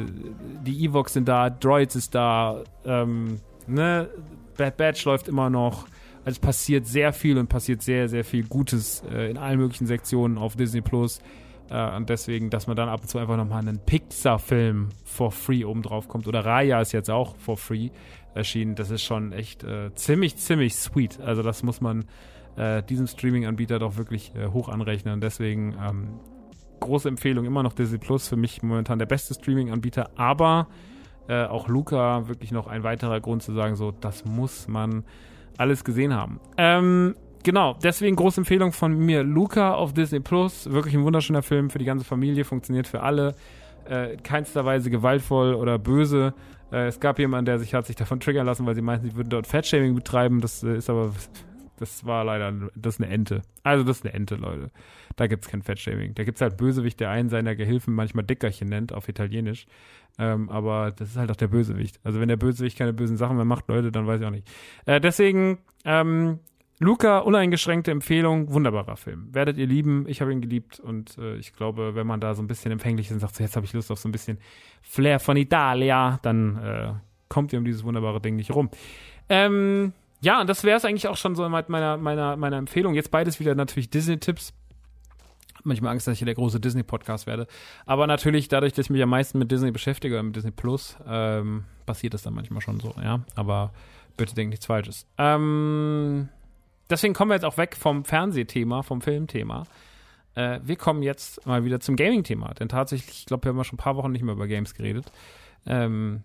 die 0.64 0.84
Evox 0.84 1.12
sind 1.12 1.28
da 1.28 1.50
Droids 1.50 1.94
ist 1.94 2.14
da 2.14 2.62
ähm, 2.84 3.40
ne? 3.66 4.08
Bad 4.56 4.76
Batch 4.76 5.04
läuft 5.04 5.28
immer 5.28 5.50
noch. 5.50 5.86
Also 6.24 6.36
es 6.36 6.38
passiert 6.40 6.86
sehr 6.86 7.12
viel 7.12 7.38
und 7.38 7.48
passiert 7.48 7.82
sehr 7.82 8.08
sehr 8.08 8.24
viel 8.24 8.44
Gutes 8.44 9.02
äh, 9.10 9.30
in 9.30 9.36
allen 9.36 9.58
möglichen 9.58 9.86
Sektionen 9.86 10.38
auf 10.38 10.56
Disney 10.56 10.80
Plus 10.80 11.20
äh, 11.70 11.96
und 11.96 12.08
deswegen, 12.08 12.50
dass 12.50 12.66
man 12.66 12.76
dann 12.76 12.88
ab 12.88 13.00
und 13.02 13.08
zu 13.08 13.18
einfach 13.18 13.36
nochmal 13.36 13.60
einen 13.60 13.78
Pixar-Film 13.78 14.88
for 15.04 15.30
free 15.30 15.64
oben 15.64 15.82
drauf 15.82 16.08
kommt. 16.08 16.26
Oder 16.26 16.44
Raya 16.44 16.80
ist 16.80 16.92
jetzt 16.92 17.10
auch 17.10 17.36
for 17.36 17.56
free 17.56 17.90
erschienen. 18.34 18.74
Das 18.74 18.90
ist 18.90 19.02
schon 19.02 19.32
echt 19.32 19.64
äh, 19.64 19.94
ziemlich, 19.94 20.36
ziemlich 20.36 20.76
sweet. 20.76 21.20
Also 21.20 21.42
das 21.42 21.62
muss 21.62 21.80
man 21.80 22.04
äh, 22.56 22.82
diesem 22.82 23.06
Streaming-Anbieter 23.06 23.78
doch 23.78 23.96
wirklich 23.96 24.34
äh, 24.34 24.48
hoch 24.48 24.68
anrechnen. 24.68 25.14
Und 25.14 25.20
deswegen 25.22 25.76
ähm, 25.80 26.20
große 26.80 27.08
Empfehlung, 27.08 27.44
immer 27.44 27.62
noch 27.62 27.72
Disney 27.72 27.98
Plus. 27.98 28.28
Für 28.28 28.36
mich 28.36 28.62
momentan 28.62 28.98
der 28.98 29.06
beste 29.06 29.34
Streaming-Anbieter. 29.34 30.10
Aber 30.16 30.68
äh, 31.28 31.44
auch 31.44 31.68
Luca 31.68 32.28
wirklich 32.28 32.52
noch 32.52 32.66
ein 32.66 32.82
weiterer 32.82 33.20
Grund 33.20 33.42
zu 33.42 33.52
sagen, 33.52 33.76
so, 33.76 33.90
das 33.90 34.24
muss 34.24 34.68
man 34.68 35.04
alles 35.58 35.84
gesehen 35.84 36.14
haben. 36.14 36.40
Ähm, 36.56 37.14
genau, 37.48 37.78
deswegen 37.82 38.14
große 38.14 38.42
Empfehlung 38.42 38.72
von 38.72 38.94
mir. 38.94 39.22
Luca 39.22 39.72
auf 39.72 39.94
Disney 39.94 40.20
Plus. 40.20 40.70
Wirklich 40.70 40.94
ein 40.94 41.02
wunderschöner 41.02 41.40
Film 41.40 41.70
für 41.70 41.78
die 41.78 41.86
ganze 41.86 42.04
Familie, 42.04 42.44
funktioniert 42.44 42.86
für 42.86 43.00
alle. 43.00 43.34
Äh, 43.88 44.18
keinster 44.18 44.66
Weise 44.66 44.90
gewaltvoll 44.90 45.54
oder 45.54 45.78
böse. 45.78 46.34
Äh, 46.70 46.88
es 46.88 47.00
gab 47.00 47.18
jemanden, 47.18 47.46
der 47.46 47.58
sich 47.58 47.72
hat 47.72 47.86
sich 47.86 47.96
davon 47.96 48.20
triggern 48.20 48.44
lassen, 48.44 48.66
weil 48.66 48.74
sie 48.74 48.82
meinten, 48.82 49.08
sie 49.08 49.16
würden 49.16 49.30
dort 49.30 49.46
Fatshaming 49.46 49.94
betreiben. 49.94 50.42
Das 50.42 50.62
äh, 50.62 50.76
ist 50.76 50.90
aber, 50.90 51.14
das 51.78 52.04
war 52.04 52.22
leider, 52.22 52.52
das 52.74 52.96
ist 52.96 53.00
eine 53.00 53.10
Ente. 53.10 53.40
Also 53.62 53.82
das 53.82 53.96
ist 53.96 54.04
eine 54.04 54.12
Ente, 54.12 54.34
Leute. 54.34 54.70
Da 55.16 55.26
gibt 55.26 55.46
es 55.46 55.50
kein 55.50 55.62
Fatshaming. 55.62 56.14
Da 56.16 56.24
gibt 56.24 56.36
es 56.36 56.42
halt 56.42 56.58
Bösewicht, 56.58 57.00
der 57.00 57.08
einen 57.08 57.30
seiner 57.30 57.56
Gehilfen 57.56 57.94
manchmal 57.94 58.24
Dickerchen 58.26 58.68
nennt, 58.68 58.92
auf 58.92 59.08
Italienisch. 59.08 59.66
Ähm, 60.18 60.50
aber 60.50 60.90
das 60.90 61.08
ist 61.08 61.16
halt 61.16 61.30
auch 61.30 61.36
der 61.36 61.48
Bösewicht. 61.48 61.98
Also 62.04 62.20
wenn 62.20 62.28
der 62.28 62.36
Bösewicht 62.36 62.76
keine 62.76 62.92
bösen 62.92 63.16
Sachen 63.16 63.36
mehr 63.36 63.46
macht, 63.46 63.68
Leute, 63.68 63.90
dann 63.90 64.06
weiß 64.06 64.20
ich 64.20 64.26
auch 64.26 64.32
nicht. 64.32 64.46
Äh, 64.84 65.00
deswegen, 65.00 65.56
ähm, 65.86 66.40
Luca, 66.80 67.18
uneingeschränkte 67.18 67.90
Empfehlung, 67.90 68.52
wunderbarer 68.52 68.96
Film. 68.96 69.34
Werdet 69.34 69.58
ihr 69.58 69.66
lieben, 69.66 70.04
ich 70.08 70.20
habe 70.20 70.32
ihn 70.32 70.40
geliebt 70.40 70.78
und 70.78 71.18
äh, 71.18 71.36
ich 71.36 71.52
glaube, 71.52 71.96
wenn 71.96 72.06
man 72.06 72.20
da 72.20 72.34
so 72.34 72.42
ein 72.42 72.46
bisschen 72.46 72.70
empfänglich 72.70 73.06
ist 73.08 73.14
und 73.14 73.20
sagt, 73.20 73.34
so, 73.34 73.42
jetzt 73.42 73.56
habe 73.56 73.66
ich 73.66 73.72
Lust 73.72 73.90
auf 73.90 73.98
so 73.98 74.08
ein 74.08 74.12
bisschen 74.12 74.38
Flair 74.82 75.18
von 75.18 75.36
Italia, 75.36 76.20
dann 76.22 76.56
äh, 76.56 76.92
kommt 77.28 77.52
ihr 77.52 77.58
um 77.58 77.64
dieses 77.64 77.82
wunderbare 77.82 78.20
Ding 78.20 78.36
nicht 78.36 78.54
rum. 78.54 78.70
Ähm, 79.28 79.92
ja, 80.20 80.40
und 80.40 80.48
das 80.48 80.62
wäre 80.62 80.76
es 80.76 80.84
eigentlich 80.84 81.08
auch 81.08 81.16
schon 81.16 81.34
so 81.34 81.48
mit 81.48 81.68
meiner, 81.68 81.96
meiner, 81.96 82.36
meiner 82.36 82.56
Empfehlung. 82.56 82.94
Jetzt 82.94 83.10
beides 83.10 83.40
wieder 83.40 83.54
natürlich 83.56 83.90
Disney-Tipps. 83.90 84.52
Manchmal 85.64 85.92
Angst, 85.92 86.06
dass 86.06 86.12
ich 86.12 86.18
hier 86.20 86.26
der 86.26 86.36
große 86.36 86.60
Disney-Podcast 86.60 87.26
werde. 87.26 87.48
Aber 87.86 88.06
natürlich, 88.06 88.46
dadurch, 88.46 88.72
dass 88.72 88.86
ich 88.86 88.90
mich 88.90 89.02
am 89.02 89.10
meisten 89.10 89.38
mit 89.40 89.50
Disney 89.50 89.72
beschäftige, 89.72 90.22
mit 90.22 90.36
Disney 90.36 90.52
Plus, 90.52 90.96
ähm, 91.06 91.64
passiert 91.86 92.14
das 92.14 92.22
dann 92.22 92.34
manchmal 92.34 92.60
schon 92.60 92.78
so, 92.78 92.94
ja. 93.02 93.20
Aber 93.34 93.72
bitte 94.16 94.34
denkt 94.34 94.50
nichts 94.50 94.66
Falsches. 94.66 95.06
Ähm, 95.18 96.28
deswegen 96.90 97.14
kommen 97.14 97.30
wir 97.30 97.34
jetzt 97.34 97.44
auch 97.44 97.56
weg 97.56 97.76
vom 97.76 98.04
Fernsehthema, 98.04 98.82
vom 98.82 99.00
Filmthema. 99.00 99.64
Äh, 100.34 100.60
wir 100.62 100.76
kommen 100.76 101.02
jetzt 101.02 101.44
mal 101.46 101.64
wieder 101.64 101.80
zum 101.80 101.96
Gaming-Thema. 101.96 102.54
Denn 102.54 102.68
tatsächlich, 102.68 103.18
ich 103.20 103.26
glaube, 103.26 103.44
wir 103.44 103.50
haben 103.50 103.64
schon 103.64 103.76
ein 103.76 103.82
paar 103.82 103.96
Wochen 103.96 104.12
nicht 104.12 104.22
mehr 104.22 104.34
über 104.34 104.46
Games 104.46 104.74
geredet. 104.74 105.10
Ähm, 105.66 106.22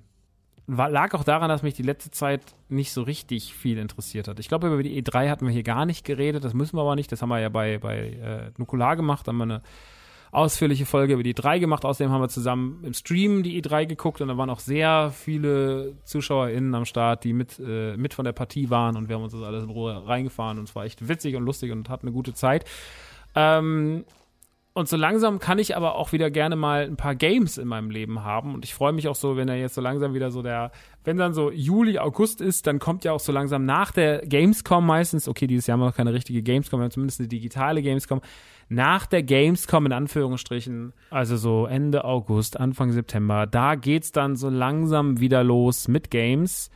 war, 0.68 0.90
lag 0.90 1.14
auch 1.14 1.24
daran, 1.24 1.50
dass 1.50 1.64
mich 1.64 1.74
die 1.74 1.84
letzte 1.84 2.12
Zeit 2.12 2.42
nicht 2.70 2.94
so 2.94 3.02
richtig 3.02 3.54
viel 3.54 3.78
interessiert 3.78 4.28
hat. 4.28 4.40
Ich 4.40 4.48
glaube, 4.48 4.68
über 4.68 4.84
die 4.84 5.02
E3 5.02 5.30
hatten 5.30 5.46
wir 5.46 5.54
hier 5.54 5.64
gar 5.64 5.86
nicht 5.86 6.06
geredet. 6.06 6.44
Das 6.44 6.54
müssen 6.54 6.78
wir 6.78 6.82
aber 6.82 6.96
nicht. 6.96 7.12
Das 7.12 7.22
haben 7.22 7.30
wir 7.30 7.40
ja 7.40 7.50
bei, 7.50 7.80
bei 7.80 8.10
äh, 8.12 8.52
Nukular 8.58 8.96
gemacht. 8.96 9.28
Haben 9.28 9.38
wir 9.38 9.44
eine 9.44 9.62
ausführliche 10.34 10.86
Folge 10.86 11.14
über 11.14 11.24
die 11.24 11.36
E3 11.36 11.60
gemacht. 11.60 11.86
Außerdem 11.86 12.12
haben 12.12 12.22
wir 12.22 12.28
zusammen 12.28 12.84
im 12.84 12.94
Stream 12.94 13.44
die 13.44 13.62
E3 13.62 13.86
geguckt 13.86 14.20
und 14.20 14.28
da 14.28 14.38
waren 14.38 14.50
auch 14.50 14.60
sehr 14.60 15.12
viele 15.16 15.96
ZuschauerInnen 16.04 16.74
am 16.74 16.86
Start, 16.86 17.24
die 17.24 17.34
mit, 17.34 17.60
äh, 17.60 17.96
mit 17.96 18.14
von 18.14 18.26
der 18.26 18.34
Partie 18.34 18.70
waren 18.70 18.98
und 18.98 19.10
wir 19.10 19.16
haben 19.16 19.24
uns 19.24 19.34
das 19.34 19.44
alles 19.44 19.64
in 19.64 19.70
Ruhe 19.70 20.06
reingefahren 20.06 20.58
und 20.58 20.68
es 20.68 20.76
war 20.76 20.86
echt 20.86 21.08
witzig 21.08 21.36
und 21.36 21.46
lustig 21.46 21.72
und 21.72 21.88
hatten 21.88 22.08
eine 22.08 22.14
gute 22.14 22.34
Zeit. 22.34 22.66
Ähm, 23.36 24.06
und 24.76 24.90
so 24.90 24.98
langsam 24.98 25.38
kann 25.38 25.60
ich 25.60 25.78
aber 25.78 25.96
auch 25.96 26.14
wieder 26.14 26.32
gerne 26.32 26.56
mal 26.56 26.86
ein 26.86 26.98
paar 26.98 27.14
Games 27.14 27.60
in 27.60 27.68
meinem 27.68 27.92
Leben 27.92 28.24
haben. 28.24 28.56
Und 28.56 28.66
ich 28.66 28.74
freue 28.74 28.92
mich 28.92 29.08
auch 29.08 29.16
so, 29.16 29.38
wenn 29.38 29.48
er 29.48 29.56
jetzt 29.56 29.76
so 29.76 29.82
langsam 29.82 30.16
wieder 30.16 30.32
so 30.32 30.42
der, 30.42 30.72
wenn 31.04 31.18
dann 31.18 31.36
so 31.36 31.52
Juli, 31.52 32.00
August 32.00 32.42
ist, 32.42 32.66
dann 32.66 32.80
kommt 32.80 33.04
ja 33.04 33.12
auch 33.12 33.20
so 33.20 33.32
langsam 33.32 33.66
nach 33.66 33.92
der 33.92 34.26
Gamescom 34.26 34.84
meistens, 34.84 35.28
okay, 35.28 35.46
dieses 35.46 35.68
Jahr 35.68 35.76
haben 35.76 35.82
wir 35.82 35.86
noch 35.90 35.96
keine 35.96 36.12
richtige 36.12 36.42
Gamescom, 36.42 36.80
aber 36.80 36.90
zumindest 36.90 37.20
eine 37.20 37.30
digitale 37.30 37.84
Gamescom, 37.84 38.22
nach 38.70 39.06
der 39.06 39.24
Gamescom 39.24 39.86
in 39.86 39.92
Anführungsstrichen, 39.92 40.94
also 41.10 41.38
so 41.38 41.66
Ende 41.66 42.06
August, 42.06 42.60
Anfang 42.60 42.92
September, 42.92 43.46
da 43.48 43.76
geht's 43.76 44.12
dann 44.12 44.36
so 44.36 44.50
langsam 44.50 45.20
wieder 45.20 45.44
los 45.44 45.88
mit 45.88 46.10
Games. 46.12 46.70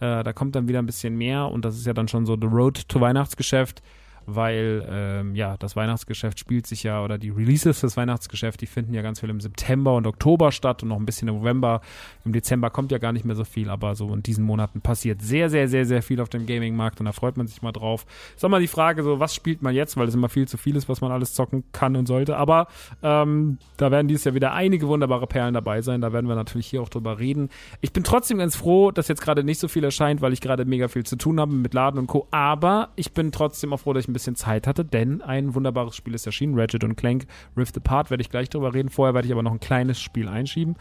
Äh, 0.00 0.22
da 0.22 0.32
kommt 0.32 0.54
dann 0.54 0.68
wieder 0.68 0.80
ein 0.80 0.86
bisschen 0.86 1.16
mehr 1.16 1.48
und 1.48 1.64
das 1.64 1.76
ist 1.76 1.86
ja 1.86 1.92
dann 1.92 2.08
schon 2.08 2.26
so 2.26 2.36
The 2.40 2.46
Road 2.46 2.88
to 2.88 3.00
Weihnachtsgeschäft 3.00 3.82
weil 4.26 4.86
ähm, 4.88 5.34
ja, 5.34 5.56
das 5.56 5.76
Weihnachtsgeschäft 5.76 6.38
spielt 6.38 6.66
sich 6.66 6.82
ja, 6.82 7.02
oder 7.02 7.18
die 7.18 7.30
Releases 7.30 7.80
des 7.80 7.96
Weihnachtsgeschäfts, 7.96 8.58
die 8.58 8.66
finden 8.66 8.94
ja 8.94 9.02
ganz 9.02 9.20
viel 9.20 9.30
im 9.30 9.40
September 9.40 9.94
und 9.94 10.06
Oktober 10.06 10.52
statt 10.52 10.82
und 10.82 10.88
noch 10.90 10.98
ein 10.98 11.06
bisschen 11.06 11.28
im 11.28 11.36
November. 11.36 11.80
Im 12.24 12.32
Dezember 12.32 12.70
kommt 12.70 12.92
ja 12.92 12.98
gar 12.98 13.12
nicht 13.12 13.24
mehr 13.24 13.36
so 13.36 13.44
viel, 13.44 13.70
aber 13.70 13.94
so 13.94 14.12
in 14.14 14.22
diesen 14.22 14.44
Monaten 14.44 14.80
passiert 14.80 15.22
sehr, 15.22 15.50
sehr, 15.50 15.68
sehr, 15.68 15.84
sehr 15.84 16.02
viel 16.02 16.20
auf 16.20 16.28
dem 16.28 16.46
Gaming-Markt 16.46 17.00
und 17.00 17.06
da 17.06 17.12
freut 17.12 17.36
man 17.36 17.46
sich 17.46 17.62
mal 17.62 17.72
drauf. 17.72 18.06
Ist 18.34 18.44
auch 18.44 18.48
mal 18.48 18.60
die 18.60 18.66
Frage, 18.66 19.02
so, 19.02 19.20
was 19.20 19.34
spielt 19.34 19.62
man 19.62 19.74
jetzt, 19.74 19.96
weil 19.96 20.08
es 20.08 20.14
immer 20.14 20.28
viel 20.28 20.46
zu 20.46 20.56
viel 20.56 20.76
ist, 20.76 20.88
was 20.88 21.00
man 21.00 21.12
alles 21.12 21.34
zocken 21.34 21.64
kann 21.72 21.96
und 21.96 22.06
sollte, 22.06 22.36
aber 22.36 22.68
ähm, 23.02 23.58
da 23.76 23.90
werden 23.90 24.08
dieses 24.08 24.24
Jahr 24.24 24.34
wieder 24.34 24.52
einige 24.52 24.88
wunderbare 24.88 25.26
Perlen 25.26 25.54
dabei 25.54 25.82
sein, 25.82 26.00
da 26.00 26.12
werden 26.12 26.28
wir 26.28 26.34
natürlich 26.34 26.66
hier 26.66 26.82
auch 26.82 26.88
drüber 26.88 27.18
reden. 27.18 27.48
Ich 27.80 27.92
bin 27.92 28.04
trotzdem 28.04 28.38
ganz 28.38 28.56
froh, 28.56 28.90
dass 28.90 29.08
jetzt 29.08 29.22
gerade 29.22 29.44
nicht 29.44 29.58
so 29.58 29.68
viel 29.68 29.84
erscheint, 29.84 30.20
weil 30.20 30.32
ich 30.32 30.40
gerade 30.40 30.64
mega 30.64 30.88
viel 30.88 31.04
zu 31.04 31.16
tun 31.16 31.40
habe 31.40 31.52
mit 31.52 31.74
Laden 31.74 31.98
und 31.98 32.06
Co., 32.06 32.28
aber 32.30 32.90
ich 32.96 33.12
bin 33.12 33.32
trotzdem 33.32 33.72
auch 33.72 33.80
froh, 33.80 33.92
dass 33.92 34.04
ich 34.04 34.08
ein 34.10 34.12
bisschen 34.12 34.36
Zeit 34.36 34.66
hatte, 34.66 34.84
denn 34.84 35.22
ein 35.22 35.54
wunderbares 35.54 35.96
Spiel 35.96 36.14
ist 36.14 36.26
erschienen, 36.26 36.58
Ratchet 36.58 36.84
und 36.84 36.96
Clank 36.96 37.26
Rift 37.56 37.76
Apart, 37.76 38.10
werde 38.10 38.22
ich 38.22 38.30
gleich 38.30 38.48
drüber 38.48 38.74
reden. 38.74 38.88
Vorher 38.88 39.14
werde 39.14 39.26
ich 39.26 39.32
aber 39.32 39.42
noch 39.42 39.52
ein 39.52 39.60
kleines 39.60 40.00
Spiel 40.00 40.28
einschieben. 40.28 40.76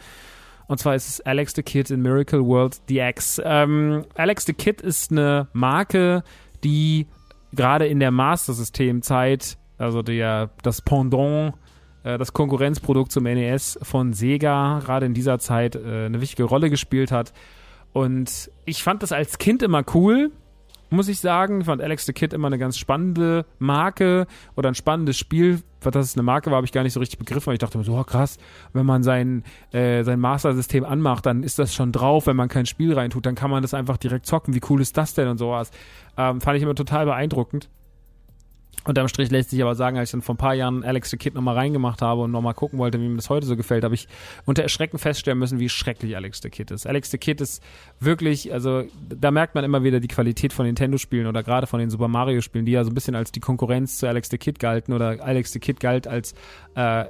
Und 0.68 0.78
zwar 0.78 0.96
ist 0.96 1.08
es 1.08 1.22
Alex 1.22 1.54
the 1.56 1.64
Kid 1.64 1.90
in 1.90 2.02
Miracle 2.02 2.46
World 2.46 2.80
DX. 2.90 3.42
Ähm, 3.44 4.06
Alex 4.16 4.46
the 4.46 4.54
Kid 4.54 4.82
ist 4.82 5.12
eine 5.12 5.48
Marke, 5.54 6.24
die 6.64 7.08
gerade 7.54 7.88
in 7.88 8.00
der 8.00 8.12
Master 8.12 8.54
System 8.54 9.02
Zeit, 9.02 9.58
also 9.78 10.02
der, 10.02 10.52
das 10.62 10.82
Pendant 10.82 11.54
äh, 12.04 12.18
das 12.18 12.34
Konkurrenzprodukt 12.34 13.12
zum 13.12 13.24
NES 13.24 13.80
von 13.82 14.14
Sega 14.14 14.80
gerade 14.80 15.06
in 15.06 15.14
dieser 15.14 15.40
Zeit 15.40 15.76
äh, 15.76 16.06
eine 16.06 16.22
wichtige 16.22 16.44
Rolle 16.44 16.70
gespielt 16.70 17.12
hat. 17.12 17.34
Und 17.92 18.52
ich 18.66 18.84
fand 18.84 19.02
das 19.04 19.12
als 19.12 19.38
Kind 19.40 19.64
immer 19.64 19.84
cool, 19.94 20.32
muss 20.90 21.08
ich 21.08 21.20
sagen. 21.20 21.62
Ich 21.62 21.66
fand 21.66 21.82
Alex 21.82 22.06
the 22.06 22.14
Kid 22.14 22.34
immer 22.34 22.48
eine 22.48 22.58
ganz 22.58 22.78
spannende 22.78 23.46
Marke 23.60 24.28
oder 24.56 24.70
ein 24.70 24.76
spannendes 24.76 25.18
Spiel. 25.18 25.62
Was 25.82 25.94
das 25.94 26.16
eine 26.16 26.24
Marke 26.24 26.50
war, 26.50 26.58
habe 26.58 26.66
ich 26.66 26.72
gar 26.72 26.84
nicht 26.84 26.94
so 26.94 27.00
richtig 27.00 27.20
begriffen. 27.20 27.50
Aber 27.50 27.54
ich 27.54 27.60
dachte 27.60 27.78
mir 27.78 27.84
so, 27.84 27.98
oh, 27.98 28.04
krass, 28.04 28.38
wenn 28.74 28.86
man 28.86 29.04
sein, 29.04 29.44
äh, 29.72 30.04
sein 30.04 30.20
Master-System 30.20 30.84
anmacht, 30.84 31.26
dann 31.26 31.44
ist 31.44 31.60
das 31.60 31.74
schon 31.74 31.92
drauf. 31.92 32.28
Wenn 32.28 32.36
man 32.36 32.50
kein 32.50 32.66
Spiel 32.66 32.94
reintut, 32.94 33.26
dann 33.26 33.36
kann 33.36 33.50
man 33.50 33.62
das 33.62 33.74
einfach 33.74 33.98
direkt 33.98 34.26
zocken. 34.26 34.54
Wie 34.54 34.62
cool 34.70 34.82
ist 34.82 34.98
das 34.98 35.14
denn 35.14 35.28
und 35.28 35.38
sowas. 35.38 35.72
Ähm, 36.18 36.42
fand 36.42 36.58
ich 36.58 36.64
immer 36.64 36.76
total 36.76 37.06
beeindruckend. 37.06 37.70
Unterm 38.86 39.08
Strich 39.08 39.30
lässt 39.30 39.50
sich 39.50 39.62
aber 39.62 39.76
sagen, 39.76 39.98
als 39.98 40.10
ich 40.10 40.12
dann 40.12 40.22
vor 40.22 40.36
ein 40.36 40.38
paar 40.38 40.54
Jahren 40.54 40.84
Alex 40.84 41.10
the 41.10 41.18
Kid 41.18 41.36
nochmal 41.36 41.56
reingemacht 41.56 42.02
habe 42.02 42.22
und 42.22 42.32
nochmal 42.32 42.54
gucken 42.54 42.80
wollte, 42.80 43.00
wie 43.00 43.08
mir 43.08 43.18
das 43.18 43.30
heute 43.30 43.46
so 43.46 43.58
gefällt, 43.58 43.84
habe 43.84 43.94
ich 43.94 44.08
unter 44.46 44.64
Erschrecken 44.64 44.98
feststellen 44.98 45.38
müssen, 45.38 45.60
wie 45.60 45.70
schrecklich 45.70 46.16
Alex 46.16 46.42
the 46.42 46.50
Kid 46.50 46.72
ist. 46.72 46.88
Alex 46.88 47.12
the 47.12 47.18
Kid 47.18 47.42
ist 47.42 47.62
wirklich, 48.00 48.54
also 48.54 48.84
da 49.10 49.32
merkt 49.32 49.56
man 49.56 49.64
immer 49.64 49.84
wieder 49.84 50.00
die 50.00 50.08
Qualität 50.08 50.54
von 50.54 50.66
Nintendo-Spielen 50.66 51.28
oder 51.28 51.44
gerade 51.44 51.68
von 51.68 51.80
den 51.80 51.90
Super 51.90 52.08
Mario-Spielen, 52.08 52.66
die 52.66 52.72
ja 52.72 52.84
so 52.84 52.92
ein 52.92 52.94
bisschen 52.94 53.16
als 53.16 53.32
die 53.32 53.42
Konkurrenz 53.42 53.98
zu 53.98 54.08
Alex 54.08 54.30
the 54.30 54.38
Kid 54.38 54.60
galten 54.60 54.94
oder 54.94 55.24
Alex 55.24 55.52
the 55.52 55.60
Kid 55.60 55.80
galt 55.80 56.08
als 56.08 56.34
äh, 56.76 57.06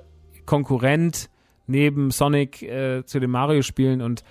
Konkurrent 0.45 1.29
neben 1.67 2.09
Sonic 2.09 2.63
äh, 2.63 3.05
zu 3.05 3.19
den 3.19 3.29
Mario-Spielen 3.29 4.01
und 4.01 4.23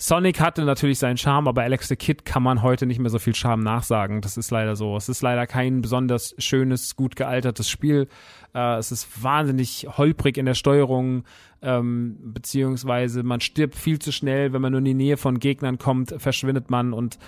Sonic 0.00 0.38
hatte 0.40 0.64
natürlich 0.64 1.00
seinen 1.00 1.16
Charme, 1.16 1.48
aber 1.48 1.62
Alex 1.62 1.88
the 1.88 1.96
Kid 1.96 2.24
kann 2.24 2.44
man 2.44 2.62
heute 2.62 2.86
nicht 2.86 3.00
mehr 3.00 3.10
so 3.10 3.18
viel 3.18 3.34
Charme 3.34 3.64
nachsagen. 3.64 4.20
Das 4.20 4.36
ist 4.36 4.52
leider 4.52 4.76
so. 4.76 4.96
Es 4.96 5.08
ist 5.08 5.22
leider 5.22 5.48
kein 5.48 5.82
besonders 5.82 6.36
schönes, 6.38 6.94
gut 6.94 7.16
gealtertes 7.16 7.68
Spiel. 7.68 8.06
Äh, 8.54 8.76
es 8.76 8.92
ist 8.92 9.24
wahnsinnig 9.24 9.88
holprig 9.96 10.38
in 10.38 10.46
der 10.46 10.54
Steuerung, 10.54 11.24
ähm, 11.62 12.16
beziehungsweise 12.22 13.24
man 13.24 13.40
stirbt 13.40 13.74
viel 13.74 13.98
zu 13.98 14.12
schnell, 14.12 14.52
wenn 14.52 14.62
man 14.62 14.70
nur 14.70 14.78
in 14.78 14.84
die 14.84 14.94
Nähe 14.94 15.16
von 15.16 15.40
Gegnern 15.40 15.78
kommt, 15.78 16.14
verschwindet 16.16 16.70
man 16.70 16.92
und 16.92 17.18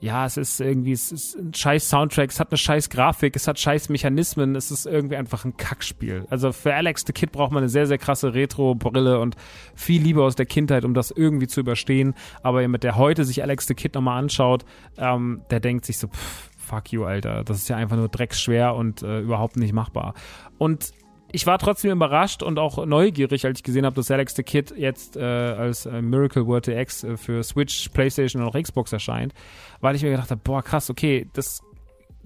ja, 0.00 0.24
es 0.24 0.38
ist 0.38 0.60
irgendwie, 0.60 0.92
es 0.92 1.12
ist 1.12 1.36
ein 1.36 1.52
scheiß 1.52 1.90
Soundtrack, 1.90 2.30
es 2.30 2.40
hat 2.40 2.50
eine 2.50 2.56
scheiß 2.56 2.88
Grafik, 2.88 3.36
es 3.36 3.46
hat 3.46 3.58
scheiß 3.58 3.90
Mechanismen, 3.90 4.56
es 4.56 4.70
ist 4.70 4.86
irgendwie 4.86 5.16
einfach 5.16 5.44
ein 5.44 5.58
Kackspiel. 5.58 6.26
Also 6.30 6.52
für 6.52 6.74
Alex 6.74 7.04
the 7.06 7.12
Kid 7.12 7.32
braucht 7.32 7.52
man 7.52 7.62
eine 7.62 7.68
sehr, 7.68 7.86
sehr 7.86 7.98
krasse 7.98 8.32
Retro-Brille 8.32 9.20
und 9.20 9.36
viel 9.74 10.00
Liebe 10.00 10.22
aus 10.24 10.36
der 10.36 10.46
Kindheit, 10.46 10.86
um 10.86 10.94
das 10.94 11.10
irgendwie 11.10 11.48
zu 11.48 11.60
überstehen. 11.60 12.14
Aber 12.42 12.66
mit 12.66 12.82
der 12.82 12.96
heute 12.96 13.26
sich 13.26 13.42
Alex 13.42 13.66
the 13.66 13.74
Kid 13.74 13.94
nochmal 13.94 14.18
anschaut, 14.18 14.64
ähm, 14.96 15.42
der 15.50 15.60
denkt 15.60 15.84
sich 15.84 15.98
so, 15.98 16.08
pff, 16.08 16.48
fuck 16.56 16.92
you, 16.92 17.04
Alter, 17.04 17.44
das 17.44 17.58
ist 17.58 17.68
ja 17.68 17.76
einfach 17.76 17.96
nur 17.96 18.08
drecksschwer 18.08 18.74
und 18.74 19.02
äh, 19.02 19.20
überhaupt 19.20 19.56
nicht 19.56 19.74
machbar. 19.74 20.14
Und 20.56 20.92
ich 21.32 21.46
war 21.46 21.58
trotzdem 21.58 21.92
überrascht 21.92 22.42
und 22.42 22.58
auch 22.58 22.84
neugierig, 22.86 23.44
als 23.44 23.58
ich 23.58 23.62
gesehen 23.62 23.84
habe, 23.84 23.96
dass 23.96 24.10
Alex 24.10 24.34
the 24.34 24.42
Kid 24.42 24.74
jetzt 24.76 25.16
äh, 25.16 25.20
als 25.22 25.86
äh, 25.86 26.02
Miracle 26.02 26.46
World 26.46 26.68
X 26.68 27.04
äh, 27.04 27.16
für 27.16 27.42
Switch, 27.42 27.88
PlayStation 27.90 28.42
und 28.42 28.48
auch 28.48 28.60
Xbox 28.60 28.92
erscheint, 28.92 29.32
weil 29.80 29.94
ich 29.94 30.02
mir 30.02 30.10
gedacht 30.10 30.30
habe, 30.30 30.40
boah, 30.42 30.62
krass, 30.62 30.90
okay, 30.90 31.28
das 31.32 31.62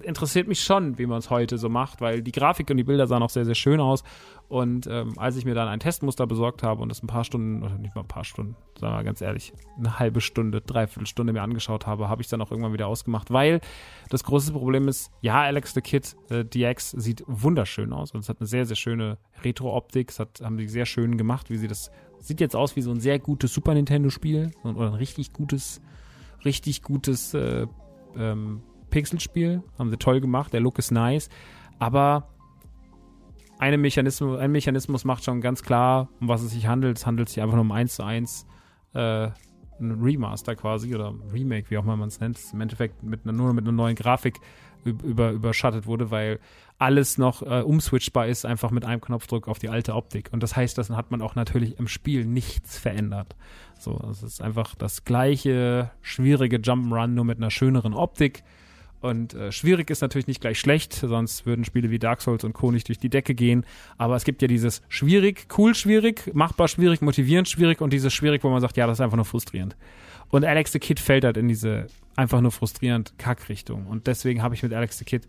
interessiert 0.01 0.47
mich 0.47 0.61
schon, 0.61 0.97
wie 0.97 1.05
man 1.05 1.19
es 1.19 1.29
heute 1.29 1.57
so 1.57 1.69
macht, 1.69 2.01
weil 2.01 2.21
die 2.21 2.31
Grafik 2.31 2.69
und 2.69 2.77
die 2.77 2.83
Bilder 2.83 3.07
sahen 3.07 3.23
auch 3.23 3.29
sehr, 3.29 3.45
sehr 3.45 3.55
schön 3.55 3.79
aus. 3.79 4.03
Und 4.47 4.85
ähm, 4.87 5.17
als 5.17 5.37
ich 5.37 5.45
mir 5.45 5.55
dann 5.55 5.67
ein 5.67 5.79
Testmuster 5.79 6.27
besorgt 6.27 6.61
habe 6.61 6.81
und 6.81 6.89
das 6.89 7.01
ein 7.01 7.07
paar 7.07 7.23
Stunden, 7.23 7.63
oder 7.63 7.77
nicht 7.77 7.95
mal 7.95 8.01
ein 8.01 8.07
paar 8.07 8.23
Stunden, 8.23 8.55
sagen 8.79 8.93
wir 8.93 8.97
mal 8.97 9.03
ganz 9.03 9.21
ehrlich, 9.21 9.53
eine 9.77 9.97
halbe 9.97 10.21
Stunde, 10.21 10.61
dreiviertel 10.61 11.07
Stunde 11.07 11.33
mir 11.33 11.41
angeschaut 11.41 11.87
habe, 11.87 12.09
habe 12.09 12.21
ich 12.21 12.27
dann 12.27 12.41
auch 12.41 12.51
irgendwann 12.51 12.73
wieder 12.73 12.87
ausgemacht, 12.87 13.31
weil 13.31 13.59
das 14.09 14.23
große 14.23 14.51
Problem 14.51 14.87
ist, 14.87 15.11
ja, 15.21 15.41
Alex 15.41 15.73
the 15.73 15.81
Kid 15.81 16.15
äh, 16.29 16.45
DX 16.45 16.91
sieht 16.91 17.23
wunderschön 17.25 17.91
aus 17.91 18.11
und 18.11 18.19
es 18.19 18.29
hat 18.29 18.39
eine 18.39 18.47
sehr, 18.47 18.65
sehr 18.65 18.75
schöne 18.75 19.17
Retro-Optik. 19.43 20.11
Es 20.11 20.19
hat, 20.19 20.41
haben 20.41 20.57
sie 20.57 20.67
sehr 20.67 20.85
schön 20.85 21.17
gemacht, 21.17 21.49
wie 21.49 21.57
sie 21.57 21.67
das, 21.67 21.89
sieht 22.19 22.39
jetzt 22.39 22.55
aus 22.55 22.75
wie 22.75 22.81
so 22.81 22.91
ein 22.91 22.99
sehr 22.99 23.17
gutes 23.17 23.53
Super 23.53 23.73
Nintendo-Spiel 23.73 24.51
oder 24.63 24.87
ein 24.87 24.93
richtig 24.93 25.33
gutes, 25.33 25.81
richtig 26.43 26.83
gutes 26.83 27.33
äh, 27.33 27.65
ähm, 28.15 28.61
Pixelspiel. 28.95 29.61
Haben 29.77 29.89
sie 29.89 29.97
toll 29.97 30.21
gemacht, 30.21 30.53
der 30.53 30.61
Look 30.61 30.79
ist 30.79 30.89
nice, 30.89 31.27
aber 31.79 32.29
eine 33.59 33.77
Mechanismus, 33.77 34.39
ein 34.39 34.53
Mechanismus 34.53 35.03
macht 35.03 35.25
schon 35.25 35.41
ganz 35.41 35.63
klar, 35.63 36.07
um 36.21 36.29
was 36.29 36.41
es 36.43 36.51
sich 36.51 36.67
handelt. 36.67 36.97
Es 36.97 37.05
handelt 37.05 37.27
sich 37.27 37.41
einfach 37.41 37.55
nur 37.55 37.63
um 37.63 37.73
1 37.73 37.95
zu 37.95 38.03
1 38.03 38.45
äh, 38.93 39.27
ein 39.77 39.91
Remaster 40.01 40.55
quasi 40.55 40.95
oder 40.95 41.13
Remake, 41.33 41.69
wie 41.69 41.77
auch 41.77 41.83
immer 41.83 41.97
man 41.97 42.07
es 42.07 42.21
nennt. 42.21 42.39
Im 42.53 42.61
Endeffekt 42.61 43.03
mit 43.03 43.25
einer, 43.25 43.33
nur 43.33 43.53
mit 43.53 43.65
einer 43.65 43.73
neuen 43.73 43.95
Grafik 43.95 44.39
über, 44.85 45.31
überschattet 45.31 45.87
wurde, 45.87 46.09
weil 46.09 46.39
alles 46.77 47.17
noch 47.17 47.41
äh, 47.41 47.61
umswitchbar 47.63 48.27
ist, 48.27 48.45
einfach 48.45 48.71
mit 48.71 48.85
einem 48.85 49.01
Knopfdruck 49.01 49.49
auf 49.49 49.59
die 49.59 49.67
alte 49.67 49.93
Optik. 49.93 50.29
Und 50.31 50.41
das 50.41 50.55
heißt, 50.55 50.77
das 50.77 50.89
hat 50.89 51.11
man 51.11 51.21
auch 51.21 51.35
natürlich 51.35 51.77
im 51.79 51.89
Spiel 51.89 52.25
nichts 52.25 52.77
verändert. 52.77 53.35
So, 53.77 53.99
es 54.09 54.23
ist 54.23 54.41
einfach 54.41 54.75
das 54.75 55.03
gleiche 55.03 55.91
schwierige 56.01 56.57
Jump'n'Run, 56.57 57.07
nur 57.07 57.25
mit 57.25 57.39
einer 57.39 57.51
schöneren 57.51 57.93
Optik 57.93 58.43
und 59.05 59.35
äh, 59.35 59.51
schwierig 59.51 59.91
ist 59.91 60.01
natürlich 60.01 60.25
nicht 60.25 60.41
gleich 60.41 60.59
schlecht, 60.59 60.93
sonst 60.93 61.45
würden 61.45 61.63
Spiele 61.63 61.91
wie 61.91 61.99
Dark 61.99 62.21
Souls 62.21 62.43
und 62.43 62.53
Co. 62.53 62.71
nicht 62.71 62.87
durch 62.87 62.97
die 62.97 63.09
Decke 63.09 63.35
gehen. 63.35 63.63
Aber 63.99 64.15
es 64.15 64.23
gibt 64.23 64.41
ja 64.41 64.47
dieses 64.47 64.81
schwierig, 64.89 65.47
cool 65.57 65.75
schwierig, 65.75 66.31
machbar 66.33 66.67
schwierig, 66.67 67.01
motivierend 67.01 67.47
schwierig 67.47 67.81
und 67.81 67.93
dieses 67.93 68.13
schwierig, 68.13 68.43
wo 68.43 68.49
man 68.49 68.61
sagt, 68.61 68.77
ja, 68.77 68.87
das 68.87 68.97
ist 68.97 69.01
einfach 69.01 69.15
nur 69.15 69.25
frustrierend. 69.25 69.75
Und 70.29 70.43
Alex 70.43 70.71
the 70.71 70.79
Kid 70.79 70.99
fällt 70.99 71.23
halt 71.23 71.37
in 71.37 71.47
diese 71.47 71.85
einfach 72.15 72.41
nur 72.41 72.51
frustrierend 72.51 73.13
Kackrichtung. 73.19 73.85
Und 73.85 74.07
deswegen 74.07 74.41
habe 74.41 74.55
ich 74.55 74.63
mit 74.63 74.73
Alex 74.73 74.97
the 74.97 75.05
Kid 75.05 75.27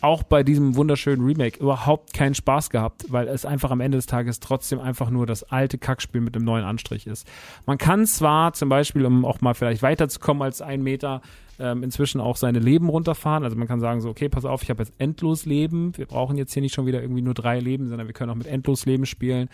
auch 0.00 0.22
bei 0.22 0.42
diesem 0.42 0.76
wunderschönen 0.76 1.24
Remake 1.24 1.58
überhaupt 1.58 2.12
keinen 2.12 2.34
Spaß 2.34 2.70
gehabt, 2.70 3.06
weil 3.08 3.26
es 3.26 3.44
einfach 3.44 3.70
am 3.70 3.80
Ende 3.80 3.98
des 3.98 4.06
Tages 4.06 4.38
trotzdem 4.40 4.78
einfach 4.78 5.10
nur 5.10 5.26
das 5.26 5.42
alte 5.42 5.78
Kackspiel 5.78 6.20
mit 6.20 6.36
einem 6.36 6.44
neuen 6.44 6.64
Anstrich 6.64 7.06
ist. 7.06 7.26
Man 7.66 7.78
kann 7.78 8.06
zwar 8.06 8.52
zum 8.52 8.68
Beispiel, 8.68 9.04
um 9.04 9.24
auch 9.24 9.40
mal 9.40 9.54
vielleicht 9.54 9.82
weiterzukommen 9.82 10.42
als 10.42 10.62
ein 10.62 10.82
Meter, 10.82 11.22
ähm, 11.58 11.82
inzwischen 11.82 12.20
auch 12.20 12.36
seine 12.36 12.58
Leben 12.58 12.88
runterfahren. 12.88 13.44
Also 13.44 13.56
man 13.56 13.68
kann 13.68 13.80
sagen 13.80 14.00
so, 14.00 14.08
okay, 14.08 14.28
pass 14.28 14.44
auf, 14.44 14.62
ich 14.62 14.70
habe 14.70 14.82
jetzt 14.82 14.94
endlos 14.98 15.46
Leben. 15.46 15.96
Wir 15.96 16.06
brauchen 16.06 16.36
jetzt 16.36 16.52
hier 16.52 16.62
nicht 16.62 16.74
schon 16.74 16.86
wieder 16.86 17.02
irgendwie 17.02 17.22
nur 17.22 17.34
drei 17.34 17.60
Leben, 17.60 17.88
sondern 17.88 18.06
wir 18.06 18.14
können 18.14 18.30
auch 18.30 18.36
mit 18.36 18.46
endlos 18.46 18.86
Leben 18.86 19.06
spielen. 19.06 19.48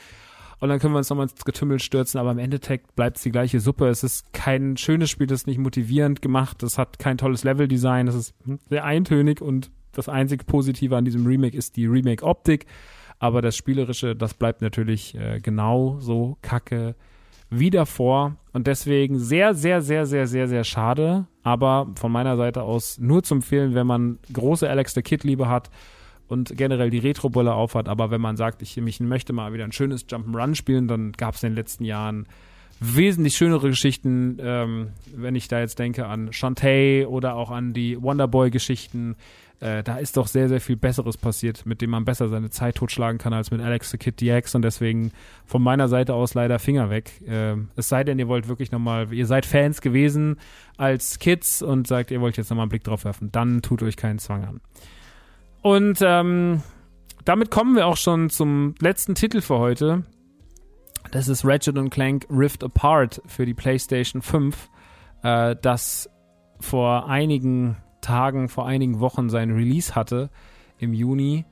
Und 0.61 0.69
dann 0.69 0.79
können 0.79 0.95
wir 0.95 0.99
uns 0.99 1.11
nochmal 1.11 1.27
ins 1.29 1.45
Getümmel 1.45 1.81
stürzen, 1.81 2.21
aber 2.21 2.31
im 2.31 2.39
Endeffekt 2.39 2.95
bleibt 2.95 3.17
es 3.17 3.25
die 3.25 3.33
gleiche 3.33 3.59
Suppe. 3.59 3.89
Es 3.89 4.05
ist 4.05 4.33
kein 4.33 4.77
schönes 4.77 5.11
Spiel, 5.11 5.27
das 5.27 5.41
ist 5.41 5.47
nicht 5.49 5.59
motivierend 5.59 6.23
gemacht, 6.23 6.63
das 6.63 6.79
hat 6.79 7.01
kein 7.01 7.19
tolles 7.19 7.43
Leveldesign, 7.43 8.07
das 8.07 8.15
ist 8.15 8.35
sehr 8.69 8.85
eintönig 8.85 9.41
und 9.41 9.73
das 9.91 10.09
einzige 10.09 10.45
Positive 10.45 10.97
an 10.97 11.05
diesem 11.05 11.27
Remake 11.27 11.57
ist 11.57 11.77
die 11.77 11.87
Remake-Optik. 11.87 12.67
Aber 13.19 13.43
das 13.43 13.57
Spielerische, 13.57 14.17
das 14.17 14.35
bleibt 14.35 14.63
natürlich 14.63 15.15
äh, 15.15 15.41
genau 15.41 15.99
so 16.01 16.39
kacke 16.43 16.95
wie 17.51 17.71
davor. 17.71 18.37
Und 18.53 18.67
deswegen 18.67 19.19
sehr, 19.19 19.55
sehr, 19.55 19.81
sehr, 19.81 20.07
sehr, 20.07 20.27
sehr, 20.27 20.49
sehr 20.49 20.65
schade. 20.65 21.27
Aber 21.43 21.89
von 21.97 22.13
meiner 22.13 22.37
Seite 22.37 22.63
aus 22.63 22.99
nur 22.99 23.23
zu 23.23 23.35
empfehlen, 23.35 23.75
wenn 23.75 23.87
man 23.87 24.19
große 24.33 24.69
Alex 24.69 24.95
the 24.95 25.03
Kid-Liebe 25.03 25.49
hat 25.49 25.71
und 26.29 26.57
generell 26.57 26.91
die 26.91 26.99
Retro-Brille 26.99 27.53
aufhat. 27.53 27.89
Aber 27.89 28.11
wenn 28.11 28.21
man 28.21 28.37
sagt, 28.37 28.63
ich 28.63 28.77
mich 28.77 29.01
möchte 29.01 29.33
mal 29.33 29.53
wieder 29.53 29.65
ein 29.65 29.73
schönes 29.73 30.07
Jump'n'Run 30.09 30.55
spielen, 30.55 30.89
dann 30.89 31.13
gab 31.13 31.35
es 31.35 31.43
in 31.43 31.51
den 31.51 31.57
letzten 31.57 31.85
Jahren 31.85 32.27
wesentlich 32.81 33.37
schönere 33.37 33.69
Geschichten, 33.69 34.39
ähm, 34.41 34.89
wenn 35.15 35.35
ich 35.35 35.49
da 35.49 35.61
jetzt 35.61 35.79
denke 35.79 36.07
an 36.07 36.33
Shantae 36.33 37.07
oder 37.07 37.37
auch 37.37 37.51
an 37.51 37.73
die 37.73 38.01
Wonderboy-Geschichten 38.01 39.17
äh, 39.63 39.85
da 39.85 39.99
ist 39.99 40.17
doch 40.17 40.27
sehr, 40.27 40.49
sehr 40.49 40.61
viel 40.61 40.75
Besseres 40.75 41.17
passiert, 41.17 41.65
mit 41.67 41.83
dem 41.83 41.91
man 41.91 42.05
besser 42.05 42.29
seine 42.29 42.51
Zeit 42.51 42.75
totschlagen 42.75 43.19
kann 43.19 43.33
als 43.33 43.53
mit 43.53 43.61
Alex 43.61 43.93
the 43.93 43.97
Kid 43.97 44.21
DX 44.21 44.57
und 44.57 44.63
deswegen 44.63 45.13
von 45.47 45.63
meiner 45.63 45.87
Seite 45.87 46.15
aus 46.15 46.35
leider 46.35 46.59
Finger 46.59 46.91
weg. 46.91 47.23
Äh, 47.29 47.55
es 47.77 47.89
sei 47.89 48.03
denn, 48.03 48.19
ihr 48.19 48.27
wollt 48.27 48.49
wirklich 48.49 48.73
nochmal, 48.73 49.13
ihr 49.13 49.27
seid 49.27 49.47
Fans 49.47 49.81
gewesen 49.81 50.41
als 50.79 51.21
Kids 51.21 51.63
und 51.63 51.87
sagt, 51.87 52.11
ihr 52.11 52.21
wollt 52.21 52.37
jetzt 52.37 52.51
nochmal 52.51 52.65
einen 52.65 52.71
Blick 52.71 52.83
drauf 52.83 53.05
werfen, 53.05 53.31
dann 53.31 53.63
tut 53.63 53.85
euch 53.85 53.97
keinen 53.97 54.19
Zwang 54.19 54.45
an. 54.45 54.61
Und 55.63 56.01
ähm, 56.03 56.63
damit 57.25 57.53
kommen 57.53 57.77
wir 57.77 57.87
auch 57.87 57.97
schon 57.97 58.31
zum 58.31 58.75
letzten 58.81 59.15
Titel 59.15 59.41
für 59.43 59.59
heute. 59.59 60.03
Das 61.13 61.29
ist 61.29 61.45
Ratchet 61.45 61.77
Clank 61.93 62.27
Rift 62.29 62.65
Apart 62.65 63.23
für 63.27 63.47
die 63.47 63.55
PlayStation 63.55 64.23
5, 64.23 64.69
äh, 65.23 65.55
das 65.63 66.11
vor 66.59 67.09
einigen 67.09 67.77
Tagen, 68.03 68.49
vor 68.49 68.67
einigen 68.67 69.01
Wochen 69.01 69.31
sein 69.31 69.51
Release 69.51 69.95
hatte 69.95 70.29
im 70.79 70.93
Juni, 70.93 71.47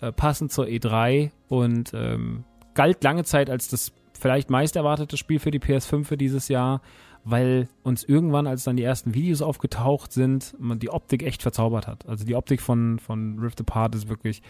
äh, 0.00 0.12
passend 0.12 0.52
zur 0.52 0.66
E3 0.66 1.30
und 1.48 1.92
ähm, 1.94 2.44
galt 2.74 3.02
lange 3.02 3.24
Zeit 3.24 3.50
als 3.50 3.68
das 3.68 3.92
vielleicht 4.18 4.50
meist 4.50 4.76
erwartete 4.76 5.16
Spiel 5.16 5.38
für 5.38 5.50
die 5.50 5.60
PS5 5.60 6.04
für 6.04 6.16
dieses 6.16 6.48
Jahr, 6.48 6.80
weil 7.24 7.68
uns 7.82 8.04
irgendwann, 8.04 8.46
als 8.46 8.64
dann 8.64 8.76
die 8.76 8.82
ersten 8.82 9.14
Videos 9.14 9.42
aufgetaucht 9.42 10.12
sind, 10.12 10.54
man 10.58 10.78
die 10.78 10.90
Optik 10.90 11.22
echt 11.22 11.42
verzaubert 11.42 11.86
hat. 11.86 12.06
Also 12.06 12.24
die 12.24 12.34
Optik 12.34 12.60
von, 12.60 12.98
von 12.98 13.38
Rift 13.38 13.60
Apart 13.60 13.94
ist 13.94 14.08
wirklich 14.08 14.42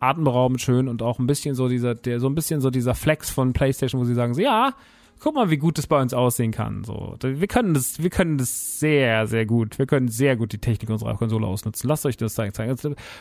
atemberaubend 0.00 0.60
schön 0.60 0.88
und 0.88 1.02
auch 1.02 1.18
ein 1.18 1.26
bisschen 1.26 1.54
so 1.54 1.68
dieser, 1.68 1.94
der, 1.94 2.20
so 2.20 2.28
ein 2.28 2.34
bisschen 2.34 2.60
so 2.60 2.70
dieser 2.70 2.94
Flex 2.94 3.30
von 3.30 3.52
PlayStation, 3.52 4.00
wo 4.00 4.04
sie 4.04 4.14
sagen, 4.14 4.34
so, 4.34 4.40
ja, 4.40 4.74
guck 5.22 5.36
mal, 5.36 5.50
wie 5.50 5.56
gut 5.56 5.78
das 5.78 5.86
bei 5.86 6.02
uns 6.02 6.12
aussehen 6.12 6.50
kann. 6.50 6.82
So, 6.82 7.16
wir 7.22 7.46
können 7.46 7.74
das, 7.74 8.02
wir 8.02 8.10
können 8.10 8.38
das 8.38 8.80
sehr, 8.80 9.28
sehr 9.28 9.46
gut. 9.46 9.78
Wir 9.78 9.86
können 9.86 10.08
sehr 10.08 10.36
gut 10.36 10.52
die 10.52 10.58
Technik 10.58 10.90
unserer 10.90 11.16
Konsole 11.16 11.46
ausnutzen. 11.46 11.88
Lasst 11.88 12.04
euch 12.04 12.16
das 12.16 12.34
zeigen. 12.34 12.52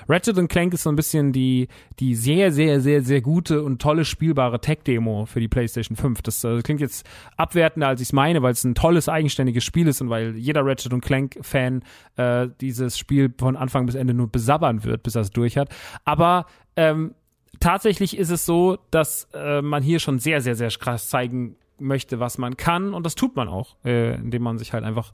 Ratchet 0.09 0.49
Clank 0.49 0.73
ist 0.73 0.83
so 0.83 0.89
ein 0.89 0.95
bisschen 0.95 1.31
die, 1.31 1.67
die 1.99 2.15
sehr, 2.15 2.51
sehr, 2.51 2.81
sehr, 2.81 3.03
sehr 3.03 3.21
gute 3.21 3.61
und 3.61 3.79
tolle 3.79 4.03
spielbare 4.03 4.59
Tech-Demo 4.59 5.27
für 5.27 5.39
die 5.39 5.47
PlayStation 5.47 5.95
5. 5.95 6.23
Das 6.23 6.43
äh, 6.43 6.61
klingt 6.63 6.81
jetzt 6.81 7.05
abwertender, 7.37 7.89
als 7.89 8.01
ich 8.01 8.07
es 8.07 8.13
meine, 8.13 8.41
weil 8.41 8.53
es 8.53 8.63
ein 8.63 8.73
tolles, 8.73 9.07
eigenständiges 9.07 9.63
Spiel 9.63 9.87
ist 9.87 10.01
und 10.01 10.09
weil 10.09 10.35
jeder 10.35 10.65
Ratchet 10.65 10.99
Clank-Fan 10.99 11.83
äh, 12.15 12.47
dieses 12.59 12.97
Spiel 12.97 13.31
von 13.37 13.55
Anfang 13.55 13.85
bis 13.85 13.93
Ende 13.93 14.15
nur 14.15 14.27
besabbern 14.27 14.83
wird, 14.83 15.03
bis 15.03 15.13
er 15.13 15.21
es 15.21 15.29
durch 15.29 15.55
hat. 15.55 15.69
Aber 16.03 16.47
ähm, 16.75 17.13
tatsächlich 17.59 18.17
ist 18.17 18.31
es 18.31 18.45
so, 18.45 18.79
dass 18.89 19.27
äh, 19.35 19.61
man 19.61 19.83
hier 19.83 19.99
schon 19.99 20.17
sehr, 20.17 20.41
sehr, 20.41 20.55
sehr 20.55 20.69
krass 20.69 21.07
zeigen 21.09 21.57
möchte, 21.81 22.19
was 22.19 22.37
man 22.37 22.57
kann 22.57 22.93
und 22.93 23.05
das 23.05 23.15
tut 23.15 23.35
man 23.35 23.47
auch, 23.47 23.75
äh, 23.83 24.15
indem 24.15 24.43
man 24.43 24.57
sich 24.57 24.73
halt 24.73 24.83
einfach, 24.83 25.11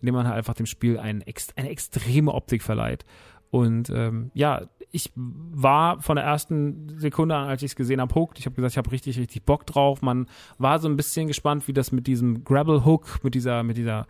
indem 0.00 0.14
man 0.14 0.26
halt 0.26 0.36
einfach 0.36 0.54
dem 0.54 0.66
Spiel 0.66 0.98
ein, 0.98 1.24
eine 1.56 1.68
extreme 1.70 2.32
Optik 2.32 2.62
verleiht. 2.62 3.04
Und 3.50 3.90
ähm, 3.90 4.30
ja, 4.32 4.62
ich 4.92 5.12
war 5.14 6.00
von 6.00 6.16
der 6.16 6.24
ersten 6.24 6.98
Sekunde 6.98 7.36
an, 7.36 7.48
als 7.48 7.62
ich 7.62 7.72
es 7.72 7.76
gesehen 7.76 8.00
habe, 8.00 8.14
hooked. 8.14 8.38
Ich 8.38 8.46
habe 8.46 8.56
gesagt, 8.56 8.72
ich 8.72 8.78
habe 8.78 8.90
richtig, 8.90 9.18
richtig 9.18 9.44
Bock 9.44 9.66
drauf. 9.66 10.02
Man 10.02 10.26
war 10.58 10.78
so 10.78 10.88
ein 10.88 10.96
bisschen 10.96 11.28
gespannt, 11.28 11.68
wie 11.68 11.72
das 11.72 11.92
mit 11.92 12.06
diesem 12.06 12.44
Grabble 12.44 12.84
Hook, 12.84 13.20
mit 13.22 13.34
dieser, 13.34 13.62
mit 13.62 13.76
dieser, 13.76 14.06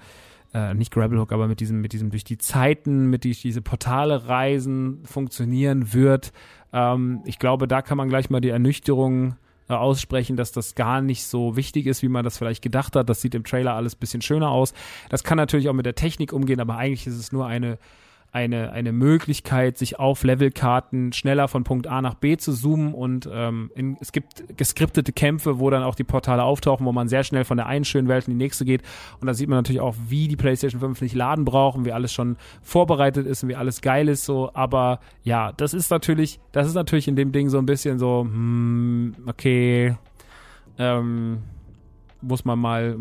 äh, 0.54 0.74
nicht 0.74 0.92
Grabble 0.92 1.20
Hook, 1.20 1.32
aber 1.32 1.48
mit 1.48 1.60
diesem, 1.60 1.80
mit 1.80 1.92
diesem 1.92 2.10
durch 2.10 2.24
die 2.24 2.38
Zeiten, 2.38 3.08
mit 3.08 3.24
die, 3.24 3.32
diese 3.32 3.62
Portale 3.62 4.28
reisen 4.28 5.04
funktionieren 5.04 5.92
wird. 5.92 6.32
Ähm, 6.72 7.22
ich 7.24 7.38
glaube, 7.38 7.68
da 7.68 7.82
kann 7.82 7.98
man 7.98 8.08
gleich 8.08 8.30
mal 8.30 8.40
die 8.40 8.50
Ernüchterung 8.50 9.36
aussprechen, 9.78 10.36
dass 10.36 10.52
das 10.52 10.74
gar 10.74 11.00
nicht 11.00 11.24
so 11.24 11.56
wichtig 11.56 11.86
ist, 11.86 12.02
wie 12.02 12.08
man 12.08 12.24
das 12.24 12.38
vielleicht 12.38 12.62
gedacht 12.62 12.96
hat. 12.96 13.08
Das 13.08 13.20
sieht 13.20 13.34
im 13.34 13.44
Trailer 13.44 13.74
alles 13.74 13.94
bisschen 13.94 14.22
schöner 14.22 14.50
aus. 14.50 14.74
Das 15.08 15.24
kann 15.24 15.36
natürlich 15.36 15.68
auch 15.68 15.74
mit 15.74 15.86
der 15.86 15.94
Technik 15.94 16.32
umgehen, 16.32 16.60
aber 16.60 16.76
eigentlich 16.76 17.06
ist 17.06 17.16
es 17.16 17.32
nur 17.32 17.46
eine 17.46 17.78
eine, 18.32 18.72
eine 18.72 18.92
Möglichkeit, 18.92 19.76
sich 19.76 19.98
auf 19.98 20.22
Levelkarten 20.22 21.12
schneller 21.12 21.48
von 21.48 21.64
Punkt 21.64 21.88
A 21.88 22.00
nach 22.00 22.14
B 22.14 22.36
zu 22.36 22.52
zoomen 22.52 22.94
und 22.94 23.28
ähm, 23.32 23.70
in, 23.74 23.96
es 24.00 24.12
gibt 24.12 24.56
geskriptete 24.56 25.12
Kämpfe, 25.12 25.58
wo 25.58 25.68
dann 25.70 25.82
auch 25.82 25.96
die 25.96 26.04
Portale 26.04 26.44
auftauchen, 26.44 26.86
wo 26.86 26.92
man 26.92 27.08
sehr 27.08 27.24
schnell 27.24 27.44
von 27.44 27.56
der 27.56 27.66
einen 27.66 27.84
schönen 27.84 28.08
Welt 28.08 28.28
in 28.28 28.38
die 28.38 28.44
nächste 28.44 28.64
geht. 28.64 28.82
Und 29.20 29.26
da 29.26 29.34
sieht 29.34 29.48
man 29.48 29.58
natürlich 29.58 29.80
auch, 29.80 29.96
wie 30.08 30.28
die 30.28 30.36
PlayStation 30.36 30.80
5 30.80 31.00
nicht 31.00 31.14
laden 31.14 31.44
brauchen, 31.44 31.84
wie 31.84 31.92
alles 31.92 32.12
schon 32.12 32.36
vorbereitet 32.62 33.26
ist 33.26 33.42
und 33.42 33.48
wie 33.48 33.56
alles 33.56 33.80
geil 33.80 34.08
ist 34.08 34.24
so, 34.24 34.50
aber 34.54 35.00
ja, 35.24 35.52
das 35.52 35.74
ist 35.74 35.90
natürlich, 35.90 36.38
das 36.52 36.68
ist 36.68 36.74
natürlich 36.74 37.08
in 37.08 37.16
dem 37.16 37.32
Ding 37.32 37.48
so 37.48 37.58
ein 37.58 37.66
bisschen 37.66 37.98
so, 37.98 38.22
hm, 38.22 39.16
okay, 39.26 39.96
ähm, 40.78 41.42
muss 42.22 42.44
man 42.44 42.58
mal, 42.58 42.96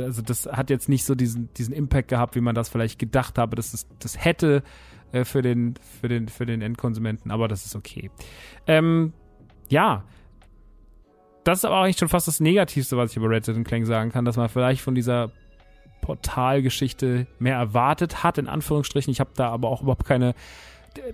also 0.00 0.22
das 0.22 0.46
hat 0.46 0.70
jetzt 0.70 0.88
nicht 0.88 1.04
so 1.04 1.14
diesen, 1.14 1.52
diesen 1.54 1.74
Impact 1.74 2.08
gehabt, 2.08 2.34
wie 2.34 2.40
man 2.40 2.54
das 2.54 2.68
vielleicht 2.68 2.98
gedacht 2.98 3.38
habe, 3.38 3.56
dass 3.56 3.72
das, 3.72 3.86
das 3.98 4.22
hätte 4.22 4.62
äh, 5.12 5.24
für, 5.24 5.42
den, 5.42 5.74
für, 6.00 6.08
den, 6.08 6.28
für 6.28 6.46
den 6.46 6.62
Endkonsumenten, 6.62 7.30
aber 7.30 7.48
das 7.48 7.66
ist 7.66 7.76
okay. 7.76 8.10
Ähm, 8.66 9.12
ja, 9.68 10.04
das 11.44 11.58
ist 11.58 11.64
aber 11.64 11.80
eigentlich 11.80 11.98
schon 11.98 12.08
fast 12.08 12.28
das 12.28 12.40
Negativste, 12.40 12.96
was 12.96 13.10
ich 13.10 13.16
über 13.16 13.28
Resident 13.28 13.66
Clank 13.66 13.86
sagen 13.86 14.12
kann, 14.12 14.24
dass 14.24 14.36
man 14.36 14.48
vielleicht 14.48 14.80
von 14.80 14.94
dieser 14.94 15.32
Portalgeschichte 16.00 17.26
mehr 17.38 17.56
erwartet 17.56 18.22
hat, 18.22 18.38
in 18.38 18.48
Anführungsstrichen. 18.48 19.10
Ich 19.10 19.20
habe 19.20 19.30
da 19.34 19.48
aber 19.48 19.68
auch 19.68 19.82
überhaupt 19.82 20.04
keine 20.04 20.34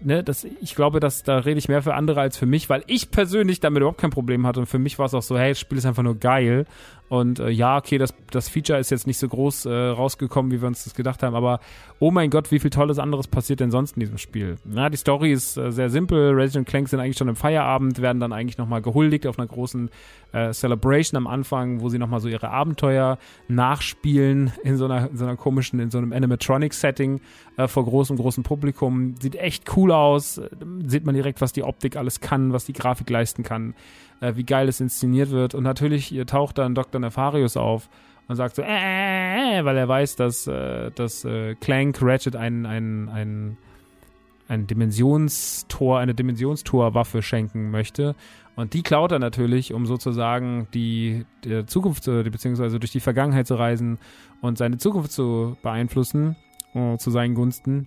ne, 0.02 0.22
das, 0.24 0.44
ich 0.44 0.74
glaube, 0.74 1.00
dass 1.00 1.22
da 1.22 1.38
rede 1.38 1.58
ich 1.58 1.68
mehr 1.68 1.82
für 1.82 1.94
andere 1.94 2.20
als 2.20 2.36
für 2.36 2.46
mich, 2.46 2.68
weil 2.68 2.82
ich 2.86 3.10
persönlich 3.10 3.60
damit 3.60 3.80
überhaupt 3.80 4.00
kein 4.00 4.10
Problem 4.10 4.46
hatte. 4.46 4.60
Und 4.60 4.66
für 4.66 4.78
mich 4.78 4.98
war 4.98 5.06
es 5.06 5.14
auch 5.14 5.22
so, 5.22 5.38
hey, 5.38 5.50
das 5.50 5.60
Spiel 5.60 5.78
ist 5.78 5.86
einfach 5.86 6.02
nur 6.02 6.16
geil. 6.16 6.66
Und 7.08 7.38
äh, 7.38 7.48
ja, 7.48 7.78
okay, 7.78 7.98
das, 7.98 8.14
das 8.30 8.48
Feature 8.48 8.78
ist 8.78 8.90
jetzt 8.90 9.06
nicht 9.06 9.18
so 9.18 9.28
groß 9.28 9.66
äh, 9.66 9.72
rausgekommen, 9.72 10.52
wie 10.52 10.60
wir 10.60 10.68
uns 10.68 10.84
das 10.84 10.94
gedacht 10.94 11.22
haben, 11.22 11.34
aber 11.34 11.60
oh 12.00 12.10
mein 12.10 12.30
Gott, 12.30 12.50
wie 12.50 12.58
viel 12.58 12.70
Tolles 12.70 12.98
anderes 12.98 13.26
passiert 13.26 13.60
denn 13.60 13.70
sonst 13.70 13.96
in 13.96 14.00
diesem 14.00 14.18
Spiel? 14.18 14.56
Na, 14.64 14.88
die 14.88 14.96
Story 14.96 15.32
ist 15.32 15.56
äh, 15.56 15.72
sehr 15.72 15.90
simpel. 15.90 16.32
Resident 16.32 16.68
Clank 16.68 16.88
sind 16.88 17.00
eigentlich 17.00 17.16
schon 17.16 17.28
im 17.28 17.36
Feierabend, 17.36 18.00
werden 18.00 18.20
dann 18.20 18.32
eigentlich 18.32 18.58
nochmal 18.58 18.82
gehuldigt 18.82 19.26
auf 19.26 19.38
einer 19.38 19.48
großen 19.48 19.90
äh, 20.32 20.52
Celebration 20.52 21.16
am 21.16 21.26
Anfang, 21.26 21.80
wo 21.80 21.88
sie 21.88 21.98
nochmal 21.98 22.20
so 22.20 22.28
ihre 22.28 22.50
Abenteuer 22.50 23.18
nachspielen 23.48 24.52
in 24.62 24.76
so 24.76 24.84
einer, 24.84 25.10
in 25.10 25.16
so 25.16 25.24
einer 25.24 25.36
komischen, 25.36 25.80
in 25.80 25.90
so 25.90 25.98
einem 25.98 26.12
Animatronic-Setting 26.12 27.20
äh, 27.56 27.68
vor 27.68 27.84
großem, 27.84 28.16
großem 28.16 28.44
Publikum. 28.44 29.14
Sieht 29.20 29.36
echt 29.36 29.76
cool 29.76 29.92
aus. 29.92 30.40
Sieht 30.86 31.04
man 31.04 31.14
direkt, 31.14 31.40
was 31.40 31.52
die 31.52 31.64
Optik 31.64 31.96
alles 31.96 32.20
kann, 32.20 32.52
was 32.52 32.64
die 32.64 32.72
Grafik 32.72 33.10
leisten 33.10 33.42
kann 33.42 33.74
äh, 34.20 34.34
wie 34.36 34.44
geil 34.44 34.68
es 34.68 34.80
inszeniert 34.80 35.30
wird. 35.30 35.54
Und 35.54 35.64
natürlich 35.64 36.14
taucht 36.26 36.58
dann 36.58 36.74
Dr. 36.74 37.00
Nefarius 37.00 37.56
auf 37.56 37.88
und 38.28 38.36
sagt 38.36 38.56
so, 38.56 38.62
äh, 38.62 39.64
weil 39.64 39.76
er 39.76 39.88
weiß, 39.88 40.16
dass, 40.16 40.46
äh, 40.46 40.90
dass 40.92 41.24
äh, 41.24 41.54
Clank 41.56 41.98
Ratchet 42.02 42.36
ein, 42.36 42.66
ein, 42.66 43.08
ein, 43.08 43.56
ein 44.48 44.66
Dimensionstor, 44.66 45.98
eine 45.98 46.14
Dimensionstorwaffe 46.14 47.22
schenken 47.22 47.70
möchte. 47.70 48.14
Und 48.54 48.74
die 48.74 48.82
klaut 48.82 49.12
er 49.12 49.18
natürlich, 49.18 49.72
um 49.72 49.86
sozusagen 49.86 50.68
die, 50.74 51.24
die 51.44 51.64
Zukunft, 51.66 52.04
zu, 52.04 52.22
beziehungsweise 52.24 52.78
durch 52.78 52.92
die 52.92 53.00
Vergangenheit 53.00 53.46
zu 53.46 53.54
reisen 53.54 53.98
und 54.42 54.58
seine 54.58 54.78
Zukunft 54.78 55.12
zu 55.12 55.56
beeinflussen, 55.62 56.36
uh, 56.74 56.96
zu 56.96 57.10
seinen 57.10 57.34
Gunsten. 57.34 57.86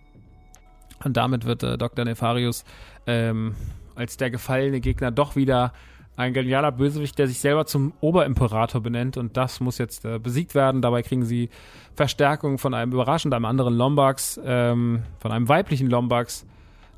Und 1.03 1.17
damit 1.17 1.45
wird 1.45 1.63
äh, 1.63 1.77
Dr. 1.77 2.05
Nefarius 2.05 2.63
ähm, 3.05 3.55
als 3.95 4.17
der 4.17 4.31
gefallene 4.31 4.79
Gegner 4.79 5.11
doch 5.11 5.35
wieder 5.35 5.73
ein 6.15 6.33
genialer 6.33 6.71
Bösewicht, 6.71 7.17
der 7.17 7.27
sich 7.27 7.39
selber 7.39 7.65
zum 7.65 7.93
Oberimperator 8.01 8.81
benennt 8.81 9.17
und 9.17 9.37
das 9.37 9.59
muss 9.59 9.77
jetzt 9.77 10.05
äh, 10.05 10.19
besiegt 10.19 10.55
werden. 10.55 10.81
Dabei 10.81 11.01
kriegen 11.03 11.23
sie 11.23 11.49
Verstärkung 11.95 12.57
von 12.57 12.73
einem 12.73 12.91
überraschend 12.91 13.33
einem 13.33 13.45
anderen 13.45 13.75
Lombax, 13.75 14.39
ähm, 14.43 15.03
von 15.19 15.31
einem 15.31 15.47
weiblichen 15.47 15.89
Lombax 15.89 16.45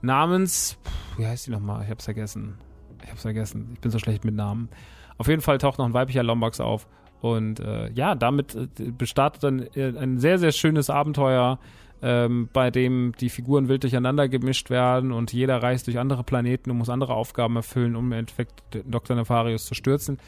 namens, 0.02 0.78
pff, 0.84 1.20
wie 1.20 1.28
heißt 1.28 1.48
die 1.48 1.52
nochmal? 1.52 1.84
Ich 1.84 1.90
hab's 1.90 2.06
vergessen. 2.06 2.56
Ich 3.04 3.12
hab's 3.12 3.22
vergessen. 3.22 3.72
Ich 3.74 3.80
bin 3.80 3.92
so 3.92 4.00
schlecht 4.00 4.26
mit 4.26 4.36
Namen. 4.36 4.70
Auf 5.18 5.28
jeden 5.28 5.42
Fall 5.42 5.58
taucht 5.58 5.78
noch 5.78 5.86
ein 5.86 5.94
weiblicher 5.94 6.24
Lombax 6.24 6.60
auf 6.60 6.88
und 7.22 7.60
äh, 7.60 7.90
ja, 7.92 8.16
damit 8.16 8.56
äh, 8.56 8.68
bestartet 8.92 9.44
dann 9.44 9.60
äh, 9.76 9.98
ein 9.98 10.20
sehr, 10.20 10.40
sehr 10.40 10.52
schönes 10.52 10.90
Abenteuer 10.90 11.60
ähm, 12.06 12.50
bei 12.52 12.70
dem 12.70 13.14
die 13.20 13.30
Figuren 13.30 13.70
wild 13.70 13.84
durcheinander 13.84 14.28
gemischt 14.28 14.70
werden 14.70 15.14
und 15.14 15.32
jeder 15.32 15.64
reist 15.64 15.88
durch 15.88 15.98
andere 15.98 16.24
Planeten 16.24 16.70
und 16.70 16.78
muss 16.78 16.90
andere 16.90 17.14
Aufgaben 17.14 17.56
erfüllen, 17.56 17.96
um 17.96 18.12
im 18.12 18.20
Endeffekt 18.20 18.62
Dr. 18.86 19.16
Nefarius 19.16 19.66
zu 19.66 19.74
stürzen. 19.74 20.20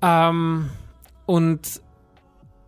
Ähm, 0.00 0.70
und 1.26 1.82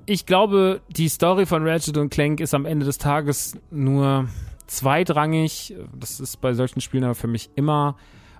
ich 0.04 0.26
glaube, 0.26 0.80
die 0.88 1.08
Story 1.08 1.46
von 1.46 1.66
Ratchet 1.66 1.96
und 1.96 2.10
Clank 2.10 2.40
ist 2.40 2.54
am 2.54 2.66
Ende 2.66 2.84
des 2.84 2.98
Tages 2.98 3.56
nur 3.70 4.26
zweitrangig. 4.66 5.76
Das 5.94 6.18
ist 6.18 6.40
bei 6.40 6.54
solchen 6.54 6.80
Spielen 6.80 7.04
aber 7.04 7.14
für 7.14 7.28
mich 7.28 7.50
immer, 7.54 7.96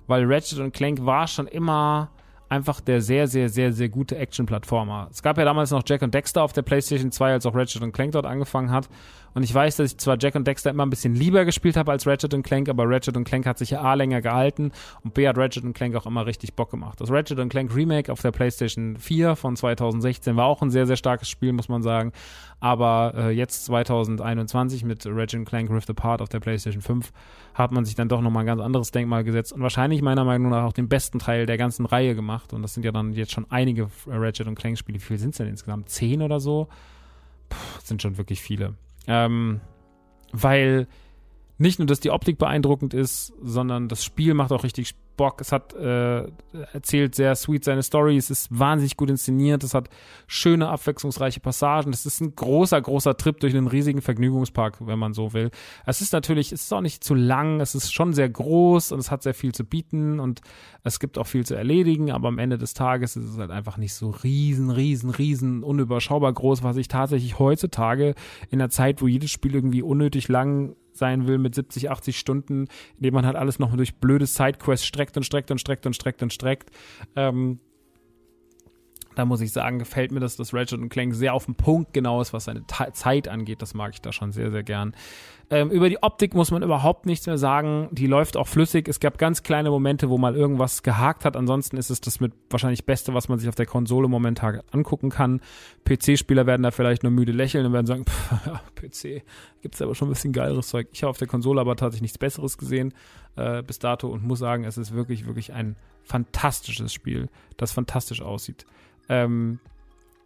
weil 0.07 0.25
Ratchet 0.25 0.59
und 0.59 0.73
Clank 0.73 1.05
war 1.05 1.27
schon 1.27 1.47
immer 1.47 2.09
einfach 2.49 2.81
der 2.81 3.01
sehr, 3.01 3.27
sehr, 3.27 3.47
sehr, 3.47 3.71
sehr 3.71 3.89
gute 3.89 4.17
Action-Plattformer. 4.17 5.07
Es 5.11 5.21
gab 5.21 5.37
ja 5.37 5.45
damals 5.45 5.71
noch 5.71 5.83
Jack 5.85 6.01
und 6.01 6.13
Dexter 6.13 6.43
auf 6.43 6.51
der 6.51 6.63
PlayStation 6.63 7.11
2, 7.11 7.33
als 7.33 7.45
auch 7.45 7.55
Ratchet 7.55 7.83
und 7.83 7.91
Clank 7.91 8.13
dort 8.13 8.25
angefangen 8.25 8.71
hat. 8.71 8.89
Und 9.33 9.43
ich 9.43 9.53
weiß, 9.53 9.77
dass 9.77 9.91
ich 9.91 9.97
zwar 9.97 10.17
Jack 10.19 10.35
und 10.35 10.47
Dexter 10.47 10.69
immer 10.69 10.85
ein 10.85 10.89
bisschen 10.89 11.15
lieber 11.15 11.45
gespielt 11.45 11.77
habe 11.77 11.91
als 11.91 12.07
Ratchet 12.07 12.33
und 12.33 12.43
Clank, 12.43 12.69
aber 12.69 12.87
Ratchet 12.87 13.15
und 13.15 13.23
Clank 13.23 13.45
hat 13.45 13.57
sich 13.57 13.71
ja 13.71 13.81
A 13.81 13.93
länger 13.93 14.21
gehalten 14.21 14.71
und 15.03 15.13
B 15.13 15.27
hat 15.27 15.37
Ratchet 15.37 15.63
und 15.63 15.73
Clank 15.73 15.95
auch 15.95 16.05
immer 16.05 16.25
richtig 16.25 16.53
Bock 16.55 16.71
gemacht. 16.71 16.99
Das 17.01 17.11
Ratchet 17.11 17.39
und 17.39 17.49
Clank 17.49 17.75
Remake 17.75 18.11
auf 18.11 18.21
der 18.21 18.31
PlayStation 18.31 18.97
4 18.97 19.35
von 19.35 19.55
2016 19.55 20.35
war 20.35 20.45
auch 20.45 20.61
ein 20.61 20.71
sehr, 20.71 20.85
sehr 20.85 20.97
starkes 20.97 21.29
Spiel, 21.29 21.53
muss 21.53 21.69
man 21.69 21.83
sagen. 21.83 22.11
Aber 22.59 23.13
äh, 23.15 23.29
jetzt 23.31 23.65
2021 23.65 24.83
mit 24.83 25.05
Ratchet 25.05 25.45
Clank 25.45 25.69
Rift 25.69 25.89
Apart 25.89 26.21
auf 26.21 26.29
der 26.29 26.39
PlayStation 26.39 26.81
5 26.81 27.11
hat 27.53 27.71
man 27.71 27.85
sich 27.85 27.95
dann 27.95 28.09
doch 28.09 28.21
nochmal 28.21 28.43
ein 28.43 28.47
ganz 28.47 28.61
anderes 28.61 28.91
Denkmal 28.91 29.23
gesetzt 29.23 29.53
und 29.53 29.61
wahrscheinlich 29.61 30.01
meiner 30.01 30.23
Meinung 30.23 30.49
nach 30.49 30.63
auch 30.63 30.73
den 30.73 30.87
besten 30.87 31.19
Teil 31.19 31.45
der 31.45 31.57
ganzen 31.57 31.85
Reihe 31.85 32.15
gemacht. 32.15 32.53
Und 32.53 32.61
das 32.61 32.73
sind 32.73 32.83
ja 32.83 32.91
dann 32.91 33.13
jetzt 33.13 33.31
schon 33.31 33.45
einige 33.49 33.89
Ratchet 34.07 34.47
und 34.47 34.55
Clank 34.55 34.77
Spiele. 34.77 34.99
Wie 34.99 35.03
viele 35.03 35.19
sind 35.19 35.31
es 35.31 35.37
denn 35.37 35.47
insgesamt? 35.47 35.89
Zehn 35.89 36.21
oder 36.21 36.39
so? 36.39 36.67
Puh, 37.49 37.57
sind 37.83 38.01
schon 38.01 38.17
wirklich 38.17 38.41
viele. 38.41 38.75
Ähm, 39.09 39.59
weil 40.31 40.87
nicht 41.57 41.79
nur, 41.79 41.87
dass 41.87 41.99
die 41.99 42.11
Optik 42.11 42.37
beeindruckend 42.37 42.93
ist, 42.93 43.33
sondern 43.41 43.89
das 43.89 44.05
Spiel 44.05 44.33
macht 44.33 44.51
auch 44.51 44.63
richtig 44.63 44.95
Bock. 45.19 45.41
Es 45.41 45.51
hat 45.51 45.73
äh, 45.73 46.23
erzählt 46.71 47.13
sehr 47.13 47.35
sweet 47.35 47.65
seine 47.65 47.83
Story. 47.83 48.15
Es 48.15 48.29
ist 48.29 48.57
wahnsinnig 48.57 48.95
gut 48.95 49.09
inszeniert. 49.09 49.65
Es 49.65 49.73
hat 49.73 49.89
schöne, 50.27 50.69
abwechslungsreiche 50.69 51.41
Passagen. 51.41 51.91
Es 51.91 52.05
ist 52.05 52.21
ein 52.21 52.33
großer, 52.33 52.81
großer 52.81 53.17
Trip 53.17 53.37
durch 53.37 53.53
einen 53.53 53.67
riesigen 53.67 54.01
Vergnügungspark, 54.01 54.77
wenn 54.79 54.97
man 54.97 55.13
so 55.13 55.33
will. 55.33 55.51
Es 55.85 55.99
ist 55.99 56.13
natürlich, 56.13 56.53
es 56.53 56.61
ist 56.63 56.73
auch 56.73 56.79
nicht 56.79 57.03
zu 57.03 57.15
lang. 57.15 57.59
Es 57.59 57.75
ist 57.75 57.93
schon 57.93 58.13
sehr 58.13 58.29
groß 58.29 58.93
und 58.93 58.99
es 58.99 59.11
hat 59.11 59.21
sehr 59.21 59.33
viel 59.33 59.53
zu 59.53 59.65
bieten 59.65 60.21
und 60.21 60.39
es 60.85 61.01
gibt 61.01 61.17
auch 61.17 61.27
viel 61.27 61.45
zu 61.45 61.53
erledigen. 61.53 62.11
Aber 62.11 62.29
am 62.29 62.39
Ende 62.39 62.57
des 62.57 62.73
Tages 62.73 63.17
ist 63.17 63.25
es 63.25 63.37
halt 63.37 63.51
einfach 63.51 63.75
nicht 63.75 63.93
so 63.93 64.11
riesen, 64.11 64.69
riesen, 64.69 65.09
riesen, 65.09 65.63
unüberschaubar 65.63 66.31
groß, 66.31 66.63
was 66.63 66.77
ich 66.77 66.87
tatsächlich 66.87 67.39
heutzutage 67.39 68.15
in 68.51 68.59
der 68.59 68.69
Zeit, 68.69 69.01
wo 69.01 69.07
jedes 69.07 69.31
Spiel 69.31 69.53
irgendwie 69.53 69.81
unnötig 69.81 70.29
lang 70.29 70.77
sein 70.99 71.27
will 71.27 71.39
mit 71.39 71.55
70, 71.55 71.89
80 71.89 72.19
Stunden, 72.19 72.67
indem 72.97 73.15
man 73.15 73.25
halt 73.25 73.35
alles 73.35 73.57
noch 73.57 73.75
durch 73.75 73.95
blöde 73.95 74.27
Sidequests 74.27 74.85
streckt 74.85 75.17
und 75.17 75.23
streckt 75.23 75.49
und 75.49 75.59
streckt 75.59 75.87
und 75.87 75.95
streckt 75.95 76.21
und 76.21 76.31
streckt. 76.31 76.69
Ähm, 77.15 77.59
da 79.19 79.25
muss 79.25 79.41
ich 79.41 79.51
sagen, 79.51 79.79
gefällt 79.79 80.13
mir 80.13 80.21
das, 80.21 80.37
dass 80.37 80.53
Ratchet 80.53 80.89
Clank 80.89 81.13
sehr 81.13 81.33
auf 81.33 81.45
den 81.45 81.55
Punkt 81.55 81.93
genau 81.93 82.21
ist, 82.21 82.31
was 82.31 82.45
seine 82.45 82.65
Ta 82.65 82.93
Zeit 82.93 83.27
angeht. 83.27 83.61
Das 83.61 83.73
mag 83.73 83.91
ich 83.93 83.99
da 83.99 84.13
schon 84.13 84.31
sehr, 84.31 84.49
sehr 84.49 84.63
gern. 84.63 84.95
Ähm, 85.49 85.71
über 85.71 85.89
die 85.89 86.01
Optik 86.01 86.35
muss 86.35 86.51
man 86.51 86.63
überhaupt 86.63 87.05
nichts 87.05 87.27
mehr 87.27 87.37
sagen. 87.37 87.89
Die 87.91 88.07
läuft 88.07 88.37
auch 88.37 88.47
flüssig. 88.47 88.87
Es 88.87 89.01
gab 89.01 89.17
ganz 89.17 89.43
kleine 89.43 89.71
Momente, 89.71 90.09
wo 90.09 90.17
mal 90.17 90.37
irgendwas 90.37 90.83
gehakt 90.83 91.25
hat. 91.25 91.35
Ansonsten 91.35 91.75
ist 91.75 91.89
es 91.89 91.99
das 91.99 92.21
mit 92.21 92.31
wahrscheinlich 92.49 92.85
Beste, 92.85 93.13
was 93.13 93.27
man 93.27 93.39
sich 93.39 93.49
auf 93.49 93.55
der 93.55 93.65
Konsole 93.65 94.07
momentan 94.07 94.61
angucken 94.71 95.09
kann. 95.09 95.41
PC-Spieler 95.83 96.45
werden 96.45 96.63
da 96.63 96.71
vielleicht 96.71 97.03
nur 97.03 97.11
müde 97.11 97.33
lächeln 97.33 97.65
und 97.65 97.73
werden 97.73 97.87
sagen, 97.87 98.05
pff, 98.09 98.45
ja, 98.45 98.61
PC 98.75 99.23
gibt's 99.61 99.81
aber 99.81 99.95
schon 99.95 100.07
ein 100.07 100.13
bisschen 100.13 100.31
geileres 100.31 100.69
Zeug. 100.69 100.87
Ich 100.93 101.03
habe 101.03 101.09
auf 101.09 101.17
der 101.17 101.27
Konsole 101.27 101.59
aber 101.59 101.75
tatsächlich 101.75 102.03
nichts 102.03 102.17
Besseres 102.17 102.57
gesehen 102.57 102.93
äh, 103.35 103.63
bis 103.63 103.79
dato 103.79 104.07
und 104.07 104.23
muss 104.23 104.39
sagen, 104.39 104.63
es 104.63 104.77
ist 104.77 104.93
wirklich, 104.93 105.25
wirklich 105.25 105.51
ein 105.51 105.75
fantastisches 106.03 106.93
Spiel, 106.93 107.27
das 107.57 107.73
fantastisch 107.73 108.21
aussieht. 108.21 108.65
Ähm, 109.09 109.59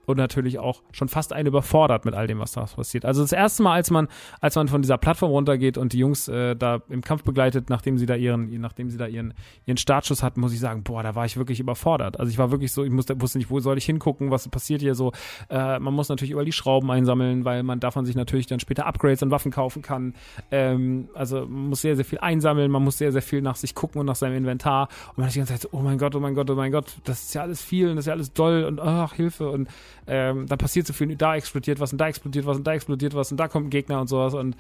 und 0.06 0.18
natürlich 0.18 0.60
auch 0.60 0.82
schon 0.92 1.08
fast 1.08 1.34
einen 1.34 1.48
überfordert 1.48 2.06
mit 2.06 2.14
all 2.14 2.28
dem, 2.28 2.40
was 2.40 2.54
da 2.54 2.62
passiert. 2.66 3.06
Also 3.06 3.22
das 3.22 3.32
erste 3.32 3.64
Mal, 3.64 3.74
als 3.74 3.92
man, 3.92 4.08
als 4.42 4.56
man 4.56 4.68
von 4.68 4.82
dieser 4.82 4.98
Plattform 4.98 5.32
runtergeht 5.32 5.78
und 5.78 5.94
die 5.94 6.00
Jungs 6.00 6.28
äh, 6.28 6.56
da 6.56 6.82
im 6.90 7.02
Kampf 7.02 7.24
begleitet, 7.24 7.70
nachdem 7.70 7.98
sie 7.98 8.06
da 8.06 8.16
ihren, 8.16 8.50
nachdem 8.60 8.90
sie 8.90 8.98
da 8.98 9.08
ihren, 9.08 9.34
ihren 9.66 9.78
Startschuss 9.78 10.24
hatten, 10.24 10.42
muss 10.42 10.54
ich 10.54 10.60
sagen, 10.60 10.84
boah, 10.84 11.04
da 11.04 11.16
war 11.16 11.26
ich 11.26 11.38
wirklich 11.38 11.60
überfordert. 11.60 12.20
Also 12.20 12.30
ich 12.30 12.38
war 12.38 12.52
wirklich 12.52 12.72
so, 12.72 12.84
ich 12.84 12.92
musste, 12.92 13.20
wusste 13.22 13.38
nicht, 13.38 13.50
wo 13.50 13.60
soll 13.60 13.78
ich 13.78 13.86
hingucken, 13.86 14.32
was 14.32 14.48
passiert 14.48 14.82
hier 14.82 14.96
so. 14.96 15.12
Äh, 15.50 15.80
man 15.80 15.94
muss 15.94 16.10
natürlich 16.10 16.32
überall 16.32 16.46
die 16.46 16.52
Schrauben 16.52 16.90
einsammeln, 16.92 17.46
weil 17.46 17.64
man 17.64 17.80
davon 17.80 18.06
sich 18.06 18.16
natürlich 18.16 18.48
dann 18.48 18.60
später 18.60 18.86
Upgrades 18.86 19.24
und 19.24 19.32
Waffen 19.32 19.52
kaufen 19.52 19.82
kann. 19.82 20.14
Ähm, 20.52 21.10
also 21.14 21.42
man 21.42 21.70
muss 21.70 21.82
sehr, 21.82 21.96
sehr 21.96 22.06
viel 22.06 22.20
einsammeln, 22.20 22.72
man 22.72 22.84
muss 22.84 22.98
sehr, 22.98 23.12
sehr 23.12 23.22
viel 23.22 23.42
nach 23.42 23.56
sich 23.56 23.76
gucken 23.76 24.00
und 24.00 24.06
nach 24.06 24.16
seinem 24.16 24.38
Inventar. 24.38 24.90
Und 25.10 25.20
man 25.20 25.28
hat 25.28 25.36
die 25.36 25.40
ganze 25.40 25.54
Zeit 25.54 25.62
so, 25.62 25.70
oh 25.72 25.82
mein 25.82 25.98
Gott, 25.98 26.16
oh 26.16 26.20
mein 26.20 26.36
Gott, 26.36 26.50
oh 26.50 26.56
mein 26.56 26.72
Gott, 26.72 26.86
das 27.04 27.24
ist 27.24 27.34
ja 27.34 27.42
alles 27.42 27.62
viel 27.62 27.90
und 27.90 27.96
das 27.96 28.04
ist 28.04 28.08
ja 28.08 28.14
alles 28.14 28.34
doll 28.34 28.64
und 28.66 28.80
ach, 28.80 29.14
Hilfe 29.14 29.50
und 29.50 29.68
ähm, 30.08 30.48
dann 30.48 30.58
passiert 30.58 30.88
so 30.88 30.94
viel, 30.94 31.16
da 31.16 31.36
explodiert 31.36 31.80
was 31.80 31.92
und 31.92 32.00
da 32.00 32.08
explodiert 32.08 32.46
was 32.46 32.58
und 32.58 32.66
da 32.66 32.74
explodiert 32.74 33.16
was 33.16 33.32
und 33.32 33.38
da 33.38 33.48
kommt 33.48 33.68
ein 33.68 33.70
Gegner 33.70 34.02
und 34.02 34.08
sowas 34.08 34.34
und 34.34 34.56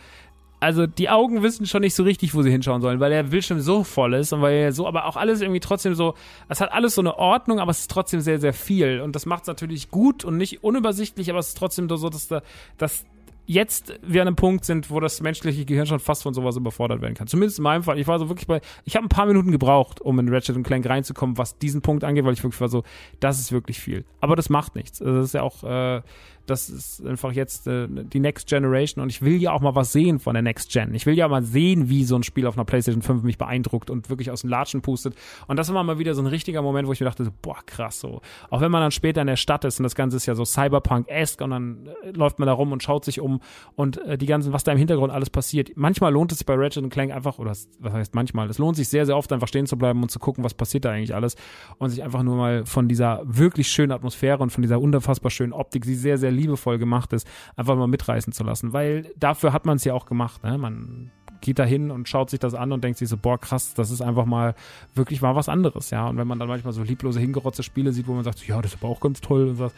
also 0.63 0.87
die 0.87 1.09
Augen 1.09 1.43
wissen 1.43 1.65
schon 1.65 1.81
nicht 1.81 1.93
so 1.93 2.03
richtig, 2.03 2.33
wo 2.33 2.41
sie 2.41 2.49
hinschauen 2.49 2.81
sollen, 2.81 3.01
weil 3.01 3.09
der 3.09 3.23
Bildschirm 3.23 3.59
so 3.59 3.83
voll 3.83 4.13
ist 4.13 4.31
und 4.31 4.41
weil 4.41 4.53
er 4.53 4.71
so, 4.71 4.87
aber 4.87 5.07
auch 5.07 5.17
alles 5.17 5.41
irgendwie 5.41 5.59
trotzdem 5.59 5.93
so, 5.93 6.13
es 6.47 6.61
hat 6.61 6.71
alles 6.71 6.95
so 6.95 7.01
eine 7.01 7.17
Ordnung, 7.17 7.59
aber 7.59 7.71
es 7.71 7.81
ist 7.81 7.91
trotzdem 7.91 8.21
sehr, 8.21 8.39
sehr 8.39 8.53
viel 8.53 9.01
und 9.01 9.13
das 9.13 9.25
macht 9.25 9.41
es 9.41 9.47
natürlich 9.47 9.91
gut 9.91 10.23
und 10.23 10.37
nicht 10.37 10.63
unübersichtlich, 10.63 11.29
aber 11.29 11.39
es 11.39 11.49
ist 11.49 11.57
trotzdem 11.57 11.89
so, 11.89 12.07
dass, 12.07 12.29
da, 12.29 12.41
dass 12.77 13.05
jetzt 13.45 13.99
wir 14.01 14.21
an 14.21 14.27
einem 14.27 14.35
Punkt 14.35 14.65
sind, 14.65 14.89
wo 14.89 14.99
das 14.99 15.21
menschliche 15.21 15.65
Gehirn 15.65 15.85
schon 15.85 15.99
fast 15.99 16.23
von 16.23 16.33
sowas 16.33 16.55
überfordert 16.55 17.01
werden 17.01 17.13
kann. 17.13 17.27
Zumindest 17.27 17.59
in 17.59 17.63
meinem 17.63 17.83
Fall. 17.83 17.99
Ich 17.99 18.07
war 18.07 18.19
so 18.19 18.29
wirklich 18.29 18.47
bei, 18.47 18.61
ich 18.85 18.95
habe 18.95 19.05
ein 19.05 19.09
paar 19.09 19.25
Minuten 19.25 19.51
gebraucht, 19.51 20.01
um 20.01 20.19
in 20.19 20.29
Ratchet 20.29 20.61
Clank 20.63 20.87
reinzukommen, 20.87 21.37
was 21.37 21.57
diesen 21.57 21.81
Punkt 21.81 22.03
angeht, 22.03 22.25
weil 22.25 22.33
ich 22.33 22.43
wirklich 22.43 22.61
war 22.61 22.69
so, 22.69 22.83
das 23.19 23.39
ist 23.39 23.51
wirklich 23.51 23.79
viel. 23.79 24.05
Aber 24.21 24.35
das 24.35 24.49
macht 24.49 24.75
nichts. 24.75 25.01
Also 25.01 25.15
das 25.15 25.25
ist 25.27 25.33
ja 25.33 25.41
auch, 25.41 25.63
äh, 25.63 26.01
das 26.45 26.69
ist 26.69 27.05
einfach 27.05 27.31
jetzt 27.31 27.67
äh, 27.67 27.87
die 27.89 28.19
Next 28.19 28.47
Generation 28.47 29.01
und 29.01 29.09
ich 29.09 29.21
will 29.21 29.41
ja 29.41 29.51
auch 29.51 29.61
mal 29.61 29.75
was 29.75 29.93
sehen 29.93 30.19
von 30.19 30.33
der 30.33 30.41
Next 30.41 30.71
Gen. 30.71 30.93
Ich 30.93 31.05
will 31.05 31.17
ja 31.17 31.27
mal 31.27 31.43
sehen, 31.43 31.89
wie 31.89 32.03
so 32.03 32.15
ein 32.15 32.23
Spiel 32.23 32.47
auf 32.47 32.55
einer 32.55 32.65
PlayStation 32.65 33.01
5 33.01 33.23
mich 33.23 33.37
beeindruckt 33.37 33.89
und 33.89 34.09
wirklich 34.09 34.29
aus 34.29 34.41
dem 34.41 34.49
Latschen 34.49 34.81
pustet. 34.81 35.15
Und 35.47 35.57
das 35.57 35.73
war 35.73 35.83
mal 35.83 35.99
wieder 35.99 36.13
so 36.15 36.21
ein 36.21 36.27
richtiger 36.27 36.61
Moment, 36.61 36.87
wo 36.87 36.91
ich 36.91 36.99
mir 36.99 37.05
dachte, 37.05 37.23
so, 37.23 37.31
boah, 37.41 37.57
krass 37.65 37.99
so. 37.99 38.21
Auch 38.49 38.61
wenn 38.61 38.71
man 38.71 38.81
dann 38.81 38.91
später 38.91 39.21
in 39.21 39.27
der 39.27 39.37
Stadt 39.37 39.63
ist 39.63 39.79
und 39.79 39.83
das 39.83 39.95
Ganze 39.95 40.17
ist 40.17 40.25
ja 40.25 40.35
so 40.35 40.43
Cyberpunk-esque 40.43 41.43
und 41.43 41.51
dann 41.51 41.89
äh, 42.03 42.11
läuft 42.11 42.39
man 42.39 42.47
da 42.47 42.53
rum 42.53 42.71
und 42.71 42.83
schaut 42.83 43.05
sich 43.05 43.21
um 43.21 43.39
und 43.75 43.97
äh, 43.99 44.17
die 44.17 44.25
ganzen, 44.25 44.51
was 44.51 44.63
da 44.63 44.73
im 44.73 44.77
Hintergrund 44.77 45.13
alles 45.13 45.29
passiert. 45.29 45.71
Manchmal 45.75 46.11
lohnt 46.11 46.31
es 46.31 46.39
sich 46.39 46.45
bei 46.45 46.55
Ratchet 46.55 46.89
Clank 46.91 47.13
einfach, 47.13 47.39
oder 47.39 47.51
was 47.51 47.93
heißt 47.93 48.15
manchmal, 48.15 48.49
es 48.49 48.57
lohnt 48.57 48.75
sich 48.75 48.89
sehr, 48.89 49.05
sehr 49.05 49.15
oft 49.15 49.31
einfach 49.31 49.47
stehen 49.47 49.65
zu 49.65 49.77
bleiben 49.77 50.01
und 50.01 50.09
zu 50.09 50.19
gucken, 50.19 50.43
was 50.43 50.53
passiert 50.53 50.83
da 50.85 50.91
eigentlich 50.91 51.15
alles 51.15 51.37
und 51.77 51.89
sich 51.89 52.03
einfach 52.03 52.23
nur 52.23 52.35
mal 52.35 52.65
von 52.65 52.89
dieser 52.89 53.21
wirklich 53.23 53.69
schönen 53.69 53.91
Atmosphäre 53.91 54.43
und 54.43 54.49
von 54.49 54.61
dieser 54.61 54.81
unfassbar 54.81 55.31
schönen 55.31 55.53
Optik, 55.53 55.83
die 55.85 55.95
sehr, 55.95 56.17
sehr 56.17 56.32
liebevoll 56.33 56.77
gemacht 56.77 57.13
ist, 57.13 57.27
einfach 57.55 57.75
mal 57.75 57.87
mitreißen 57.87 58.33
zu 58.33 58.43
lassen. 58.43 58.73
Weil 58.73 59.11
dafür 59.17 59.53
hat 59.53 59.65
man 59.65 59.77
es 59.77 59.83
ja 59.83 59.93
auch 59.93 60.05
gemacht. 60.05 60.43
Ne? 60.43 60.57
Man 60.57 61.11
geht 61.43 61.59
da 61.59 61.65
hin 61.65 61.91
und 61.91 62.07
schaut 62.07 62.29
sich 62.29 62.39
das 62.39 62.53
an 62.53 62.71
und 62.71 62.83
denkt 62.83 62.97
sich 62.97 63.09
so, 63.09 63.17
boah, 63.17 63.37
krass, 63.37 63.73
das 63.73 63.91
ist 63.91 64.01
einfach 64.01 64.25
mal 64.25 64.55
wirklich 64.95 65.21
mal 65.21 65.35
was 65.35 65.49
anderes, 65.49 65.89
ja. 65.89 66.07
Und 66.07 66.17
wenn 66.17 66.27
man 66.27 66.39
dann 66.39 66.47
manchmal 66.47 66.73
so 66.73 66.83
lieblose, 66.83 67.19
hingerotzte 67.19 67.63
Spiele 67.63 67.91
sieht, 67.91 68.07
wo 68.07 68.13
man 68.13 68.23
sagt, 68.23 68.47
ja, 68.47 68.61
das 68.61 68.73
ist 68.73 68.81
aber 68.81 68.91
auch 68.91 69.01
ganz 69.01 69.21
toll 69.21 69.49
und 69.49 69.59
was. 69.59 69.73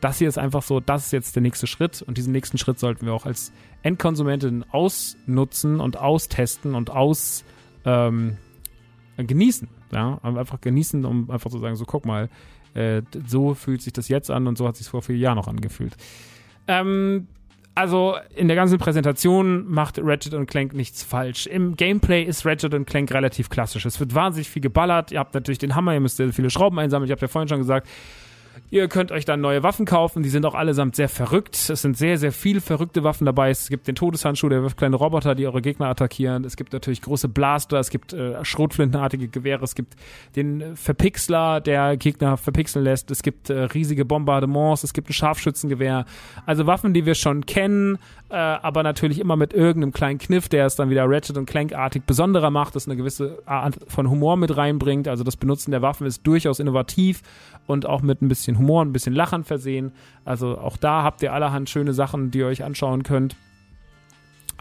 Das 0.00 0.18
hier 0.18 0.28
ist 0.28 0.38
einfach 0.38 0.62
so, 0.62 0.80
das 0.80 1.06
ist 1.06 1.12
jetzt 1.12 1.36
der 1.36 1.42
nächste 1.42 1.68
Schritt 1.68 2.02
und 2.02 2.18
diesen 2.18 2.32
nächsten 2.32 2.58
Schritt 2.58 2.78
sollten 2.80 3.06
wir 3.06 3.12
auch 3.12 3.26
als 3.26 3.52
Endkonsumentin 3.82 4.64
ausnutzen 4.72 5.80
und 5.80 5.96
austesten 5.96 6.74
und 6.74 6.90
aus 6.90 7.44
ähm, 7.84 8.36
genießen, 9.16 9.68
ja, 9.92 10.18
einfach 10.22 10.60
genießen, 10.60 11.04
um 11.04 11.30
einfach 11.30 11.50
zu 11.50 11.58
sagen, 11.58 11.76
so 11.76 11.84
guck 11.84 12.04
mal, 12.04 12.30
äh, 12.74 13.02
so 13.26 13.54
fühlt 13.54 13.82
sich 13.82 13.92
das 13.92 14.08
jetzt 14.08 14.30
an 14.30 14.46
und 14.46 14.58
so 14.58 14.66
hat 14.66 14.76
sich 14.76 14.88
vor 14.88 15.02
vier 15.02 15.16
Jahren 15.16 15.36
noch 15.36 15.48
angefühlt. 15.48 15.94
Ähm, 16.68 17.26
also 17.74 18.16
in 18.34 18.48
der 18.48 18.56
ganzen 18.56 18.78
Präsentation 18.78 19.66
macht 19.66 19.98
Ratchet 19.98 20.46
Clank 20.46 20.74
nichts 20.74 21.02
falsch. 21.02 21.46
Im 21.46 21.74
Gameplay 21.74 22.22
ist 22.22 22.44
Ratchet 22.44 22.86
Clank 22.86 23.12
relativ 23.12 23.48
klassisch. 23.48 23.86
Es 23.86 23.98
wird 23.98 24.14
wahnsinnig 24.14 24.50
viel 24.50 24.60
geballert. 24.60 25.10
Ihr 25.10 25.18
habt 25.18 25.32
natürlich 25.32 25.58
den 25.58 25.74
Hammer, 25.74 25.94
ihr 25.94 26.00
müsst 26.00 26.22
viele 26.32 26.50
Schrauben 26.50 26.78
einsammeln. 26.78 27.08
Ich 27.08 27.12
habe 27.12 27.22
ja 27.22 27.28
vorhin 27.28 27.48
schon 27.48 27.58
gesagt, 27.58 27.88
Ihr 28.70 28.88
könnt 28.88 29.12
euch 29.12 29.26
dann 29.26 29.40
neue 29.40 29.62
Waffen 29.62 29.84
kaufen, 29.84 30.22
die 30.22 30.30
sind 30.30 30.46
auch 30.46 30.54
allesamt 30.54 30.96
sehr 30.96 31.08
verrückt. 31.08 31.54
Es 31.54 31.82
sind 31.82 31.96
sehr, 31.96 32.16
sehr 32.16 32.32
viele 32.32 32.60
verrückte 32.60 33.04
Waffen 33.04 33.26
dabei. 33.26 33.50
Es 33.50 33.68
gibt 33.68 33.86
den 33.86 33.94
Todeshandschuh, 33.94 34.48
der 34.48 34.62
wirft 34.62 34.78
kleine 34.78 34.96
Roboter, 34.96 35.34
die 35.34 35.46
eure 35.46 35.60
Gegner 35.60 35.88
attackieren. 35.88 36.44
Es 36.44 36.56
gibt 36.56 36.72
natürlich 36.72 37.02
große 37.02 37.28
Blaster, 37.28 37.78
es 37.78 37.90
gibt 37.90 38.14
äh, 38.14 38.42
schrotflintenartige 38.44 39.28
Gewehre, 39.28 39.62
es 39.64 39.74
gibt 39.74 39.94
den 40.36 40.74
Verpixler, 40.74 41.60
der 41.60 41.98
Gegner 41.98 42.38
verpixeln 42.38 42.84
lässt. 42.84 43.10
Es 43.10 43.22
gibt 43.22 43.50
äh, 43.50 43.64
riesige 43.64 44.04
Bombardements, 44.04 44.84
es 44.84 44.94
gibt 44.94 45.10
ein 45.10 45.12
Scharfschützengewehr. 45.12 46.06
Also 46.46 46.66
Waffen, 46.66 46.94
die 46.94 47.04
wir 47.04 47.14
schon 47.14 47.44
kennen, 47.44 47.98
äh, 48.32 48.36
aber 48.36 48.82
natürlich 48.82 49.18
immer 49.18 49.36
mit 49.36 49.52
irgendeinem 49.52 49.92
kleinen 49.92 50.18
Kniff, 50.18 50.48
der 50.48 50.64
es 50.64 50.74
dann 50.74 50.88
wieder 50.88 51.04
Ratchet 51.06 51.36
und 51.36 51.44
Clank-artig 51.44 52.04
besonderer 52.06 52.50
macht, 52.50 52.74
das 52.74 52.88
eine 52.88 52.96
gewisse 52.96 53.42
Art 53.44 53.76
von 53.88 54.08
Humor 54.08 54.38
mit 54.38 54.56
reinbringt. 54.56 55.06
Also 55.06 55.22
das 55.22 55.36
Benutzen 55.36 55.70
der 55.70 55.82
Waffen 55.82 56.06
ist 56.06 56.26
durchaus 56.26 56.58
innovativ 56.58 57.20
und 57.66 57.84
auch 57.84 58.00
mit 58.00 58.22
ein 58.22 58.28
bisschen 58.28 58.56
Humor, 58.56 58.82
ein 58.86 58.92
bisschen 58.94 59.12
Lachen 59.12 59.44
versehen. 59.44 59.92
Also 60.24 60.56
auch 60.56 60.78
da 60.78 61.02
habt 61.02 61.20
ihr 61.22 61.34
allerhand 61.34 61.68
schöne 61.68 61.92
Sachen, 61.92 62.30
die 62.30 62.38
ihr 62.38 62.46
euch 62.46 62.64
anschauen 62.64 63.02
könnt, 63.02 63.36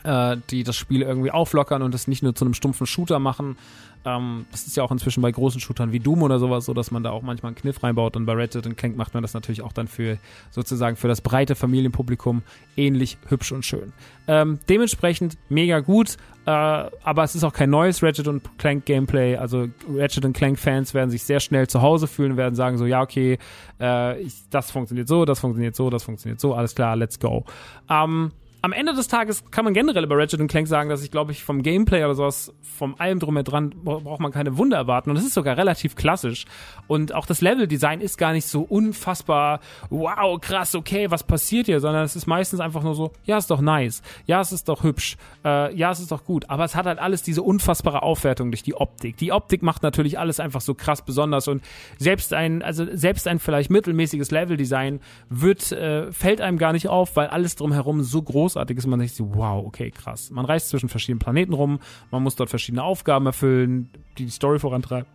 äh, 0.04 0.38
die 0.50 0.64
das 0.64 0.76
Spiel 0.76 1.02
irgendwie 1.02 1.32
auflockern 1.32 1.82
und 1.82 1.94
es 1.96 2.08
nicht 2.08 2.24
nur 2.24 2.36
zu 2.36 2.46
einem 2.46 2.54
stumpfen 2.54 2.88
Shooter 2.88 3.20
machen. 3.20 3.58
Ähm, 4.04 4.46
das 4.52 4.66
ist 4.66 4.76
ja 4.76 4.84
auch 4.84 4.92
inzwischen 4.92 5.22
bei 5.22 5.32
großen 5.32 5.62
Shootern 5.62 5.92
wie 5.92 6.00
Doom 6.00 6.24
oder 6.24 6.40
sowas 6.40 6.66
so, 6.66 6.74
dass 6.74 6.90
man 6.90 7.04
da 7.04 7.12
auch 7.12 7.22
manchmal 7.22 7.52
einen 7.52 7.56
Kniff 7.56 7.84
reinbaut 7.84 8.16
und 8.16 8.26
bei 8.26 8.34
Ratchet 8.34 8.66
und 8.66 8.76
Clank 8.76 8.98
macht 8.98 9.14
man 9.14 9.22
das 9.22 9.34
natürlich 9.34 9.62
auch 9.62 9.74
dann 9.74 9.88
für 9.88 10.18
sozusagen 10.50 10.96
für 10.96 11.08
das 11.08 11.22
breite 11.22 11.54
Familienpublikum 11.54 12.42
ähnlich 12.76 13.18
hübsch 13.28 13.52
und 13.52 13.64
schön. 13.64 13.94
Ähm, 14.28 14.60
dementsprechend 14.68 15.38
mega 15.50 15.82
gut, 15.82 16.18
äh, 16.46 16.50
aber 16.50 17.24
es 17.24 17.36
ist 17.36 17.44
auch 17.44 17.54
kein 17.54 17.70
neues 17.70 18.02
Ratchet 18.02 18.28
und 18.28 18.58
Clank 18.58 18.86
Gameplay. 18.86 19.36
Also 19.36 19.68
Ratchet 19.94 20.26
und 20.26 20.34
Clank 20.34 20.58
Fans 20.58 20.96
werden 20.96 21.12
sich 21.12 21.24
sehr 21.24 21.40
schnell 21.40 21.68
zu 21.68 21.84
Hause 21.84 22.08
fühlen, 22.08 22.38
werden 22.38 22.56
sagen 22.56 22.80
so, 22.80 22.88
ja 22.88 23.02
okay, 23.02 23.38
äh, 23.80 24.20
ich, 24.20 24.34
das 24.50 24.72
funktioniert 24.72 25.08
so, 25.08 25.26
das 25.26 25.40
funktioniert 25.40 25.76
so, 25.76 25.92
das 25.92 26.04
funktioniert 26.04 26.40
so, 26.40 26.56
alles 26.56 26.74
klar, 26.74 26.96
let's 26.96 27.20
go. 27.20 27.46
Ähm, 27.88 28.32
am 28.64 28.74
Ende 28.74 28.94
des 28.94 29.08
Tages 29.08 29.44
kann 29.50 29.66
man 29.66 29.74
generell 29.74 30.04
über 30.04 30.18
Ratchet 30.18 30.48
Clank 30.48 30.68
sagen, 30.68 30.90
dass 30.90 31.04
ich 31.04 31.10
glaube 31.10 31.32
ich 31.32 31.44
vom 31.44 31.64
Gameplay 31.64 32.04
oder 32.04 32.14
sowas, 32.14 32.54
vom 32.62 32.96
allem 33.00 33.20
drum 33.20 33.36
und 33.36 33.44
dran, 33.44 33.72
braucht 33.84 34.20
man 34.20 34.32
keine 34.32 34.58
Wunder 34.58 34.78
erwarten. 34.78 35.10
Und 35.10 35.18
es 35.18 35.26
ist 35.26 35.34
sogar 35.34 35.58
relativ 35.58 35.96
klassisch. 35.96 36.46
Und 36.88 37.14
auch 37.14 37.26
das 37.26 37.42
Leveldesign 37.42 38.02
ist 38.02 38.18
gar 38.18 38.34
nicht 38.34 38.46
so 38.46 38.62
unfassbar, 38.62 39.62
wow, 39.90 40.40
krass, 40.40 40.76
okay, 40.76 41.10
was 41.10 41.24
passiert 41.24 41.66
hier, 41.66 41.80
sondern 41.80 42.04
es 42.04 42.16
ist 42.16 42.28
meistens 42.28 42.60
einfach 42.60 42.84
nur 42.84 42.94
so, 42.94 43.12
ja, 43.24 43.38
ist 43.38 43.50
doch 43.50 43.62
nice, 43.62 44.04
ja, 44.28 44.42
es 44.42 44.52
ist 44.52 44.70
doch 44.70 44.84
hübsch, 44.84 45.18
äh, 45.44 45.76
ja, 45.76 45.92
es 45.92 46.00
ist 46.00 46.12
doch 46.12 46.24
gut. 46.24 46.50
Aber 46.50 46.64
es 46.64 46.76
hat 46.76 46.86
halt 46.86 47.00
alles 47.00 47.24
diese 47.24 47.42
unfassbare 47.42 48.04
Aufwertung 48.04 48.52
durch 48.52 48.64
die 48.64 48.76
Optik. 48.76 49.18
Die 49.18 49.32
Optik 49.32 49.64
macht 49.64 49.82
natürlich 49.82 50.20
alles 50.20 50.40
einfach 50.40 50.62
so 50.62 50.76
krass 50.76 51.02
besonders 51.02 51.48
und 51.48 51.64
selbst 51.98 52.34
ein, 52.34 52.62
also 52.62 52.86
selbst 52.92 53.28
ein 53.28 53.40
vielleicht 53.40 53.72
mittelmäßiges 53.72 54.30
Leveldesign 54.30 55.00
wird, 55.30 55.72
äh, 55.72 56.12
fällt 56.12 56.42
einem 56.42 56.60
gar 56.60 56.74
nicht 56.74 56.90
auf, 56.90 57.16
weil 57.16 57.28
alles 57.28 57.56
drumherum 57.56 58.04
so 58.04 58.22
groß 58.22 58.51
großartig 58.52 58.78
ist. 58.78 58.88
Man 58.88 59.00
denkt 59.00 59.16
sich, 59.16 59.26
wow, 59.30 59.66
okay, 59.66 59.92
krass. 59.92 60.30
Man 60.32 60.46
reist 60.46 60.70
zwischen 60.70 60.90
verschiedenen 60.90 61.20
Planeten 61.20 61.54
rum, 61.54 61.80
man 62.12 62.24
muss 62.24 62.36
dort 62.36 62.50
verschiedene 62.50 62.84
Aufgaben 62.84 63.26
erfüllen, 63.26 63.90
die 64.18 64.26
die 64.26 64.32
Story 64.32 64.60
vorantreiben. 64.60 65.08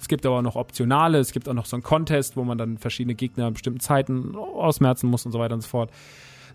Es 0.00 0.06
gibt 0.06 0.24
aber 0.24 0.38
auch 0.38 0.42
noch 0.42 0.56
optionale, 0.56 1.18
es 1.18 1.32
gibt 1.32 1.48
auch 1.48 1.54
noch 1.54 1.66
so 1.66 1.74
einen 1.74 1.82
Contest, 1.82 2.36
wo 2.36 2.44
man 2.44 2.56
dann 2.56 2.78
verschiedene 2.78 3.14
Gegner 3.14 3.46
an 3.46 3.54
bestimmten 3.54 3.80
Zeiten 3.80 4.36
ausmerzen 4.36 5.10
muss 5.10 5.26
und 5.26 5.32
so 5.32 5.40
weiter 5.40 5.54
und 5.54 5.60
so 5.60 5.68
fort. 5.68 5.90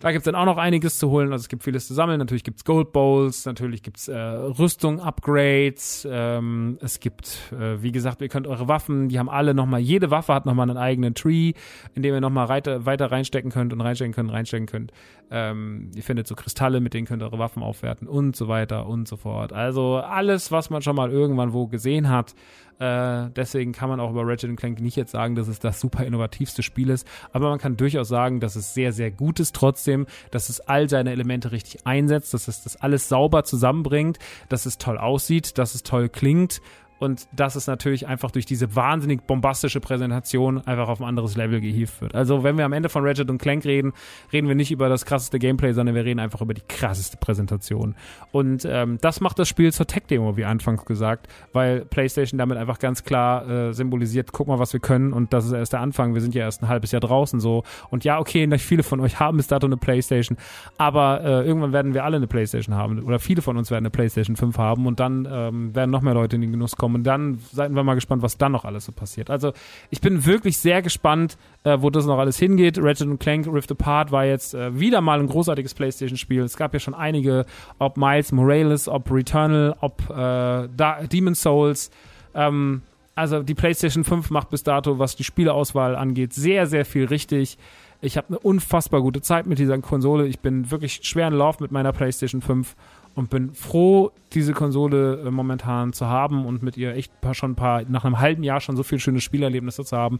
Da 0.00 0.12
gibt 0.12 0.20
es 0.20 0.24
dann 0.24 0.34
auch 0.34 0.44
noch 0.44 0.58
einiges 0.58 0.98
zu 0.98 1.10
holen. 1.10 1.32
Also 1.32 1.42
es 1.42 1.48
gibt 1.48 1.64
vieles 1.64 1.86
zu 1.86 1.94
sammeln. 1.94 2.18
Natürlich 2.18 2.44
gibt 2.44 2.58
es 2.58 2.64
Gold 2.64 2.92
Bowls, 2.92 3.46
natürlich 3.46 3.82
gibt 3.82 3.98
es 3.98 4.08
äh, 4.08 4.16
Rüstung, 4.16 5.00
Upgrades. 5.00 6.06
Ähm, 6.10 6.78
es 6.80 7.00
gibt, 7.00 7.52
äh, 7.52 7.82
wie 7.82 7.92
gesagt, 7.92 8.20
ihr 8.22 8.28
könnt 8.28 8.46
eure 8.46 8.68
Waffen, 8.68 9.08
die 9.08 9.18
haben 9.18 9.28
alle 9.28 9.54
nochmal, 9.54 9.80
jede 9.80 10.10
Waffe 10.10 10.34
hat 10.34 10.46
nochmal 10.46 10.68
einen 10.68 10.78
eigenen 10.78 11.14
Tree, 11.14 11.52
in 11.94 12.02
dem 12.02 12.14
ihr 12.14 12.20
nochmal 12.20 12.48
weiter, 12.48 12.86
weiter 12.86 13.10
reinstecken 13.10 13.50
könnt 13.50 13.72
und 13.72 13.80
reinstecken 13.80 14.14
könnt, 14.14 14.32
reinstecken 14.32 14.66
könnt. 14.66 14.92
Ähm, 15.30 15.90
ihr 15.94 16.02
findet 16.02 16.26
so 16.26 16.34
Kristalle, 16.34 16.80
mit 16.80 16.94
denen 16.94 17.06
könnt 17.06 17.22
ihr 17.22 17.26
eure 17.26 17.38
Waffen 17.38 17.62
aufwerten 17.62 18.08
und 18.08 18.36
so 18.36 18.48
weiter 18.48 18.86
und 18.86 19.08
so 19.08 19.16
fort. 19.16 19.52
Also 19.52 19.96
alles, 19.96 20.52
was 20.52 20.70
man 20.70 20.82
schon 20.82 20.96
mal 20.96 21.10
irgendwann 21.10 21.52
wo 21.52 21.66
gesehen 21.66 22.08
hat. 22.08 22.34
Äh, 22.78 23.30
deswegen 23.36 23.72
kann 23.72 23.88
man 23.88 24.00
auch 24.00 24.10
über 24.10 24.26
Ratchet 24.26 24.56
Clank 24.56 24.80
nicht 24.80 24.96
jetzt 24.96 25.12
sagen, 25.12 25.34
dass 25.34 25.48
es 25.48 25.60
das 25.60 25.80
super 25.80 26.04
innovativste 26.04 26.62
Spiel 26.62 26.90
ist, 26.90 27.06
aber 27.32 27.50
man 27.50 27.58
kann 27.58 27.76
durchaus 27.76 28.08
sagen, 28.08 28.40
dass 28.40 28.56
es 28.56 28.74
sehr, 28.74 28.92
sehr 28.92 29.10
gut 29.10 29.40
ist 29.40 29.54
trotzdem, 29.54 30.06
dass 30.30 30.48
es 30.48 30.60
all 30.60 30.88
seine 30.88 31.12
Elemente 31.12 31.52
richtig 31.52 31.86
einsetzt, 31.86 32.34
dass 32.34 32.48
es 32.48 32.64
das 32.64 32.76
alles 32.76 33.08
sauber 33.08 33.44
zusammenbringt, 33.44 34.18
dass 34.48 34.66
es 34.66 34.78
toll 34.78 34.98
aussieht, 34.98 35.58
dass 35.58 35.74
es 35.74 35.82
toll 35.82 36.08
klingt 36.08 36.60
und 36.98 37.26
dass 37.32 37.56
es 37.56 37.66
natürlich 37.66 38.06
einfach 38.06 38.30
durch 38.30 38.46
diese 38.46 38.74
wahnsinnig 38.76 39.26
bombastische 39.26 39.80
Präsentation 39.80 40.60
einfach 40.66 40.88
auf 40.88 41.00
ein 41.00 41.06
anderes 41.06 41.36
Level 41.36 41.60
gehievt 41.60 42.00
wird. 42.00 42.14
Also 42.14 42.44
wenn 42.44 42.56
wir 42.56 42.64
am 42.64 42.72
Ende 42.72 42.88
von 42.88 43.04
Ratchet 43.04 43.28
und 43.30 43.38
Clank 43.38 43.64
reden, 43.64 43.92
reden 44.32 44.48
wir 44.48 44.54
nicht 44.54 44.70
über 44.70 44.88
das 44.88 45.04
krasseste 45.04 45.38
Gameplay, 45.38 45.72
sondern 45.72 45.94
wir 45.94 46.04
reden 46.04 46.20
einfach 46.20 46.40
über 46.40 46.54
die 46.54 46.62
krasseste 46.66 47.16
Präsentation. 47.16 47.94
Und 48.32 48.66
ähm, 48.68 48.98
das 49.00 49.20
macht 49.20 49.38
das 49.38 49.48
Spiel 49.48 49.72
zur 49.72 49.86
Tech-Demo, 49.86 50.36
wie 50.36 50.44
anfangs 50.44 50.84
gesagt, 50.84 51.28
weil 51.52 51.84
PlayStation 51.84 52.38
damit 52.38 52.58
einfach 52.58 52.78
ganz 52.78 53.04
klar 53.04 53.48
äh, 53.48 53.72
symbolisiert, 53.72 54.32
guck 54.32 54.48
mal, 54.48 54.58
was 54.58 54.72
wir 54.72 54.80
können 54.80 55.12
und 55.12 55.32
das 55.32 55.46
ist 55.46 55.52
erst 55.52 55.72
der 55.72 55.80
Anfang. 55.80 56.14
Wir 56.14 56.20
sind 56.20 56.34
ja 56.34 56.42
erst 56.42 56.62
ein 56.62 56.68
halbes 56.68 56.92
Jahr 56.92 57.00
draußen 57.00 57.40
so. 57.40 57.64
Und 57.90 58.04
ja, 58.04 58.18
okay, 58.18 58.48
viele 58.58 58.82
von 58.82 59.00
euch 59.00 59.20
haben 59.20 59.36
bis 59.36 59.48
dato 59.48 59.66
eine 59.66 59.76
PlayStation, 59.76 60.38
aber 60.78 61.22
äh, 61.22 61.46
irgendwann 61.46 61.72
werden 61.72 61.94
wir 61.94 62.04
alle 62.04 62.16
eine 62.16 62.26
PlayStation 62.26 62.74
haben 62.74 63.02
oder 63.02 63.18
viele 63.18 63.42
von 63.42 63.56
uns 63.56 63.70
werden 63.70 63.82
eine 63.82 63.90
PlayStation 63.90 64.36
5 64.36 64.58
haben 64.58 64.86
und 64.86 65.00
dann 65.00 65.28
ähm, 65.30 65.74
werden 65.74 65.90
noch 65.90 66.02
mehr 66.02 66.14
Leute 66.14 66.36
in 66.36 66.42
den 66.42 66.52
Genuss 66.52 66.76
kommen 66.76 66.83
und 66.92 67.04
dann 67.04 67.38
seien 67.52 67.74
wir 67.74 67.84
mal 67.84 67.94
gespannt, 67.94 68.22
was 68.22 68.36
dann 68.36 68.52
noch 68.52 68.64
alles 68.64 68.84
so 68.84 68.92
passiert. 68.92 69.30
Also 69.30 69.52
ich 69.90 70.00
bin 70.00 70.26
wirklich 70.26 70.58
sehr 70.58 70.82
gespannt, 70.82 71.38
äh, 71.62 71.78
wo 71.80 71.90
das 71.90 72.06
noch 72.06 72.18
alles 72.18 72.38
hingeht. 72.38 72.78
Ratchet 72.78 73.20
Clank 73.20 73.46
Rift 73.46 73.70
Apart 73.70 74.10
war 74.10 74.24
jetzt 74.24 74.54
äh, 74.54 74.78
wieder 74.78 75.00
mal 75.00 75.20
ein 75.20 75.26
großartiges 75.26 75.74
PlayStation-Spiel. 75.74 76.42
Es 76.42 76.56
gab 76.56 76.74
ja 76.74 76.80
schon 76.80 76.94
einige, 76.94 77.46
ob 77.78 77.96
Miles 77.96 78.32
Morales, 78.32 78.88
ob 78.88 79.10
Returnal, 79.10 79.76
ob 79.80 80.02
äh, 80.10 80.68
da 80.76 81.00
Demon 81.10 81.34
Souls. 81.34 81.90
Ähm, 82.34 82.82
also 83.14 83.42
die 83.42 83.54
PlayStation 83.54 84.04
5 84.04 84.30
macht 84.30 84.50
bis 84.50 84.64
dato, 84.64 84.98
was 84.98 85.14
die 85.16 85.24
Spieleauswahl 85.24 85.94
angeht, 85.94 86.32
sehr, 86.32 86.66
sehr 86.66 86.84
viel 86.84 87.04
richtig. 87.04 87.58
Ich 88.00 88.16
habe 88.16 88.28
eine 88.28 88.38
unfassbar 88.38 89.00
gute 89.00 89.22
Zeit 89.22 89.46
mit 89.46 89.58
dieser 89.58 89.78
Konsole. 89.78 90.26
Ich 90.26 90.40
bin 90.40 90.70
wirklich 90.70 91.00
schwer 91.04 91.28
in 91.28 91.34
Love 91.34 91.58
mit 91.60 91.72
meiner 91.72 91.92
PlayStation 91.92 92.42
5 92.42 92.74
und 93.14 93.30
bin 93.30 93.54
froh, 93.54 94.10
diese 94.32 94.52
Konsole 94.52 95.22
äh, 95.24 95.30
momentan 95.30 95.92
zu 95.92 96.06
haben 96.06 96.44
und 96.46 96.62
mit 96.62 96.76
ihr 96.76 96.94
echt 96.94 97.12
schon 97.32 97.52
ein 97.52 97.54
paar, 97.54 97.82
nach 97.88 98.04
einem 98.04 98.18
halben 98.18 98.42
Jahr 98.42 98.60
schon 98.60 98.76
so 98.76 98.82
viele 98.82 99.00
schöne 99.00 99.20
Spielerlebnisse 99.20 99.84
zu 99.84 99.96
haben. 99.96 100.18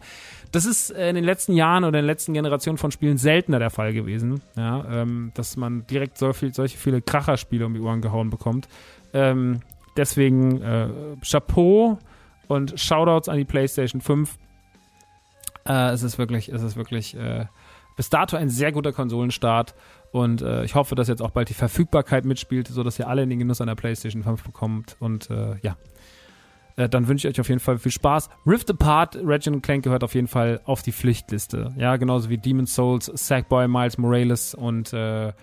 Das 0.51 0.65
ist 0.65 0.91
äh, 0.91 1.09
in 1.09 1.15
den 1.15 1.23
letzten 1.23 1.53
Jahren 1.53 1.83
oder 1.83 1.99
in 1.99 2.03
den 2.03 2.07
letzten 2.07 2.33
Generationen 2.33 2.77
von 2.77 2.91
Spielen 2.91 3.17
seltener 3.17 3.59
der 3.59 3.69
Fall 3.69 3.93
gewesen, 3.93 4.41
ja, 4.55 4.85
ähm, 4.89 5.31
dass 5.35 5.57
man 5.57 5.85
direkt 5.87 6.17
so 6.17 6.31
viel, 6.33 6.53
solche 6.53 6.77
viele 6.77 7.01
Kracherspiele 7.01 7.65
um 7.65 7.73
die 7.73 7.81
Ohren 7.81 8.01
gehauen 8.01 8.29
bekommt. 8.29 8.67
Ähm, 9.13 9.59
deswegen 9.97 10.61
äh, 10.61 10.89
Chapeau 11.21 11.99
und 12.47 12.79
Shoutouts 12.79 13.27
an 13.27 13.37
die 13.37 13.45
PlayStation 13.45 14.01
5. 14.01 14.37
Äh, 15.67 15.91
es 15.91 16.03
ist 16.03 16.17
wirklich, 16.17 16.49
es 16.49 16.61
ist 16.61 16.77
wirklich 16.77 17.15
äh, 17.15 17.45
bis 17.95 18.09
dato 18.09 18.37
ein 18.37 18.49
sehr 18.49 18.71
guter 18.71 18.91
Konsolenstart 18.91 19.73
und 20.15 20.41
äh, 20.41 20.63
ich 20.63 20.75
hoffe, 20.75 20.95
dass 20.95 21.09
jetzt 21.09 21.21
auch 21.21 21.31
bald 21.31 21.49
die 21.49 21.53
Verfügbarkeit 21.53 22.23
mitspielt, 22.23 22.69
sodass 22.69 22.97
ihr 22.97 23.09
alle 23.09 23.23
in 23.23 23.29
den 23.29 23.39
Genuss 23.39 23.59
einer 23.59 23.75
PlayStation 23.75 24.23
5 24.23 24.43
bekommt. 24.43 24.95
Und 25.01 25.29
äh, 25.29 25.57
ja, 25.61 25.75
äh, 26.77 26.87
dann 26.87 27.09
wünsche 27.09 27.27
ich 27.27 27.35
euch 27.35 27.41
auf 27.41 27.49
jeden 27.49 27.59
Fall 27.59 27.77
viel 27.79 27.91
Spaß. 27.91 28.29
Rift 28.47 28.69
Apart, 28.69 29.17
Ratchet 29.21 29.61
Clank 29.61 29.83
gehört 29.83 30.05
auf 30.05 30.15
jeden 30.15 30.27
Fall 30.27 30.61
auf 30.63 30.83
die 30.83 30.93
Pflichtliste. 30.93 31.73
Ja, 31.77 31.97
genauso 31.97 32.29
wie 32.29 32.37
Demon's 32.37 32.73
Souls, 32.73 33.07
Sackboy, 33.13 33.67
Miles 33.67 33.97
Morales 33.97 34.55
und 34.55 34.93
äh, 34.93 35.33